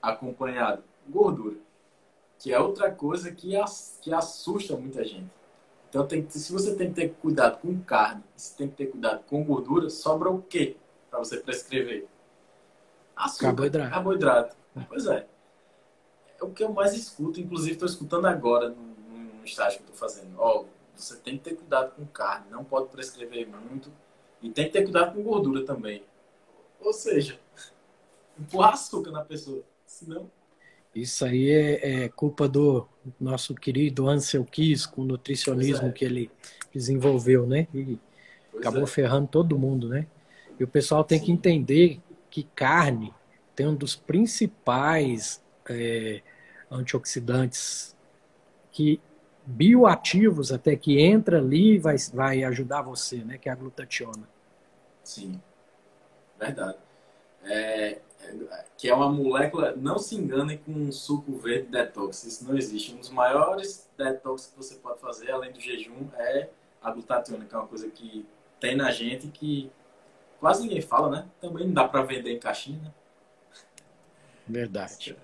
Acompanhado? 0.00 0.82
Gordura. 1.08 1.56
Que 2.38 2.52
é 2.52 2.60
outra 2.60 2.90
coisa 2.90 3.32
que, 3.32 3.56
as- 3.56 3.98
que 4.02 4.12
assusta 4.12 4.76
muita 4.76 5.02
gente. 5.04 5.30
Então, 5.88 6.06
tem 6.06 6.22
que- 6.24 6.38
se 6.38 6.52
você 6.52 6.74
tem 6.76 6.88
que 6.90 6.94
ter 6.94 7.08
cuidado 7.14 7.58
com 7.60 7.80
carne, 7.80 8.22
se 8.36 8.56
tem 8.56 8.68
que 8.68 8.76
ter 8.76 8.86
cuidado 8.86 9.24
com 9.24 9.42
gordura, 9.42 9.88
sobra 9.88 10.30
o 10.30 10.42
quê 10.42 10.76
para 11.10 11.18
você 11.18 11.38
prescrever? 11.38 12.06
Açúcar, 13.14 13.46
Carboidrato. 13.46 13.90
carboidrato. 13.90 14.56
Pois 14.88 15.06
é. 15.06 15.26
É 16.38 16.44
o 16.44 16.50
que 16.50 16.62
eu 16.62 16.70
mais 16.70 16.92
escuto, 16.92 17.40
inclusive 17.40 17.72
estou 17.72 17.88
escutando 17.88 18.26
agora 18.26 18.68
no, 18.68 18.76
no 19.38 19.44
estágio 19.44 19.78
que 19.78 19.84
estou 19.90 19.96
fazendo. 19.96 20.34
Ó, 20.38 20.64
você 20.94 21.16
tem 21.16 21.38
que 21.38 21.44
ter 21.44 21.56
cuidado 21.56 21.94
com 21.96 22.04
carne, 22.06 22.46
não 22.50 22.62
pode 22.62 22.88
prescrever 22.90 23.48
muito 23.48 23.90
e 24.42 24.50
tem 24.50 24.66
que 24.66 24.72
ter 24.72 24.82
cuidado 24.82 25.14
com 25.14 25.22
gordura 25.22 25.64
também. 25.64 26.04
Ou 26.80 26.92
seja, 26.92 27.38
empurrar 28.38 28.74
açúcar 28.74 29.10
na 29.10 29.24
pessoa, 29.24 29.62
senão 29.86 30.30
Isso 30.94 31.24
aí 31.24 31.50
é, 31.50 32.04
é 32.04 32.08
culpa 32.08 32.48
do 32.48 32.86
nosso 33.20 33.54
querido 33.54 34.08
Ansel 34.08 34.44
Keys 34.44 34.86
com 34.86 35.02
o 35.02 35.04
nutricionismo 35.04 35.88
é. 35.88 35.92
que 35.92 36.04
ele 36.04 36.30
desenvolveu, 36.72 37.46
né? 37.46 37.66
E 37.74 37.98
pois 38.50 38.60
acabou 38.60 38.84
é. 38.84 38.86
ferrando 38.86 39.28
todo 39.28 39.58
mundo, 39.58 39.88
né? 39.88 40.06
E 40.58 40.64
o 40.64 40.68
pessoal 40.68 41.04
tem 41.04 41.18
que 41.18 41.26
Sim. 41.26 41.32
entender 41.32 42.00
que 42.30 42.44
carne 42.54 43.12
tem 43.54 43.66
um 43.66 43.74
dos 43.74 43.96
principais 43.96 45.42
é, 45.68 46.22
antioxidantes 46.70 47.96
que 48.70 49.00
bioativos 49.46 50.52
até 50.52 50.76
que 50.76 51.00
entra 51.00 51.38
ali 51.38 51.74
e 51.74 51.78
vai, 51.78 51.96
vai 52.12 52.44
ajudar 52.44 52.82
você, 52.82 53.18
né? 53.18 53.38
Que 53.38 53.48
é 53.48 53.52
a 53.52 53.54
glutationa. 53.54 54.28
Sim, 55.02 55.40
verdade. 56.38 56.78
É, 57.44 58.00
que 58.76 58.88
é 58.88 58.94
uma 58.94 59.08
molécula, 59.08 59.74
não 59.76 59.98
se 59.98 60.16
enganem 60.16 60.58
com 60.58 60.72
um 60.72 60.92
suco 60.92 61.36
verde 61.36 61.68
detox, 61.68 62.24
isso 62.24 62.44
não 62.46 62.56
existe. 62.56 62.94
Um 62.94 62.98
dos 62.98 63.10
maiores 63.10 63.88
detox 63.96 64.46
que 64.46 64.56
você 64.56 64.74
pode 64.76 65.00
fazer, 65.00 65.30
além 65.30 65.52
do 65.52 65.60
jejum, 65.60 66.08
é 66.14 66.48
a 66.82 66.90
glutationa, 66.90 67.44
que 67.44 67.54
é 67.54 67.58
uma 67.58 67.68
coisa 67.68 67.88
que 67.88 68.26
tem 68.58 68.76
na 68.76 68.90
gente 68.90 69.28
que 69.28 69.70
quase 70.40 70.62
ninguém 70.62 70.80
fala, 70.80 71.10
né? 71.10 71.26
Também 71.40 71.66
não 71.66 71.74
dá 71.74 71.86
para 71.86 72.02
vender 72.02 72.32
em 72.32 72.38
caixinha, 72.38 72.80
né? 72.80 72.92
Verdade. 74.46 75.16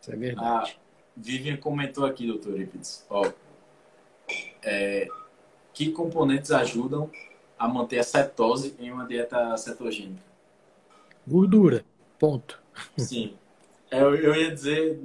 Isso 0.00 0.10
é 0.10 0.14
A 0.14 0.18
verdade. 0.18 0.80
Vivian 1.16 1.56
comentou 1.56 2.04
aqui, 2.04 2.26
doutor 2.26 2.52
Eurípides, 2.52 3.06
ó, 3.08 3.30
é, 4.62 5.06
que 5.72 5.92
componentes 5.92 6.50
ajudam 6.50 7.10
a 7.58 7.68
manter 7.68 7.98
a 7.98 8.02
cetose 8.02 8.74
em 8.78 8.90
uma 8.90 9.06
dieta 9.06 9.56
cetogênica? 9.56 10.22
Gordura. 11.26 11.84
Ponto. 12.18 12.62
Sim. 12.96 13.36
É, 13.90 14.00
Eu, 14.00 14.14
eu 14.14 14.34
ia 14.34 14.52
dizer 14.52 15.00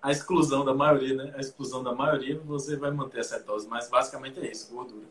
a 0.00 0.10
exclusão 0.10 0.64
da 0.64 0.74
maioria, 0.74 1.14
né? 1.14 1.34
A 1.36 1.40
exclusão 1.40 1.82
da 1.82 1.92
maioria 1.92 2.38
você 2.38 2.76
vai 2.76 2.90
manter 2.90 3.20
a 3.20 3.24
cetose, 3.24 3.66
mas 3.68 3.88
basicamente 3.88 4.38
é 4.40 4.50
isso, 4.50 4.72
gordura. 4.72 5.06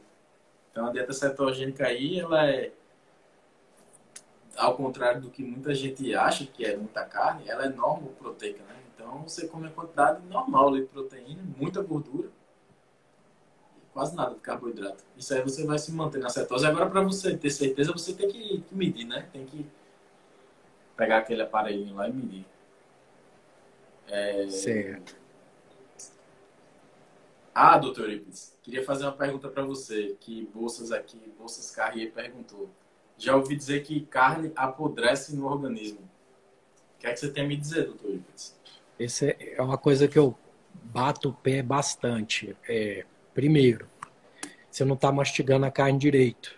Então 0.72 0.88
a 0.88 0.92
dieta 0.92 1.14
cetogênica 1.14 1.86
aí, 1.86 2.20
ela 2.20 2.50
é 2.50 2.72
ao 4.58 4.76
contrário 4.76 5.22
do 5.22 5.30
que 5.30 5.44
muita 5.44 5.76
gente 5.76 6.16
acha 6.16 6.46
que 6.46 6.66
é 6.66 6.78
muita 6.78 7.04
carne, 7.04 7.44
ela 7.48 7.66
é 7.66 7.70
normoproteica, 7.70 8.64
né? 8.64 8.76
Então 8.94 9.24
você 9.24 9.48
come 9.48 9.68
a 9.68 9.72
quantidade 9.72 10.26
normal 10.28 10.74
de 10.74 10.84
proteína, 10.84 11.44
muita 11.58 11.82
gordura 11.82 12.30
quase 13.96 14.14
nada 14.14 14.36
de 14.36 14.42
carboidrato. 14.42 15.06
Isso 15.18 15.34
aí 15.34 15.42
você 15.42 15.66
vai 15.66 15.80
se 15.80 15.90
manter 15.94 16.20
na 16.20 16.28
cetose. 16.28 16.66
Agora 16.66 16.90
para 16.90 17.00
você 17.00 17.38
ter 17.38 17.50
certeza, 17.50 17.94
você 17.94 18.14
tem 18.14 18.28
que, 18.28 18.62
medir, 18.70 19.06
né? 19.06 19.30
Tem 19.32 19.46
que 19.46 19.66
pegar 20.98 21.20
aquele 21.20 21.42
aparelhinho 21.42 21.96
lá 21.96 22.10
e 22.10 22.12
medir. 22.12 22.46
É... 24.10 24.50
Certo. 24.50 25.16
Ah, 27.54 27.78
doutor 27.78 28.10
Eurípides, 28.10 28.54
queria 28.62 28.84
fazer 28.84 29.06
uma 29.06 29.14
pergunta 29.14 29.48
para 29.48 29.64
você, 29.64 30.18
que 30.20 30.46
Bolsas 30.54 30.92
aqui, 30.92 31.18
Bolsas 31.40 31.72
Carrier 31.72 32.12
perguntou. 32.12 32.70
Já 33.18 33.34
ouvi 33.34 33.56
dizer 33.56 33.82
que 33.82 34.02
carne 34.08 34.52
apodrece 34.58 35.34
no 35.34 35.46
organismo. 35.46 36.02
O 36.02 37.00
que 37.00 37.08
é 37.08 37.14
que 37.14 37.20
você 37.22 37.32
tem 37.32 37.46
a 37.46 37.48
me 37.48 37.56
dizer, 37.56 37.86
doutor 37.86 38.08
Eurípides? 38.08 38.60
Essa 39.00 39.28
é 39.28 39.62
uma 39.62 39.78
coisa 39.78 40.06
que 40.06 40.20
eu 40.20 40.38
bato 40.84 41.30
o 41.30 41.34
pé 41.34 41.64
bastante. 41.64 42.58
É, 42.68 43.06
primeiro, 43.36 43.88
você 44.72 44.84
não 44.84 44.96
está 44.96 45.12
mastigando 45.12 45.66
a 45.66 45.72
carne 45.72 46.00
direito. 46.00 46.56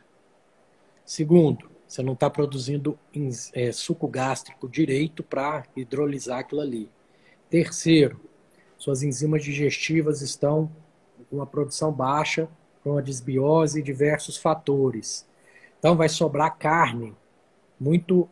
Segundo, 1.04 1.70
você 1.88 2.04
não 2.04 2.14
está 2.14 2.30
produzindo 2.30 2.98
é, 3.54 3.72
suco 3.72 4.08
gástrico 4.08 4.70
direito 4.70 5.24
para 5.24 5.66
hidrolisar 5.76 6.40
aquilo 6.40 6.62
ali. 6.62 6.90
Terceiro, 7.50 8.22
suas 8.78 9.02
enzimas 9.02 9.44
digestivas 9.44 10.22
estão 10.22 10.72
com 11.30 11.38
uma 11.38 11.48
produção 11.48 11.92
baixa, 11.92 12.48
com 12.84 12.92
uma 12.92 13.02
desbiose 13.02 13.80
e 13.80 13.84
diversos 13.84 14.38
fatores. 14.38 15.28
Então 15.80 15.98
vai 15.98 16.10
sobrar 16.10 16.58
carne 16.58 17.16
muito 17.80 18.30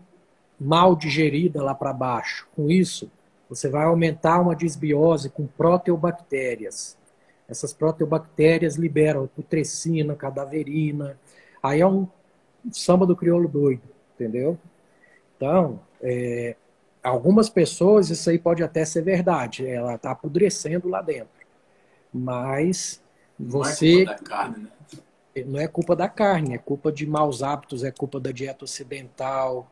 mal 0.60 0.96
digerida 0.96 1.64
lá 1.64 1.74
para 1.74 1.94
baixo. 1.94 2.48
Com 2.56 2.70
isso, 2.70 3.12
você 3.50 3.70
vai 3.70 3.86
aumentar 3.86 4.40
uma 4.40 4.56
desbiose 4.56 5.30
com 5.30 5.48
proteobactérias. 5.48 6.98
Essas 7.48 7.74
proteobactérias 7.74 8.76
liberam 8.76 9.28
putrescina, 9.28 10.16
cadaverina. 10.16 11.20
Aí 11.62 11.82
é 11.82 11.88
um 11.88 12.08
samba 12.72 13.06
do 13.06 13.16
crioulo 13.16 13.48
doido, 13.48 13.84
entendeu? 14.16 14.58
Então, 15.38 15.80
é, 16.02 16.56
algumas 17.04 17.50
pessoas 17.50 18.10
isso 18.10 18.30
aí 18.30 18.40
pode 18.40 18.64
até 18.64 18.86
ser 18.86 19.04
verdade. 19.04 19.68
Ela 19.68 19.96
está 19.96 20.12
apodrecendo 20.12 20.88
lá 20.90 21.02
dentro. 21.02 21.30
Mas 22.14 23.02
você 23.38 24.06
Não 24.06 24.08
é 24.08 24.16
culpa 24.16 24.24
da 24.24 24.30
carne, 24.30 24.64
né? 24.64 24.72
não 25.46 25.60
é 25.60 25.68
culpa 25.68 25.96
da 25.96 26.08
carne, 26.10 26.56
é 26.56 26.58
culpa 26.58 26.92
de 26.92 27.06
maus 27.06 27.44
hábitos, 27.44 27.84
é 27.84 27.92
culpa 27.92 28.20
da 28.20 28.32
dieta 28.32 28.64
ocidental, 28.64 29.70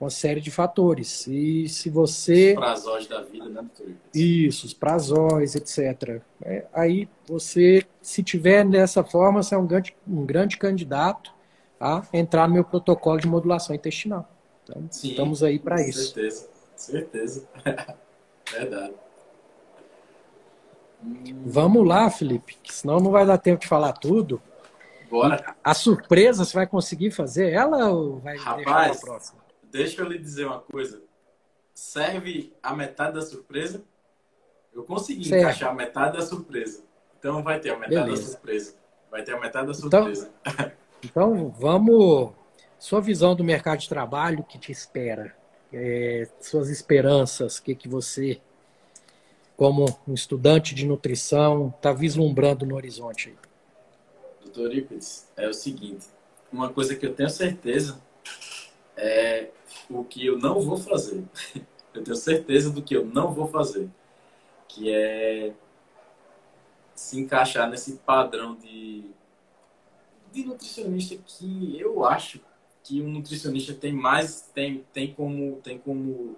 uma 0.00 0.10
série 0.10 0.40
de 0.40 0.50
fatores. 0.50 1.26
E 1.26 1.68
se 1.68 1.88
você. 1.88 2.50
Os 2.50 2.58
prazóis 2.58 3.06
da 3.06 3.22
vida, 3.22 3.48
né, 3.48 3.62
doutor? 3.62 3.94
Isso, 4.14 4.66
os 4.66 4.74
prazóis, 4.74 5.54
etc. 5.54 6.20
É, 6.42 6.66
aí 6.72 7.08
você, 7.26 7.84
se 8.02 8.22
tiver 8.22 8.64
dessa 8.66 9.02
forma, 9.02 9.42
você 9.42 9.54
é 9.54 9.58
um 9.58 9.66
grande, 9.66 9.96
um 10.06 10.24
grande 10.24 10.56
candidato 10.58 11.32
a 11.80 12.02
entrar 12.12 12.46
no 12.48 12.54
meu 12.54 12.64
protocolo 12.64 13.20
de 13.20 13.26
modulação 13.26 13.74
intestinal. 13.74 14.28
Então, 14.64 14.86
Sim, 14.90 15.10
estamos 15.10 15.42
aí 15.42 15.58
para 15.58 15.76
com 15.76 15.82
isso. 15.82 16.14
Certeza, 16.14 16.48
certeza. 16.76 17.48
Verdade. 18.50 18.94
Hum, 21.04 21.42
Vamos 21.44 21.86
lá, 21.86 22.10
Felipe, 22.10 22.56
senão 22.64 23.00
não 23.00 23.10
vai 23.10 23.26
dar 23.26 23.38
tempo 23.38 23.60
de 23.60 23.68
falar 23.68 23.92
tudo. 23.92 24.40
Bora. 25.10 25.54
A 25.62 25.72
surpresa, 25.72 26.44
você 26.44 26.54
vai 26.54 26.66
conseguir 26.66 27.10
fazer 27.12 27.52
ela 27.52 27.90
ou 27.90 28.18
vai 28.18 28.34
deixar 28.34 28.56
Rapaz, 28.56 28.98
para 28.98 29.06
próxima? 29.06 29.45
Deixa 29.76 30.00
eu 30.00 30.08
lhe 30.08 30.18
dizer 30.18 30.46
uma 30.46 30.58
coisa. 30.58 31.02
Serve 31.74 32.54
a 32.62 32.74
metade 32.74 33.16
da 33.16 33.20
surpresa? 33.20 33.84
Eu 34.72 34.84
consegui 34.84 35.28
Certo. 35.28 35.42
encaixar 35.42 35.70
a 35.70 35.74
metade 35.74 36.16
da 36.16 36.24
surpresa. 36.24 36.82
Então 37.18 37.42
vai 37.42 37.60
ter 37.60 37.70
a 37.70 37.78
metade 37.78 38.06
Beleza. 38.06 38.22
da 38.22 38.28
surpresa. 38.28 38.74
Vai 39.10 39.22
ter 39.22 39.34
a 39.34 39.40
metade 39.40 39.66
da 39.66 39.74
surpresa. 39.74 40.30
Então, 40.40 40.72
então 41.04 41.48
vamos. 41.50 42.32
Sua 42.78 43.00
visão 43.02 43.34
do 43.34 43.44
mercado 43.44 43.80
de 43.80 43.88
trabalho 43.88 44.42
que 44.44 44.58
te 44.58 44.72
espera. 44.72 45.36
É, 45.70 46.26
suas 46.40 46.70
esperanças, 46.70 47.58
o 47.58 47.62
que, 47.62 47.74
que 47.74 47.88
você, 47.88 48.40
como 49.58 49.84
um 50.08 50.14
estudante 50.14 50.74
de 50.74 50.86
nutrição, 50.86 51.72
está 51.76 51.92
vislumbrando 51.92 52.64
no 52.64 52.76
horizonte 52.76 53.28
aí? 53.28 53.36
Doutor 54.42 54.74
Ipides, 54.74 55.28
é 55.36 55.48
o 55.48 55.52
seguinte, 55.52 56.06
uma 56.50 56.70
coisa 56.70 56.94
que 56.94 57.04
eu 57.04 57.14
tenho 57.14 57.28
certeza 57.28 58.00
é 58.96 59.50
o 59.90 60.02
que 60.04 60.24
eu 60.24 60.38
não 60.38 60.60
vou 60.60 60.76
fazer. 60.76 61.24
Eu 61.94 62.04
tenho 62.04 62.16
certeza 62.16 62.70
do 62.70 62.82
que 62.82 62.94
eu 62.94 63.06
não 63.06 63.32
vou 63.32 63.48
fazer, 63.48 63.88
que 64.68 64.92
é 64.92 65.54
se 66.94 67.18
encaixar 67.18 67.70
nesse 67.70 67.94
padrão 67.96 68.54
de, 68.54 69.10
de 70.30 70.44
nutricionista 70.44 71.16
que 71.16 71.80
eu 71.80 72.04
acho 72.04 72.38
que 72.82 73.00
um 73.00 73.08
nutricionista 73.08 73.72
tem 73.72 73.94
mais 73.94 74.42
tem, 74.42 74.84
tem 74.92 75.14
como 75.14 75.58
tem 75.62 75.78
como 75.78 76.36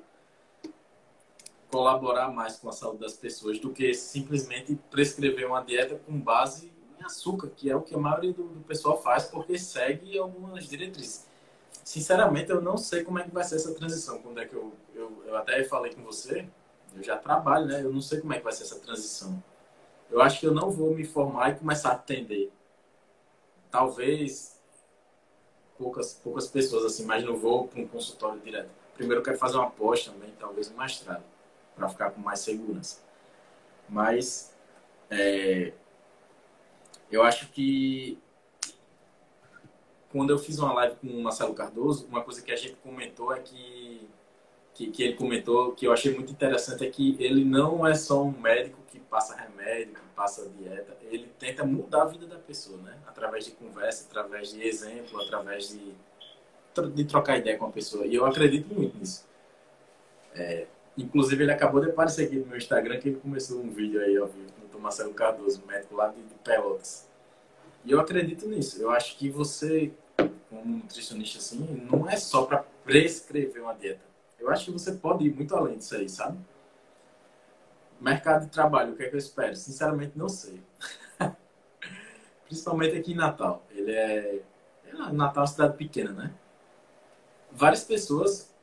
colaborar 1.68 2.30
mais 2.30 2.56
com 2.56 2.68
a 2.68 2.72
saúde 2.72 3.00
das 3.00 3.14
pessoas 3.14 3.58
do 3.58 3.72
que 3.72 3.92
simplesmente 3.94 4.78
prescrever 4.92 5.48
uma 5.48 5.60
dieta 5.60 5.96
com 6.06 6.20
base 6.20 6.72
em 7.00 7.04
açúcar, 7.04 7.48
que 7.48 7.68
é 7.68 7.74
o 7.74 7.82
que 7.82 7.96
a 7.96 7.98
maioria 7.98 8.32
do, 8.32 8.44
do 8.44 8.60
pessoal 8.60 9.02
faz 9.02 9.24
porque 9.24 9.58
segue 9.58 10.16
algumas 10.16 10.68
diretrizes 10.68 11.27
sinceramente, 11.88 12.50
eu 12.50 12.60
não 12.60 12.76
sei 12.76 13.02
como 13.02 13.18
é 13.18 13.22
que 13.22 13.30
vai 13.30 13.42
ser 13.42 13.56
essa 13.56 13.74
transição. 13.74 14.20
Quando 14.20 14.38
é 14.38 14.44
que 14.44 14.54
eu, 14.54 14.74
eu, 14.94 15.22
eu 15.24 15.34
até 15.34 15.64
falei 15.64 15.90
com 15.94 16.02
você, 16.02 16.46
eu 16.94 17.02
já 17.02 17.16
trabalho, 17.16 17.64
né? 17.64 17.82
Eu 17.82 17.90
não 17.90 18.02
sei 18.02 18.20
como 18.20 18.34
é 18.34 18.36
que 18.36 18.44
vai 18.44 18.52
ser 18.52 18.64
essa 18.64 18.78
transição. 18.78 19.42
Eu 20.10 20.20
acho 20.20 20.38
que 20.38 20.46
eu 20.46 20.52
não 20.52 20.70
vou 20.70 20.94
me 20.94 21.02
formar 21.02 21.48
e 21.48 21.54
começar 21.54 21.88
a 21.88 21.94
atender. 21.94 22.52
Talvez 23.70 24.60
poucas, 25.78 26.12
poucas 26.12 26.46
pessoas 26.46 26.84
assim, 26.84 27.06
mas 27.06 27.24
não 27.24 27.38
vou 27.38 27.66
para 27.66 27.80
um 27.80 27.88
consultório 27.88 28.38
direto. 28.38 28.68
Primeiro 28.92 29.20
eu 29.20 29.24
quero 29.24 29.38
fazer 29.38 29.56
uma 29.56 29.70
pós 29.70 30.04
também, 30.04 30.30
talvez 30.38 30.70
um 30.70 30.76
mestrado, 30.76 31.24
para 31.74 31.88
ficar 31.88 32.10
com 32.10 32.20
mais 32.20 32.40
segurança. 32.40 33.00
Mas 33.88 34.52
é, 35.08 35.72
eu 37.10 37.22
acho 37.22 37.48
que 37.48 38.18
quando 40.10 40.30
eu 40.30 40.38
fiz 40.38 40.58
uma 40.58 40.72
live 40.72 40.96
com 40.96 41.06
o 41.06 41.22
Marcelo 41.22 41.54
Cardoso, 41.54 42.06
uma 42.06 42.22
coisa 42.22 42.42
que 42.42 42.50
a 42.50 42.56
gente 42.56 42.76
comentou 42.76 43.32
é 43.32 43.40
que, 43.40 44.08
que, 44.74 44.90
que, 44.90 45.02
ele 45.02 45.14
comentou 45.14 45.72
que 45.72 45.86
eu 45.86 45.92
achei 45.92 46.14
muito 46.14 46.32
interessante 46.32 46.86
é 46.86 46.90
que 46.90 47.16
ele 47.20 47.44
não 47.44 47.86
é 47.86 47.94
só 47.94 48.22
um 48.22 48.30
médico 48.30 48.78
que 48.90 48.98
passa 48.98 49.36
remédio, 49.36 49.94
que 49.94 50.00
passa 50.16 50.48
dieta, 50.48 50.96
ele 51.02 51.30
tenta 51.38 51.64
mudar 51.64 52.02
a 52.02 52.06
vida 52.06 52.26
da 52.26 52.36
pessoa, 52.36 52.78
né? 52.78 52.96
Através 53.06 53.44
de 53.44 53.52
conversa, 53.52 54.06
através 54.08 54.50
de 54.50 54.62
exemplo, 54.62 55.20
através 55.20 55.68
de, 55.68 55.94
de 56.94 57.04
trocar 57.04 57.38
ideia 57.38 57.58
com 57.58 57.66
a 57.66 57.70
pessoa. 57.70 58.06
E 58.06 58.14
eu 58.14 58.24
acredito 58.24 58.72
muito 58.74 58.96
nisso. 58.98 59.26
É, 60.34 60.66
inclusive, 60.96 61.42
ele 61.42 61.52
acabou 61.52 61.80
de 61.80 61.90
aparecer 61.90 62.26
aqui 62.26 62.36
no 62.36 62.46
meu 62.46 62.56
Instagram 62.56 62.98
que 62.98 63.08
ele 63.08 63.20
começou 63.20 63.60
um 63.60 63.70
vídeo 63.70 64.00
aí, 64.00 64.18
ó, 64.18 64.28
com 64.28 64.78
o 64.78 64.80
Marcelo 64.80 65.12
Cardoso, 65.12 65.62
médico 65.66 65.96
lá 65.96 66.08
de, 66.08 66.22
de 66.22 66.34
Pelotas. 66.44 67.07
E 67.88 67.90
eu 67.90 67.98
acredito 67.98 68.46
nisso. 68.46 68.82
Eu 68.82 68.90
acho 68.90 69.16
que 69.16 69.30
você, 69.30 69.90
como 70.50 70.76
nutricionista, 70.76 71.38
assim, 71.38 71.58
não 71.90 72.06
é 72.06 72.18
só 72.18 72.44
para 72.44 72.58
prescrever 72.84 73.62
uma 73.62 73.74
dieta. 73.74 74.02
Eu 74.38 74.50
acho 74.50 74.66
que 74.66 74.70
você 74.70 74.92
pode 74.92 75.24
ir 75.24 75.34
muito 75.34 75.56
além 75.56 75.78
disso 75.78 75.96
aí, 75.96 76.06
sabe? 76.06 76.38
Mercado 77.98 78.44
de 78.44 78.50
trabalho, 78.50 78.92
o 78.92 78.96
que 78.96 79.04
é 79.04 79.08
que 79.08 79.14
eu 79.14 79.18
espero? 79.18 79.56
Sinceramente, 79.56 80.18
não 80.18 80.28
sei. 80.28 80.62
Principalmente 82.44 82.94
aqui 82.94 83.12
em 83.12 83.16
Natal. 83.16 83.64
Ele 83.70 83.90
é. 83.90 84.42
Natal 85.10 85.44
é 85.44 85.46
uma 85.46 85.46
cidade 85.46 85.76
pequena, 85.78 86.12
né? 86.12 86.34
Várias 87.50 87.84
pessoas 87.84 88.54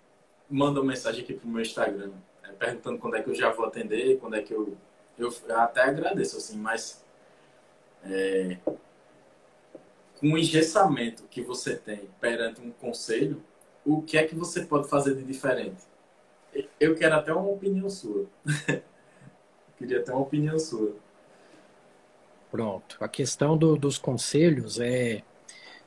mandam 0.48 0.84
mensagem 0.84 1.24
aqui 1.24 1.34
pro 1.34 1.48
meu 1.48 1.64
Instagram, 1.64 2.12
é, 2.44 2.52
perguntando 2.52 3.00
quando 3.00 3.16
é 3.16 3.24
que 3.24 3.30
eu 3.32 3.36
já 3.36 3.52
vou 3.52 3.66
atender, 3.66 4.20
quando 4.20 4.36
é 4.36 4.44
que 4.44 4.54
eu. 4.54 4.78
Eu 5.18 5.34
até 5.50 5.82
agradeço, 5.82 6.38
assim, 6.38 6.60
mas. 6.60 7.04
É, 8.04 8.60
com 10.26 10.32
o 10.32 10.38
engessamento 10.40 11.24
que 11.30 11.40
você 11.40 11.76
tem 11.76 12.10
perante 12.20 12.60
um 12.60 12.72
conselho, 12.72 13.44
o 13.86 14.02
que 14.02 14.18
é 14.18 14.24
que 14.24 14.34
você 14.34 14.66
pode 14.66 14.90
fazer 14.90 15.14
de 15.14 15.22
diferente? 15.22 15.84
Eu 16.80 16.96
quero 16.96 17.14
até 17.14 17.32
uma 17.32 17.48
opinião 17.48 17.88
sua. 17.92 18.26
Queria 19.78 20.00
até 20.00 20.12
uma 20.12 20.22
opinião 20.24 20.58
sua. 20.58 20.96
Pronto. 22.50 22.98
A 23.00 23.08
questão 23.08 23.56
do, 23.56 23.78
dos 23.78 24.00
conselhos 24.00 24.80
é. 24.80 25.22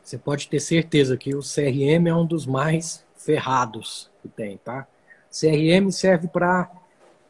Você 0.05 0.16
pode 0.16 0.49
ter 0.49 0.61
certeza 0.61 1.16
que 1.16 1.34
o 1.34 1.41
CRM 1.41 2.07
é 2.07 2.14
um 2.14 2.24
dos 2.24 2.47
mais 2.47 3.05
ferrados 3.16 4.09
que 4.22 4.28
tem, 4.28 4.57
tá? 4.59 4.86
CRM 5.32 5.91
serve 5.91 6.28
para 6.28 6.70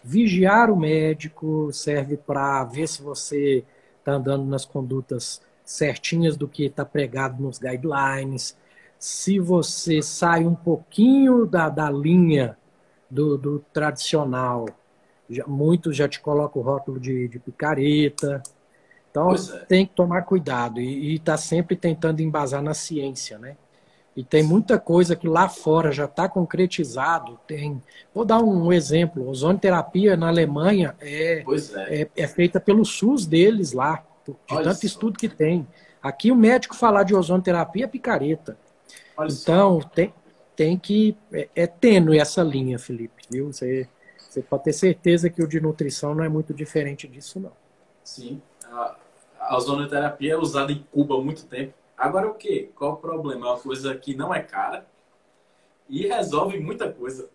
vigiar 0.04 0.70
o 0.70 0.76
médico, 0.76 1.72
serve 1.72 2.18
para 2.18 2.64
ver 2.64 2.86
se 2.86 3.00
você 3.00 3.64
está 3.98 4.12
andando 4.12 4.44
nas 4.44 4.66
condutas 4.66 5.40
certinhas 5.68 6.34
do 6.34 6.48
que 6.48 6.64
está 6.64 6.82
pregado 6.82 7.42
nos 7.42 7.58
guidelines. 7.58 8.56
Se 8.98 9.38
você 9.38 10.00
sai 10.00 10.46
um 10.46 10.54
pouquinho 10.54 11.44
da, 11.44 11.68
da 11.68 11.90
linha 11.90 12.56
do, 13.10 13.36
do 13.36 13.58
tradicional, 13.70 14.64
já, 15.28 15.46
muitos 15.46 15.94
já 15.94 16.08
te 16.08 16.20
colocam 16.20 16.62
o 16.62 16.64
rótulo 16.64 16.98
de, 16.98 17.28
de 17.28 17.38
picareta. 17.38 18.42
Então 19.10 19.34
é. 19.34 19.36
tem 19.66 19.84
que 19.84 19.94
tomar 19.94 20.22
cuidado 20.22 20.80
e 20.80 21.16
está 21.16 21.36
sempre 21.36 21.76
tentando 21.76 22.22
embasar 22.22 22.62
na 22.62 22.72
ciência, 22.72 23.38
né? 23.38 23.54
E 24.16 24.24
tem 24.24 24.42
muita 24.42 24.80
coisa 24.80 25.14
que 25.14 25.28
lá 25.28 25.50
fora 25.50 25.92
já 25.92 26.06
está 26.06 26.28
concretizado. 26.28 27.38
Tem, 27.46 27.80
vou 28.12 28.24
dar 28.24 28.42
um 28.42 28.72
exemplo: 28.72 29.28
ozonoterapia 29.28 30.16
na 30.16 30.28
Alemanha 30.28 30.96
é, 30.98 31.44
é. 31.44 32.00
é, 32.00 32.08
é 32.16 32.26
feita 32.26 32.58
pelo 32.58 32.86
SUS 32.86 33.26
deles 33.26 33.72
lá 33.72 34.02
de 34.32 34.54
Olha 34.54 34.64
tanto 34.64 34.80
só. 34.80 34.86
estudo 34.86 35.18
que 35.18 35.28
tem. 35.28 35.66
Aqui 36.02 36.30
o 36.30 36.36
médico 36.36 36.76
falar 36.76 37.02
de 37.02 37.14
ozonoterapia 37.14 37.84
é 37.84 37.88
picareta. 37.88 38.58
Olha 39.16 39.32
então, 39.32 39.80
tem, 39.80 40.14
tem 40.54 40.78
que. 40.78 41.16
É, 41.32 41.48
é 41.54 41.66
tênue 41.66 42.18
essa 42.18 42.42
linha, 42.42 42.78
Felipe, 42.78 43.24
viu? 43.30 43.52
Você, 43.52 43.88
você 44.28 44.42
pode 44.42 44.64
ter 44.64 44.72
certeza 44.72 45.28
que 45.28 45.42
o 45.42 45.48
de 45.48 45.60
nutrição 45.60 46.14
não 46.14 46.24
é 46.24 46.28
muito 46.28 46.54
diferente 46.54 47.08
disso, 47.08 47.40
não. 47.40 47.52
Sim. 48.04 48.40
A, 48.64 48.96
a 49.40 49.56
ozonoterapia 49.56 50.34
é 50.34 50.36
usada 50.36 50.72
em 50.72 50.84
Cuba 50.92 51.16
há 51.16 51.20
muito 51.20 51.44
tempo. 51.46 51.74
Agora 51.96 52.28
o 52.28 52.34
que? 52.34 52.70
Qual 52.76 52.92
o 52.92 52.96
problema? 52.96 53.46
É 53.46 53.50
uma 53.50 53.58
coisa 53.58 53.94
que 53.96 54.14
não 54.14 54.32
é 54.32 54.40
cara 54.40 54.86
e 55.88 56.06
resolve 56.06 56.60
muita 56.60 56.92
coisa. 56.92 57.28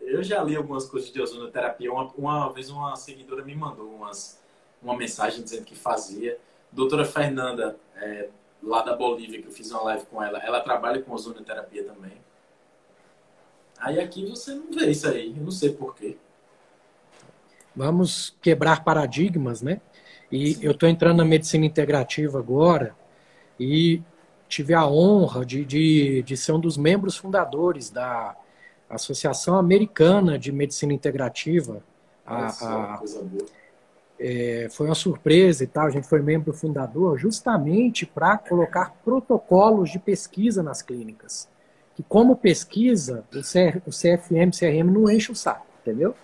Eu 0.00 0.22
já 0.22 0.42
li 0.42 0.54
algumas 0.54 0.86
coisas 0.86 1.10
de 1.10 1.20
ozonoterapia. 1.20 1.92
Uma, 1.92 2.04
uma 2.16 2.52
vez 2.52 2.70
uma 2.70 2.94
seguidora 2.94 3.44
me 3.44 3.54
mandou 3.54 3.88
umas 3.88 4.40
uma 4.82 4.96
mensagem 4.96 5.42
dizendo 5.42 5.64
que 5.64 5.74
fazia. 5.74 6.38
Doutora 6.70 7.04
Fernanda, 7.04 7.76
é, 7.96 8.28
lá 8.62 8.82
da 8.82 8.94
Bolívia, 8.94 9.40
que 9.40 9.48
eu 9.48 9.52
fiz 9.52 9.70
uma 9.70 9.82
live 9.84 10.06
com 10.06 10.22
ela, 10.22 10.38
ela 10.38 10.60
trabalha 10.60 11.02
com 11.02 11.12
ozonoterapia 11.12 11.84
também. 11.84 12.12
Aí 13.78 14.00
aqui 14.00 14.26
você 14.26 14.54
não 14.54 14.70
vê 14.72 14.90
isso 14.90 15.08
aí, 15.08 15.34
eu 15.36 15.42
não 15.42 15.50
sei 15.50 15.72
porquê. 15.72 16.16
Vamos 17.74 18.36
quebrar 18.42 18.82
paradigmas, 18.82 19.62
né? 19.62 19.80
E 20.30 20.54
Sim. 20.54 20.64
eu 20.64 20.72
estou 20.72 20.88
entrando 20.88 21.18
na 21.18 21.24
medicina 21.24 21.64
integrativa 21.64 22.38
agora 22.38 22.94
e 23.58 24.02
tive 24.48 24.74
a 24.74 24.86
honra 24.86 25.44
de, 25.44 25.64
de, 25.64 26.22
de 26.22 26.36
ser 26.36 26.52
um 26.52 26.60
dos 26.60 26.76
membros 26.76 27.16
fundadores 27.16 27.88
da 27.90 28.36
Associação 28.90 29.56
Americana 29.56 30.38
de 30.38 30.50
Medicina 30.50 30.92
Integrativa, 30.92 31.82
a, 32.26 32.46
a, 32.46 33.02
é, 34.18 34.68
foi 34.70 34.86
uma 34.86 34.94
surpresa 34.94 35.62
e 35.62 35.66
tal, 35.66 35.86
a 35.86 35.90
gente 35.90 36.06
foi 36.06 36.20
membro 36.20 36.52
fundador 36.52 37.18
justamente 37.18 38.04
para 38.04 38.36
colocar 38.36 38.94
protocolos 39.04 39.90
de 39.90 39.98
pesquisa 39.98 40.62
nas 40.62 40.82
clínicas. 40.82 41.48
Que 41.94 42.02
como 42.02 42.36
pesquisa, 42.36 43.24
o, 43.32 43.40
CR, 43.40 43.78
o 43.86 43.90
CFM, 43.90 44.50
CRM 44.56 44.90
não 44.90 45.10
enche 45.10 45.30
o 45.30 45.36
saco, 45.36 45.66
entendeu? 45.82 46.14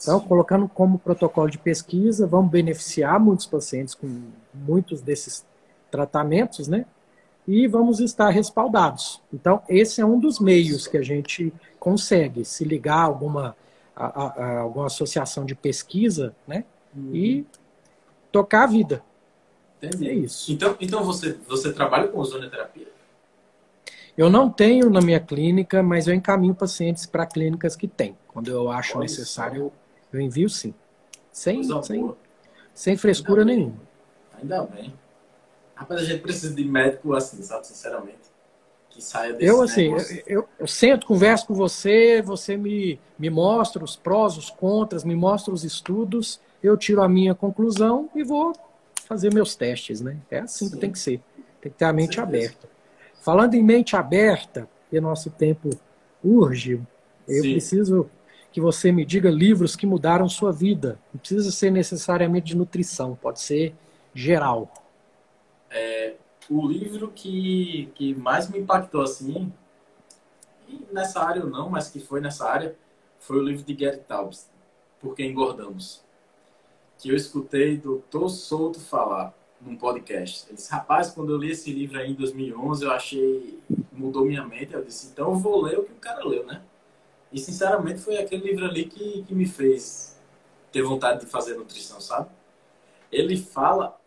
Então, 0.00 0.20
colocando 0.20 0.68
como 0.68 0.98
protocolo 0.98 1.50
de 1.50 1.58
pesquisa, 1.58 2.26
vamos 2.26 2.50
beneficiar 2.50 3.18
muitos 3.18 3.46
pacientes 3.46 3.94
com 3.94 4.22
muitos 4.54 5.00
desses 5.00 5.44
tratamentos, 5.90 6.68
né? 6.68 6.86
E 7.46 7.66
vamos 7.66 7.98
estar 7.98 8.28
respaldados. 8.30 9.20
Então, 9.32 9.60
esse 9.68 10.00
é 10.00 10.06
um 10.06 10.20
dos 10.20 10.38
meios 10.38 10.86
que 10.86 10.96
a 10.96 11.02
gente 11.02 11.52
consegue 11.80 12.44
se 12.44 12.62
ligar 12.64 12.98
a 12.98 13.04
alguma, 13.04 13.56
a, 13.96 14.06
a, 14.06 14.26
a 14.26 14.58
alguma 14.60 14.86
associação 14.86 15.44
de 15.44 15.54
pesquisa, 15.54 16.34
né? 16.46 16.64
Uhum. 16.98 17.14
e 17.14 17.46
tocar 18.30 18.64
a 18.64 18.66
vida. 18.66 19.02
Entendi. 19.82 20.08
É 20.08 20.12
isso. 20.12 20.52
Então, 20.52 20.76
então 20.80 21.04
você, 21.04 21.36
você 21.46 21.72
trabalha 21.72 22.08
com 22.08 22.18
ozonoterapia? 22.18 22.88
Eu 24.16 24.28
não 24.28 24.50
tenho 24.50 24.90
na 24.90 25.00
minha 25.00 25.20
clínica, 25.20 25.80
mas 25.80 26.08
eu 26.08 26.14
encaminho 26.14 26.52
pacientes 26.52 27.06
para 27.06 27.24
clínicas 27.24 27.76
que 27.76 27.86
têm. 27.86 28.18
Quando 28.26 28.48
eu 28.50 28.68
acho 28.68 28.96
Olha 28.96 29.02
necessário, 29.02 29.60
eu, 29.60 29.72
eu, 30.12 30.20
envio 30.20 30.48
sim. 30.48 30.74
Sem, 31.30 31.62
sem, 31.82 32.14
sem 32.74 32.96
frescura 32.96 33.42
Ainda 33.42 33.52
nenhuma. 33.54 33.76
Ainda 34.40 34.62
bem. 34.64 34.92
Rapaz, 35.72 36.00
a 36.00 36.04
gente 36.04 36.20
precisa 36.20 36.52
de 36.52 36.64
médico 36.64 37.14
assim, 37.14 37.40
sabe? 37.42 37.68
Sinceramente. 37.68 38.18
Que 38.90 39.00
saia 39.00 39.34
desse 39.34 39.46
Eu, 39.46 39.62
assim, 39.62 39.92
eu, 39.92 40.22
eu, 40.26 40.48
eu, 40.58 40.66
sento, 40.66 41.06
converso 41.06 41.46
com 41.46 41.54
você, 41.54 42.20
você 42.20 42.56
me, 42.56 42.98
me 43.16 43.30
mostra 43.30 43.84
os 43.84 43.94
prós, 43.94 44.36
os 44.36 44.50
contras, 44.50 45.04
me 45.04 45.14
mostra 45.14 45.54
os 45.54 45.62
estudos, 45.62 46.40
eu 46.62 46.76
tiro 46.76 47.02
a 47.02 47.08
minha 47.08 47.34
conclusão 47.34 48.08
e 48.14 48.22
vou 48.22 48.52
fazer 49.06 49.32
meus 49.32 49.54
testes, 49.54 50.00
né? 50.00 50.16
É 50.30 50.40
assim 50.40 50.66
Sim. 50.66 50.74
que 50.74 50.80
tem 50.80 50.92
que 50.92 50.98
ser. 50.98 51.20
Tem 51.60 51.72
que 51.72 51.78
ter 51.78 51.84
a 51.84 51.92
mente 51.92 52.20
aberta. 52.20 52.68
Falando 53.20 53.54
em 53.54 53.62
mente 53.62 53.96
aberta, 53.96 54.68
e 54.90 55.00
nosso 55.00 55.30
tempo 55.30 55.70
urge, 56.24 56.80
eu 57.26 57.42
Sim. 57.42 57.52
preciso 57.52 58.10
que 58.50 58.60
você 58.60 58.90
me 58.90 59.04
diga 59.04 59.30
livros 59.30 59.76
que 59.76 59.86
mudaram 59.86 60.28
sua 60.28 60.52
vida. 60.52 60.98
Não 61.12 61.18
precisa 61.18 61.50
ser 61.50 61.70
necessariamente 61.70 62.46
de 62.46 62.56
nutrição, 62.56 63.14
pode 63.14 63.40
ser 63.40 63.74
geral. 64.14 64.72
É, 65.70 66.14
o 66.48 66.66
livro 66.66 67.12
que, 67.14 67.90
que 67.94 68.14
mais 68.14 68.48
me 68.48 68.58
impactou 68.58 69.02
assim, 69.02 69.52
nessa 70.90 71.22
área 71.22 71.44
ou 71.44 71.50
não, 71.50 71.68
mas 71.68 71.88
que 71.88 72.00
foi 72.00 72.20
nessa 72.20 72.48
área, 72.48 72.74
foi 73.18 73.38
o 73.38 73.42
livro 73.42 73.64
de 73.64 73.74
Gary 73.74 73.98
Taubes, 73.98 74.48
Por 75.00 75.14
que 75.14 75.24
Engordamos. 75.24 76.02
Que 76.98 77.10
eu 77.10 77.16
escutei 77.16 77.76
do 77.76 78.02
Tô 78.10 78.28
Solto 78.28 78.80
falar 78.80 79.34
num 79.60 79.76
podcast. 79.76 80.46
Ele 80.48 80.56
disse, 80.56 80.70
rapaz, 80.70 81.10
quando 81.10 81.32
eu 81.32 81.38
li 81.38 81.50
esse 81.50 81.72
livro 81.72 81.98
aí 81.98 82.10
em 82.10 82.14
2011, 82.14 82.84
eu 82.84 82.90
achei, 82.90 83.58
mudou 83.92 84.24
minha 84.24 84.44
mente. 84.44 84.74
Eu 84.74 84.84
disse, 84.84 85.08
então 85.08 85.30
eu 85.30 85.36
vou 85.36 85.62
ler 85.62 85.78
o 85.78 85.84
que 85.84 85.92
o 85.92 85.96
cara 85.96 86.24
leu, 86.26 86.44
né? 86.44 86.62
E 87.32 87.38
sinceramente 87.38 88.00
foi 88.00 88.18
aquele 88.18 88.50
livro 88.50 88.64
ali 88.64 88.84
que, 88.84 89.22
que 89.22 89.34
me 89.34 89.46
fez 89.46 90.18
ter 90.72 90.82
vontade 90.82 91.20
de 91.20 91.26
fazer 91.26 91.54
nutrição, 91.56 92.00
sabe? 92.00 92.30
Ele 93.10 93.36
fala 93.36 93.98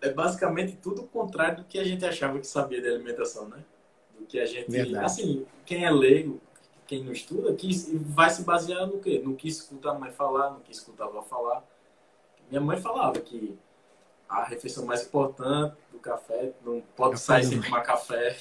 é 0.00 0.10
basicamente 0.10 0.76
tudo 0.76 1.02
o 1.02 1.06
contrário 1.06 1.58
do 1.58 1.64
que 1.64 1.78
a 1.78 1.84
gente 1.84 2.04
achava 2.04 2.38
que 2.38 2.46
sabia 2.46 2.80
de 2.80 2.88
alimentação, 2.88 3.48
né? 3.48 3.62
Do 4.18 4.24
que 4.26 4.38
a 4.38 4.46
gente, 4.46 4.70
Verdade. 4.70 5.04
assim, 5.04 5.46
quem 5.66 5.84
é 5.84 5.90
leigo, 5.90 6.40
quem 6.86 7.04
não 7.04 7.12
estuda, 7.12 7.54
que 7.54 7.68
vai 8.06 8.30
se 8.30 8.42
basear 8.42 8.86
no 8.86 8.98
quê? 8.98 9.20
No 9.22 9.36
que 9.36 9.48
escuta 9.48 9.90
a 9.90 9.94
mãe 9.94 10.10
falar, 10.10 10.50
no 10.50 10.60
que 10.60 10.72
escuta 10.72 11.04
a 11.04 11.06
avó 11.06 11.22
falar. 11.22 11.64
Minha 12.50 12.60
mãe 12.60 12.80
falava 12.80 13.18
que 13.20 13.56
a 14.28 14.44
refeição 14.44 14.84
mais 14.84 15.06
importante 15.06 15.76
do 15.92 15.98
café 15.98 16.52
não 16.64 16.82
pode 16.96 17.12
café 17.12 17.24
sair 17.24 17.44
sem 17.44 17.60
tomar 17.60 17.80
café, 17.82 18.36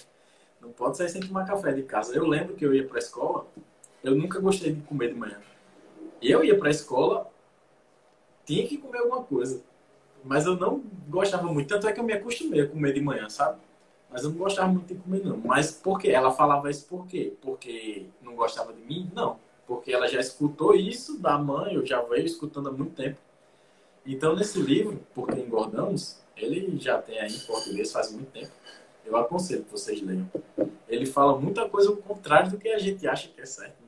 não 0.60 0.72
pode 0.72 0.98
sair 0.98 1.10
sem 1.10 1.22
tomar 1.22 1.46
café 1.46 1.72
de 1.72 1.84
casa. 1.84 2.16
Eu 2.16 2.28
lembro 2.28 2.56
que 2.56 2.66
eu 2.66 2.74
ia 2.74 2.86
para 2.86 2.98
a 2.98 3.00
escola 3.00 3.48
eu 4.04 4.16
nunca 4.16 4.40
gostei 4.40 4.74
de 4.74 4.82
comer 4.82 5.10
de 5.10 5.20
manhã. 5.20 5.40
Eu 6.22 6.44
ia 6.44 6.58
para 6.58 6.70
a 6.70 6.72
escola, 6.72 7.30
tinha 8.46 8.66
que 8.68 8.78
comer 8.78 9.00
alguma 9.00 9.24
coisa. 9.24 9.62
Mas 10.24 10.46
eu 10.46 10.56
não 10.56 10.84
gostava 11.08 11.48
muito. 11.52 11.68
Tanto 11.68 11.88
é 11.88 11.94
que 11.94 12.00
eu 12.00 12.04
me 12.04 12.14
acostumei 12.14 12.62
a 12.62 12.68
comer 12.68 12.94
de 12.94 13.02
manhã, 13.02 13.30
sabe? 13.30 13.60
Mas 14.10 14.24
eu 14.24 14.32
não 14.32 14.38
gostava 14.38 14.68
muito 14.68 14.94
de 14.94 15.00
comer, 15.00 15.24
não. 15.24 15.38
Mas 15.38 15.72
por 15.72 16.00
quê? 16.00 16.10
Ela 16.10 16.32
falava 16.32 16.70
isso 16.70 16.86
por 16.88 17.06
quê? 17.08 17.34
Porque 17.42 18.06
não 18.22 18.36
gostava 18.36 18.74
de 18.74 18.82
mim? 18.82 19.10
Não. 19.14 19.38
Porque 19.68 19.92
ela 19.92 20.08
já 20.08 20.20
escutou 20.20 20.74
isso 20.74 21.20
da 21.20 21.38
mãe, 21.38 21.76
eu 21.76 21.86
já 21.86 22.02
veio 22.02 22.26
escutando 22.26 22.70
há 22.70 22.72
muito 22.72 22.96
tempo. 22.96 23.18
Então, 24.06 24.36
nesse 24.36 24.60
livro, 24.60 25.00
Porque 25.14 25.40
Engordamos, 25.40 26.18
ele 26.36 26.80
já 26.80 27.02
tem 27.02 27.20
aí 27.20 27.34
em 27.34 27.40
português 27.40 27.92
faz 27.92 28.12
muito 28.12 28.32
tempo. 28.32 28.52
Eu 29.06 29.18
aconselho 29.18 29.64
que 29.64 29.72
vocês 29.72 30.02
leiam. 30.02 30.30
Ele 30.88 31.06
fala 31.06 31.40
muita 31.40 31.68
coisa 31.68 31.90
ao 31.90 31.98
contrário 31.98 32.52
do 32.52 32.58
que 32.58 32.70
a 32.70 32.80
gente 32.80 33.08
acha 33.08 33.28
que 33.28 33.42
é 33.42 33.46
certo. 33.46 33.80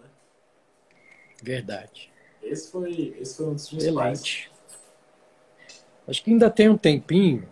Verdade. 1.41 2.11
Esse 2.41 2.71
foi, 2.71 3.15
esse 3.19 3.37
foi 3.37 3.47
um 3.47 3.53
dos 3.53 3.67
principais. 3.67 4.49
Acho 6.07 6.23
que 6.23 6.31
ainda 6.31 6.49
tem 6.49 6.69
um 6.69 6.77
tempinho. 6.77 7.47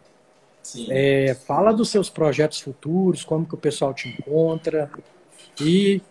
Sim. 0.61 0.87
É, 0.89 1.33
fala 1.33 1.73
dos 1.73 1.89
seus 1.89 2.09
projetos 2.09 2.59
futuros, 2.59 3.23
como 3.23 3.47
que 3.47 3.55
o 3.55 3.57
pessoal 3.57 3.93
te 3.93 4.09
encontra. 4.09 4.91
E 5.59 6.01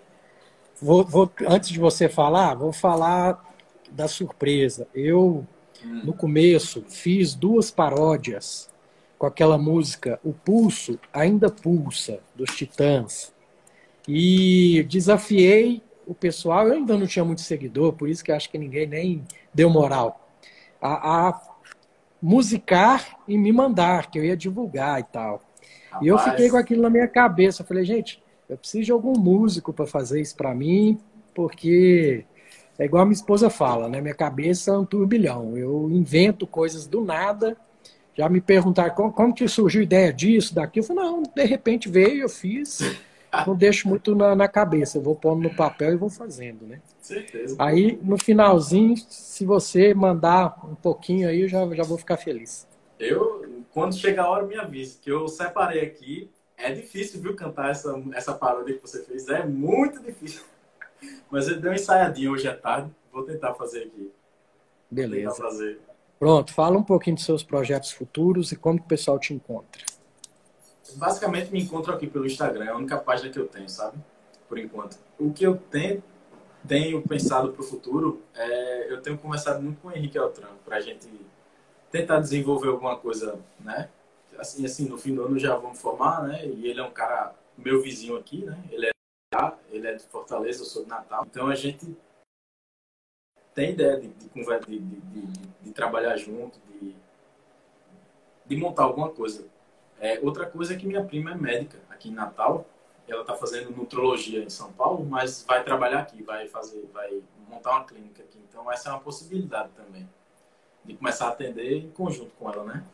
vou, 0.80 1.04
vou, 1.04 1.30
antes 1.46 1.68
de 1.68 1.78
você 1.78 2.08
falar, 2.08 2.54
vou 2.54 2.72
falar 2.72 3.44
da 3.90 4.08
surpresa. 4.08 4.88
Eu. 4.94 5.46
No 5.84 6.12
começo, 6.12 6.84
fiz 6.88 7.34
duas 7.34 7.70
paródias 7.70 8.70
com 9.18 9.26
aquela 9.26 9.58
música 9.58 10.20
O 10.22 10.32
Pulso 10.32 10.98
Ainda 11.12 11.50
Pulsa, 11.50 12.20
dos 12.34 12.50
Titãs. 12.56 13.32
E 14.06 14.84
desafiei 14.88 15.82
o 16.06 16.14
pessoal, 16.14 16.68
eu 16.68 16.74
ainda 16.74 16.96
não 16.96 17.06
tinha 17.06 17.24
muito 17.24 17.42
seguidor, 17.42 17.92
por 17.92 18.08
isso 18.08 18.24
que 18.24 18.32
acho 18.32 18.48
que 18.48 18.56
ninguém 18.56 18.86
nem 18.86 19.24
deu 19.52 19.68
moral, 19.68 20.26
a, 20.80 21.28
a 21.28 21.40
musicar 22.20 23.18
e 23.28 23.36
me 23.36 23.52
mandar, 23.52 24.10
que 24.10 24.18
eu 24.18 24.24
ia 24.24 24.36
divulgar 24.36 24.98
e 25.00 25.04
tal. 25.04 25.42
Rapaz. 25.90 26.04
E 26.04 26.08
eu 26.08 26.18
fiquei 26.18 26.48
com 26.48 26.56
aquilo 26.56 26.82
na 26.82 26.90
minha 26.90 27.06
cabeça. 27.06 27.62
Eu 27.62 27.66
falei, 27.66 27.84
gente, 27.84 28.22
eu 28.48 28.56
preciso 28.56 28.84
de 28.84 28.92
algum 28.92 29.18
músico 29.18 29.72
para 29.72 29.86
fazer 29.86 30.20
isso 30.20 30.34
para 30.34 30.54
mim, 30.54 30.98
porque 31.34 32.24
é 32.78 32.84
igual 32.84 33.02
a 33.02 33.06
minha 33.06 33.14
esposa 33.14 33.50
fala, 33.50 33.88
né? 33.88 34.00
Minha 34.00 34.14
cabeça 34.14 34.70
é 34.70 34.78
um 34.78 34.84
turbilhão. 34.84 35.56
Eu 35.56 35.90
invento 35.90 36.46
coisas 36.46 36.86
do 36.86 37.00
nada. 37.00 37.56
Já 38.14 38.28
me 38.28 38.40
perguntaram 38.40 38.94
como, 38.94 39.12
como 39.12 39.34
que 39.34 39.46
surgiu 39.48 39.80
a 39.80 39.84
ideia 39.84 40.12
disso, 40.12 40.54
daquilo. 40.54 40.84
Eu 40.84 40.88
falei, 40.88 41.04
não, 41.04 41.22
de 41.22 41.44
repente 41.44 41.88
veio, 41.88 42.22
eu 42.22 42.28
fiz 42.28 42.80
não 43.46 43.54
deixo 43.54 43.88
muito 43.88 44.14
na, 44.14 44.34
na, 44.34 44.48
cabeça, 44.48 44.98
eu 44.98 45.02
vou 45.02 45.14
pondo 45.14 45.42
no 45.42 45.54
papel 45.54 45.92
e 45.92 45.96
vou 45.96 46.08
fazendo, 46.08 46.66
né? 46.66 46.80
Certeza. 47.00 47.56
Aí, 47.58 47.98
no 48.02 48.18
finalzinho, 48.18 48.96
se 48.96 49.44
você 49.44 49.94
mandar 49.94 50.58
um 50.64 50.74
pouquinho 50.74 51.28
aí, 51.28 51.42
eu 51.42 51.48
já, 51.48 51.66
já 51.74 51.82
vou 51.82 51.98
ficar 51.98 52.16
feliz. 52.16 52.66
Eu, 52.98 53.64
quando 53.72 53.94
chegar 53.94 54.24
a 54.24 54.30
hora, 54.30 54.46
me 54.46 54.56
avise, 54.56 54.98
que 54.98 55.10
eu 55.10 55.28
separei 55.28 55.82
aqui. 55.82 56.30
É 56.56 56.72
difícil, 56.72 57.20
viu, 57.20 57.36
cantar 57.36 57.70
essa, 57.70 58.02
essa 58.14 58.34
paródia 58.34 58.74
que 58.74 58.82
você 58.82 59.04
fez. 59.04 59.28
É 59.28 59.46
muito 59.46 60.02
difícil. 60.02 60.42
Mas 61.30 61.48
eu 61.48 61.60
dei 61.60 61.70
uma 61.70 61.76
ensaiadinha 61.76 62.30
hoje 62.30 62.48
à 62.48 62.56
tarde. 62.56 62.90
Vou 63.12 63.22
tentar 63.22 63.54
fazer 63.54 63.84
aqui. 63.84 64.10
Beleza. 64.90 65.34
Fazer. 65.34 65.80
Pronto, 66.18 66.52
fala 66.52 66.76
um 66.76 66.82
pouquinho 66.82 67.16
dos 67.16 67.24
seus 67.24 67.42
projetos 67.42 67.90
futuros 67.92 68.50
e 68.50 68.56
como 68.56 68.78
o 68.78 68.82
pessoal 68.82 69.18
te 69.18 69.32
encontra 69.32 69.82
basicamente 70.96 71.50
me 71.50 71.60
encontro 71.60 71.92
aqui 71.92 72.06
pelo 72.06 72.26
Instagram, 72.26 72.64
é 72.64 72.68
a 72.68 72.76
única 72.76 72.96
página 72.96 73.30
que 73.30 73.38
eu 73.38 73.46
tenho, 73.46 73.68
sabe? 73.68 73.98
Por 74.48 74.58
enquanto. 74.58 74.98
O 75.18 75.32
que 75.32 75.44
eu 75.44 75.56
tenho, 75.56 76.02
tenho 76.66 77.02
pensado 77.02 77.52
para 77.52 77.60
o 77.60 77.64
futuro, 77.64 78.22
é, 78.34 78.92
eu 78.92 79.00
tenho 79.02 79.18
conversado 79.18 79.62
muito 79.62 79.80
com 79.80 79.88
o 79.88 79.92
Henrique 79.92 80.18
Altran, 80.18 80.48
para 80.64 80.76
a 80.76 80.80
gente 80.80 81.08
tentar 81.90 82.20
desenvolver 82.20 82.68
alguma 82.68 82.96
coisa, 82.96 83.38
né? 83.60 83.88
Assim, 84.38 84.64
assim, 84.64 84.88
no 84.88 84.96
fim 84.96 85.14
do 85.14 85.24
ano 85.24 85.38
já 85.38 85.56
vamos 85.56 85.80
formar, 85.80 86.22
né? 86.22 86.46
E 86.46 86.68
ele 86.68 86.80
é 86.80 86.84
um 86.84 86.90
cara, 86.90 87.34
meu 87.56 87.82
vizinho 87.82 88.16
aqui, 88.16 88.44
né? 88.44 88.58
Ele 88.70 88.86
é, 88.86 88.90
ele 89.70 89.86
é 89.86 89.94
de 89.94 90.02
Fortaleza, 90.04 90.62
eu 90.62 90.66
sou 90.66 90.82
de 90.84 90.88
Natal. 90.88 91.26
Então 91.28 91.48
a 91.48 91.54
gente 91.54 91.96
tem 93.54 93.70
ideia 93.70 94.00
de, 94.00 94.08
de, 94.08 94.28
de, 94.28 94.78
de, 94.78 95.26
de 95.62 95.72
trabalhar 95.72 96.16
junto, 96.16 96.58
de, 96.60 96.94
de 98.46 98.56
montar 98.56 98.84
alguma 98.84 99.10
coisa 99.10 99.48
é, 100.00 100.18
outra 100.22 100.46
coisa 100.46 100.74
é 100.74 100.76
que 100.76 100.86
minha 100.86 101.04
prima 101.04 101.32
é 101.32 101.34
médica 101.34 101.78
aqui 101.90 102.08
em 102.08 102.14
Natal. 102.14 102.66
Ela 103.06 103.22
está 103.22 103.34
fazendo 103.34 103.70
nutrologia 103.70 104.42
em 104.42 104.50
São 104.50 104.72
Paulo, 104.72 105.04
mas 105.04 105.44
vai 105.46 105.64
trabalhar 105.64 106.00
aqui, 106.00 106.22
vai 106.22 106.46
fazer, 106.46 106.88
vai 106.92 107.22
montar 107.48 107.70
uma 107.72 107.84
clínica 107.84 108.22
aqui. 108.22 108.38
Então 108.48 108.70
essa 108.70 108.90
é 108.90 108.92
uma 108.92 109.00
possibilidade 109.00 109.70
também 109.74 110.08
de 110.84 110.94
começar 110.94 111.26
a 111.26 111.30
atender 111.30 111.78
em 111.78 111.90
conjunto 111.90 112.30
com 112.38 112.50
ela, 112.50 112.64
né? 112.64 112.84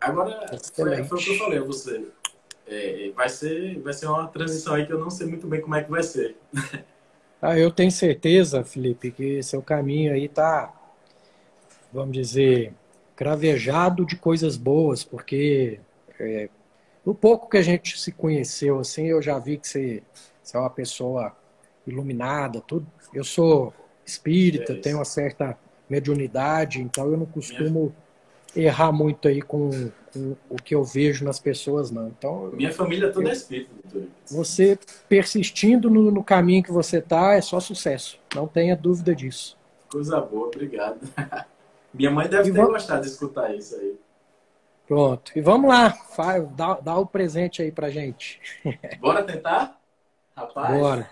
Agora 0.00 0.46
foi, 0.72 1.04
foi, 1.04 1.18
o 1.18 1.20
que 1.20 1.30
eu 1.30 1.38
falei 1.38 1.58
a 1.58 1.62
você. 1.62 2.10
É, 2.66 3.10
vai 3.14 3.28
ser, 3.28 3.80
vai 3.80 3.92
ser 3.92 4.06
uma 4.06 4.28
transição 4.28 4.74
aí 4.74 4.86
que 4.86 4.92
eu 4.92 4.98
não 4.98 5.10
sei 5.10 5.26
muito 5.26 5.46
bem 5.46 5.60
como 5.60 5.74
é 5.74 5.82
que 5.82 5.90
vai 5.90 6.02
ser. 6.02 6.36
Ah, 7.42 7.58
eu 7.58 7.70
tenho 7.70 7.90
certeza, 7.90 8.62
Felipe, 8.62 9.10
que 9.10 9.42
seu 9.42 9.62
caminho 9.62 10.12
aí 10.12 10.28
tá, 10.28 10.74
vamos 11.90 12.12
dizer, 12.12 12.74
cravejado 13.16 14.04
de 14.04 14.14
coisas 14.14 14.58
boas, 14.58 15.02
porque 15.02 15.80
é, 16.18 16.50
no 17.04 17.14
pouco 17.14 17.48
que 17.48 17.56
a 17.56 17.62
gente 17.62 17.98
se 17.98 18.12
conheceu, 18.12 18.78
assim, 18.78 19.06
eu 19.06 19.22
já 19.22 19.38
vi 19.38 19.56
que 19.56 19.66
você, 19.66 20.02
você 20.42 20.56
é 20.56 20.60
uma 20.60 20.68
pessoa 20.68 21.34
iluminada, 21.86 22.60
tudo. 22.60 22.86
Eu 23.12 23.24
sou 23.24 23.72
espírita, 24.04 24.74
é 24.74 24.76
tenho 24.76 24.98
uma 24.98 25.04
certa 25.04 25.58
mediunidade, 25.88 26.80
então 26.80 27.10
eu 27.10 27.16
não 27.16 27.26
costumo 27.26 27.80
Minha... 27.80 27.92
errar 28.54 28.92
muito 28.92 29.28
aí 29.28 29.40
com, 29.40 29.70
com, 30.12 30.36
o 30.48 30.56
que 30.56 30.74
eu 30.74 30.82
vejo 30.82 31.24
nas 31.24 31.38
pessoas, 31.38 31.90
não. 31.90 32.08
Então, 32.08 32.50
Minha 32.52 32.72
família 32.72 33.12
toda 33.12 33.28
é 33.28 33.32
espírita, 33.32 33.70
doutor. 33.82 34.08
Você 34.26 34.78
persistindo 35.08 35.90
no, 35.90 36.10
no 36.10 36.24
caminho 36.24 36.62
que 36.62 36.72
você 36.72 36.98
está 36.98 37.34
é 37.34 37.40
só 37.40 37.60
sucesso, 37.60 38.18
não 38.34 38.46
tenha 38.46 38.76
dúvida 38.76 39.14
disso. 39.14 39.56
Coisa 39.90 40.20
boa, 40.20 40.46
obrigado. 40.48 41.00
Minha 41.92 42.10
mãe 42.10 42.28
deve 42.28 42.50
e 42.50 42.52
ter 42.52 42.58
vamos... 42.58 42.72
gostado 42.72 43.02
de 43.02 43.08
escutar 43.08 43.54
isso 43.54 43.74
aí. 43.74 43.98
Pronto. 44.86 45.32
E 45.36 45.40
vamos 45.40 45.68
lá, 45.68 45.96
dá, 46.56 46.74
dá 46.74 46.98
o 46.98 47.06
presente 47.06 47.62
aí 47.62 47.70
pra 47.70 47.90
gente. 47.90 48.40
Bora 49.00 49.22
tentar? 49.22 49.80
Rapaz? 50.36 50.78
Bora. 50.78 51.10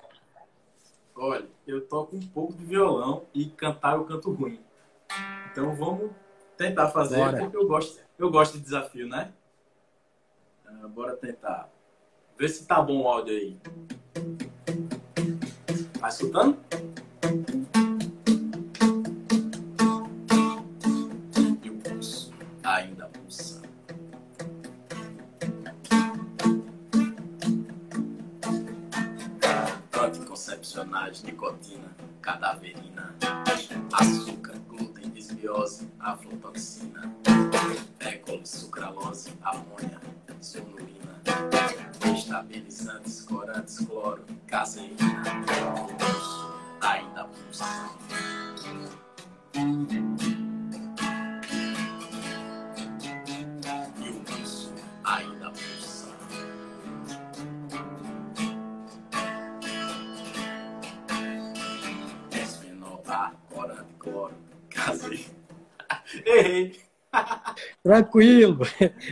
Olha, 1.14 1.46
eu 1.66 1.80
toco 1.80 2.16
um 2.16 2.20
pouco 2.20 2.52
de 2.54 2.64
violão 2.64 3.24
e 3.34 3.46
cantar 3.46 3.96
eu 3.96 4.04
canto 4.04 4.32
ruim. 4.32 4.60
Então 5.50 5.74
vamos 5.74 6.10
tentar 6.58 6.88
fazer, 6.88 7.16
bora. 7.16 7.38
porque 7.38 7.56
eu 7.56 7.66
gosto, 7.66 8.00
eu 8.18 8.30
gosto 8.30 8.58
de 8.58 8.64
desafio, 8.64 9.08
né? 9.08 9.32
Ah, 10.66 10.88
bora 10.88 11.16
tentar. 11.16 11.70
Vê 12.36 12.48
se 12.48 12.66
tá 12.66 12.82
bom 12.82 13.02
o 13.02 13.08
áudio 13.08 13.34
aí. 13.34 13.56
Tá 16.00 16.08
escutando? 16.08 16.58
Aflotoxina, 36.58 37.14
écolo, 38.00 38.44
sucralose, 38.44 39.32
amônia, 39.42 40.00
sonurina, 40.40 41.22
estabilizantes, 42.12 43.22
corantes, 43.22 43.78
cloro, 43.86 44.24
caseína, 44.46 45.22
ainda 46.80 47.24
pulsa. 47.24 47.88
Errei! 66.28 66.88
Tranquilo, 67.82 68.60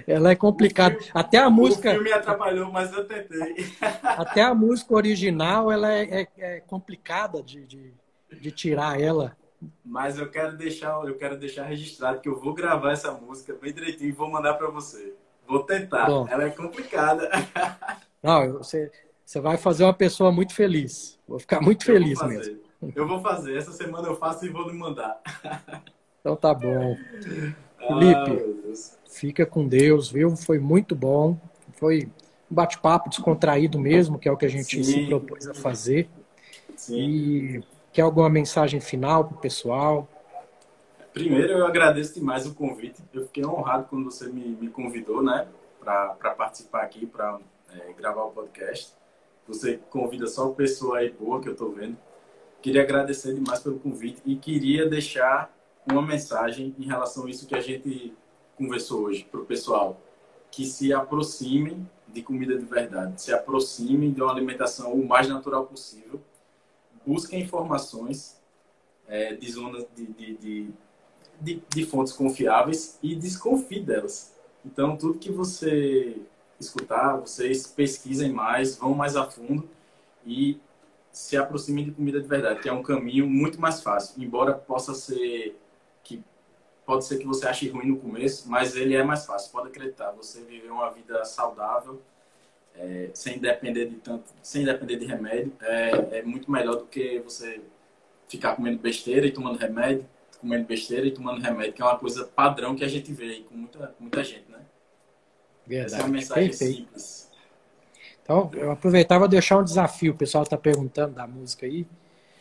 ela 0.06 0.30
é 0.30 0.36
complicada. 0.36 0.98
Até 1.14 1.38
a 1.38 1.48
música. 1.48 1.90
O 1.90 1.94
filme 1.94 2.12
atrapalhou, 2.12 2.70
mas 2.70 2.92
eu 2.92 3.04
tentei. 3.06 3.66
Até 4.02 4.42
a 4.42 4.54
música 4.54 4.94
original 4.94 5.72
ela 5.72 5.92
é, 5.92 6.20
é, 6.20 6.28
é 6.36 6.60
complicada 6.60 7.42
de, 7.42 7.64
de, 7.64 7.94
de, 8.40 8.50
tirar 8.50 9.00
ela. 9.00 9.36
Mas 9.84 10.18
eu 10.18 10.30
quero 10.30 10.56
deixar, 10.56 11.02
eu 11.06 11.16
quero 11.16 11.36
deixar 11.38 11.64
registrado 11.64 12.20
que 12.20 12.28
eu 12.28 12.38
vou 12.38 12.52
gravar 12.52 12.92
essa 12.92 13.12
música 13.12 13.56
bem 13.60 13.72
direitinho 13.72 14.10
e 14.10 14.12
vou 14.12 14.30
mandar 14.30 14.54
para 14.54 14.68
você. 14.68 15.14
Vou 15.48 15.60
tentar. 15.60 16.06
Bom. 16.06 16.26
Ela 16.28 16.44
é 16.44 16.50
complicada. 16.50 17.30
Não, 18.22 18.54
você, 18.54 18.90
você 19.24 19.40
vai 19.40 19.56
fazer 19.56 19.84
uma 19.84 19.94
pessoa 19.94 20.30
muito 20.30 20.54
feliz. 20.54 21.18
Vou 21.26 21.38
ficar 21.38 21.60
muito 21.60 21.82
eu 21.82 21.94
feliz 21.94 22.20
mesmo. 22.22 22.60
Eu 22.94 23.06
vou 23.08 23.20
fazer. 23.20 23.56
Essa 23.56 23.72
semana 23.72 24.08
eu 24.08 24.16
faço 24.16 24.44
e 24.44 24.50
vou 24.50 24.68
lhe 24.68 24.76
mandar. 24.76 25.20
Então 26.26 26.34
tá 26.34 26.52
bom. 26.52 26.96
Felipe, 27.78 28.72
ah, 28.72 29.08
fica 29.08 29.46
com 29.46 29.68
Deus, 29.68 30.10
viu? 30.10 30.34
Foi 30.34 30.58
muito 30.58 30.96
bom. 30.96 31.38
Foi 31.74 32.10
um 32.50 32.54
bate-papo 32.54 33.08
descontraído 33.08 33.78
mesmo, 33.78 34.18
que 34.18 34.28
é 34.28 34.32
o 34.32 34.36
que 34.36 34.44
a 34.44 34.50
gente 34.50 34.82
Sim. 34.82 34.82
se 34.82 35.06
propôs 35.06 35.46
a 35.46 35.54
fazer. 35.54 36.08
Sim. 36.74 36.98
E 36.98 37.64
quer 37.92 38.02
alguma 38.02 38.28
mensagem 38.28 38.80
final 38.80 39.24
para 39.24 39.36
o 39.36 39.40
pessoal? 39.40 40.08
Primeiro, 41.12 41.52
eu 41.52 41.64
agradeço 41.64 42.14
demais 42.14 42.44
o 42.44 42.56
convite. 42.56 43.00
Eu 43.14 43.26
fiquei 43.26 43.46
honrado 43.46 43.86
quando 43.88 44.06
você 44.06 44.26
me, 44.26 44.48
me 44.48 44.68
convidou, 44.68 45.22
né, 45.22 45.46
para 45.78 46.34
participar 46.36 46.82
aqui, 46.82 47.06
para 47.06 47.38
é, 47.72 47.92
gravar 47.92 48.24
o 48.24 48.32
podcast. 48.32 48.92
Você 49.46 49.78
convida 49.90 50.26
só 50.26 50.48
pessoa 50.48 50.98
aí 50.98 51.08
boa 51.08 51.40
que 51.40 51.48
eu 51.48 51.52
estou 51.52 51.70
vendo. 51.70 51.96
Queria 52.60 52.82
agradecer 52.82 53.32
demais 53.32 53.60
pelo 53.60 53.78
convite 53.78 54.20
e 54.26 54.34
queria 54.34 54.88
deixar 54.88 55.55
uma 55.90 56.02
mensagem 56.02 56.74
em 56.78 56.84
relação 56.84 57.26
a 57.26 57.30
isso 57.30 57.46
que 57.46 57.54
a 57.54 57.60
gente 57.60 58.14
conversou 58.56 59.04
hoje 59.04 59.24
para 59.30 59.40
o 59.40 59.44
pessoal, 59.44 60.00
que 60.50 60.64
se 60.64 60.92
aproximem 60.92 61.88
de 62.08 62.22
comida 62.22 62.56
de 62.58 62.64
verdade, 62.64 63.20
se 63.20 63.32
aproximem 63.32 64.12
de 64.12 64.22
uma 64.22 64.32
alimentação 64.32 64.92
o 64.92 65.06
mais 65.06 65.28
natural 65.28 65.66
possível, 65.66 66.20
busquem 67.04 67.42
informações 67.42 68.40
é, 69.06 69.34
de 69.34 69.50
zonas 69.50 69.86
de, 69.94 70.06
de, 70.06 70.68
de, 71.40 71.62
de 71.68 71.86
fontes 71.86 72.12
confiáveis 72.12 72.98
e 73.02 73.14
desconfie 73.14 73.80
delas. 73.80 74.34
Então, 74.64 74.96
tudo 74.96 75.18
que 75.18 75.30
você 75.30 76.16
escutar, 76.58 77.16
vocês 77.16 77.66
pesquisem 77.66 78.32
mais, 78.32 78.76
vão 78.76 78.94
mais 78.94 79.14
a 79.14 79.30
fundo 79.30 79.68
e 80.24 80.58
se 81.12 81.36
aproximem 81.36 81.84
de 81.84 81.92
comida 81.92 82.20
de 82.20 82.26
verdade, 82.26 82.60
que 82.60 82.68
é 82.68 82.72
um 82.72 82.82
caminho 82.82 83.26
muito 83.26 83.60
mais 83.60 83.82
fácil, 83.82 84.22
embora 84.22 84.52
possa 84.54 84.94
ser 84.94 85.56
pode 86.86 87.04
ser 87.04 87.18
que 87.18 87.26
você 87.26 87.46
ache 87.46 87.68
ruim 87.68 87.88
no 87.88 87.96
começo, 87.98 88.48
mas 88.48 88.76
ele 88.76 88.94
é 88.94 89.02
mais 89.02 89.26
fácil. 89.26 89.50
Pode 89.50 89.68
acreditar, 89.68 90.12
você 90.12 90.40
viver 90.42 90.70
uma 90.70 90.88
vida 90.90 91.24
saudável, 91.24 92.00
é, 92.76 93.10
sem 93.12 93.38
depender 93.38 93.86
de 93.86 93.96
tanto, 93.96 94.24
sem 94.40 94.64
depender 94.64 94.96
de 94.96 95.04
remédio, 95.04 95.52
é, 95.62 96.18
é, 96.18 96.22
muito 96.22 96.50
melhor 96.50 96.76
do 96.76 96.86
que 96.86 97.18
você 97.20 97.60
ficar 98.28 98.54
comendo 98.54 98.78
besteira 98.78 99.26
e 99.26 99.32
tomando 99.32 99.58
remédio, 99.58 100.06
comendo 100.40 100.64
besteira 100.64 101.06
e 101.06 101.10
tomando 101.10 101.42
remédio, 101.42 101.72
que 101.72 101.82
é 101.82 101.84
uma 101.84 101.98
coisa 101.98 102.24
padrão 102.24 102.76
que 102.76 102.84
a 102.84 102.88
gente 102.88 103.12
vê 103.12 103.24
aí 103.24 103.42
com 103.42 103.56
muita, 103.56 103.94
muita 103.98 104.22
gente, 104.22 104.48
né? 104.48 104.60
Verdade. 105.66 105.94
Essa 105.94 106.02
é 106.02 106.04
uma 106.04 106.12
mensagem 106.12 106.48
Perfeito. 106.50 106.76
simples. 106.76 107.32
Então, 108.22 108.50
eu 108.54 108.70
aproveitava 108.70 109.28
deixar 109.28 109.58
um 109.58 109.64
desafio. 109.64 110.12
O 110.12 110.16
pessoal 110.16 110.44
está 110.44 110.56
perguntando 110.56 111.14
da 111.14 111.26
música 111.26 111.66
aí. 111.66 111.86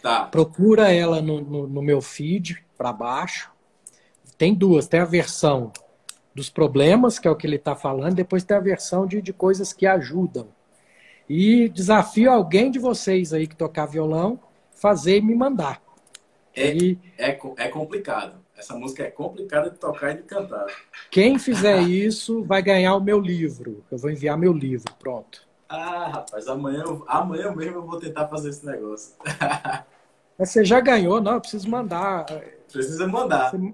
Tá. 0.02 0.26
Procura 0.26 0.92
ela 0.92 1.22
no, 1.22 1.42
no, 1.42 1.68
no 1.68 1.82
meu 1.82 2.02
feed 2.02 2.64
para 2.76 2.92
baixo 2.92 3.55
tem 4.38 4.54
duas, 4.54 4.88
tem 4.88 5.00
a 5.00 5.06
versão 5.06 5.72
dos 6.34 6.50
problemas, 6.50 7.18
que 7.18 7.28
é 7.28 7.32
o 7.32 7.36
que 7.36 7.48
ele 7.48 7.56
está 7.56 7.76
falando, 7.76 8.16
depois 8.16 8.44
tem 8.44 8.58
a 8.58 8.60
versão 8.60 9.08
de, 9.08 9.22
de 9.22 9.32
coisas 9.32 9.72
que 9.72 9.86
ajudam. 9.86 10.48
E 11.30 11.70
desafio 11.70 12.30
alguém 12.30 12.70
de 12.70 12.78
vocês 12.78 13.34
aí 13.34 13.48
que 13.48 13.56
tocar 13.56 13.86
violão, 13.86 14.40
fazer 14.72 15.18
e 15.18 15.22
me 15.22 15.34
mandar. 15.34 15.82
É, 16.54 16.74
e... 16.74 17.00
é, 17.18 17.40
é 17.58 17.68
complicado. 17.70 18.46
Essa 18.58 18.74
música 18.76 19.04
é 19.04 19.12
complicada 19.12 19.70
de 19.70 19.78
tocar 19.78 20.12
e 20.12 20.18
de 20.18 20.24
cantar. 20.24 20.66
Quem 21.12 21.38
fizer 21.38 21.82
isso 21.82 22.44
vai 22.44 22.62
ganhar 22.62 22.96
o 22.96 23.04
meu 23.04 23.20
livro. 23.20 23.84
Eu 23.92 23.98
vou 23.98 24.10
enviar 24.10 24.38
meu 24.38 24.54
livro, 24.54 24.94
pronto. 24.98 25.46
Ah, 25.68 26.10
rapaz, 26.14 26.48
amanhã, 26.48 26.84
amanhã 27.08 27.54
mesmo 27.54 27.78
eu 27.78 27.86
vou 27.86 28.00
tentar 28.00 28.28
fazer 28.28 28.50
esse 28.50 28.66
negócio. 28.66 29.14
Mas 30.38 30.50
você 30.50 30.64
já 30.64 30.80
ganhou, 30.80 31.20
não? 31.20 31.34
Eu 31.34 31.42
preciso 31.42 31.70
mandar. 31.70 32.26
Precisa 32.72 33.08
mandar. 33.08 33.52
Você 33.52 33.74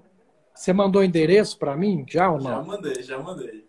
você 0.54 0.72
mandou 0.72 1.02
endereço 1.02 1.58
para 1.58 1.76
mim 1.76 2.04
já 2.08 2.30
ou 2.30 2.38
não? 2.38 2.50
Já 2.50 2.62
mandei, 2.62 3.02
já 3.02 3.18
mandei. 3.18 3.66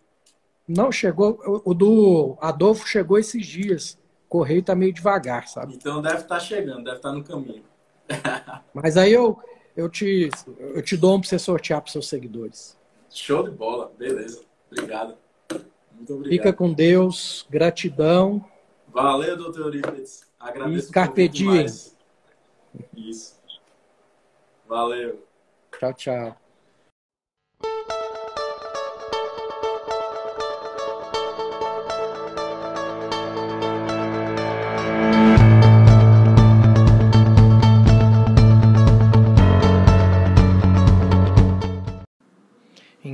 Não 0.68 0.92
chegou. 0.92 1.40
O 1.66 1.74
do 1.74 2.38
Adolfo 2.40 2.88
chegou 2.88 3.18
esses 3.18 3.46
dias. 3.46 3.98
O 4.26 4.30
correio 4.30 4.64
tá 4.64 4.76
meio 4.76 4.94
devagar, 4.94 5.48
sabe? 5.48 5.76
Então 5.76 6.02
deve 6.02 6.16
estar 6.18 6.28
tá 6.36 6.40
chegando, 6.40 6.84
deve 6.84 6.98
estar 6.98 7.10
tá 7.10 7.16
no 7.16 7.24
caminho. 7.24 7.64
Mas 8.74 8.98
aí 8.98 9.12
eu, 9.12 9.40
eu, 9.76 9.90
te, 9.90 10.30
eu 10.58 10.82
te 10.82 10.98
dou 10.98 11.16
um 11.16 11.20
para 11.20 11.30
você 11.30 11.40
sortear 11.40 11.82
para 11.82 11.92
seus 11.92 12.08
seguidores. 12.08 12.78
Show 13.10 13.44
de 13.44 13.52
bola, 13.52 13.92
beleza. 13.98 14.42
Obrigado. 14.72 15.16
Muito 15.96 16.14
obrigado. 16.16 16.38
Fica 16.38 16.54
com 16.54 16.74
Deus, 16.74 17.46
gratidão. 17.50 18.44
Valeu, 18.88 19.38
doutor 19.38 19.62
Eurípides. 19.62 20.26
Agradeço. 20.40 20.90
E 20.90 20.92
carpe 20.92 21.28
diem. 21.28 21.66
Isso. 22.96 23.36
Valeu. 24.68 25.24
Tchau, 25.78 25.94
tchau. 25.94 26.43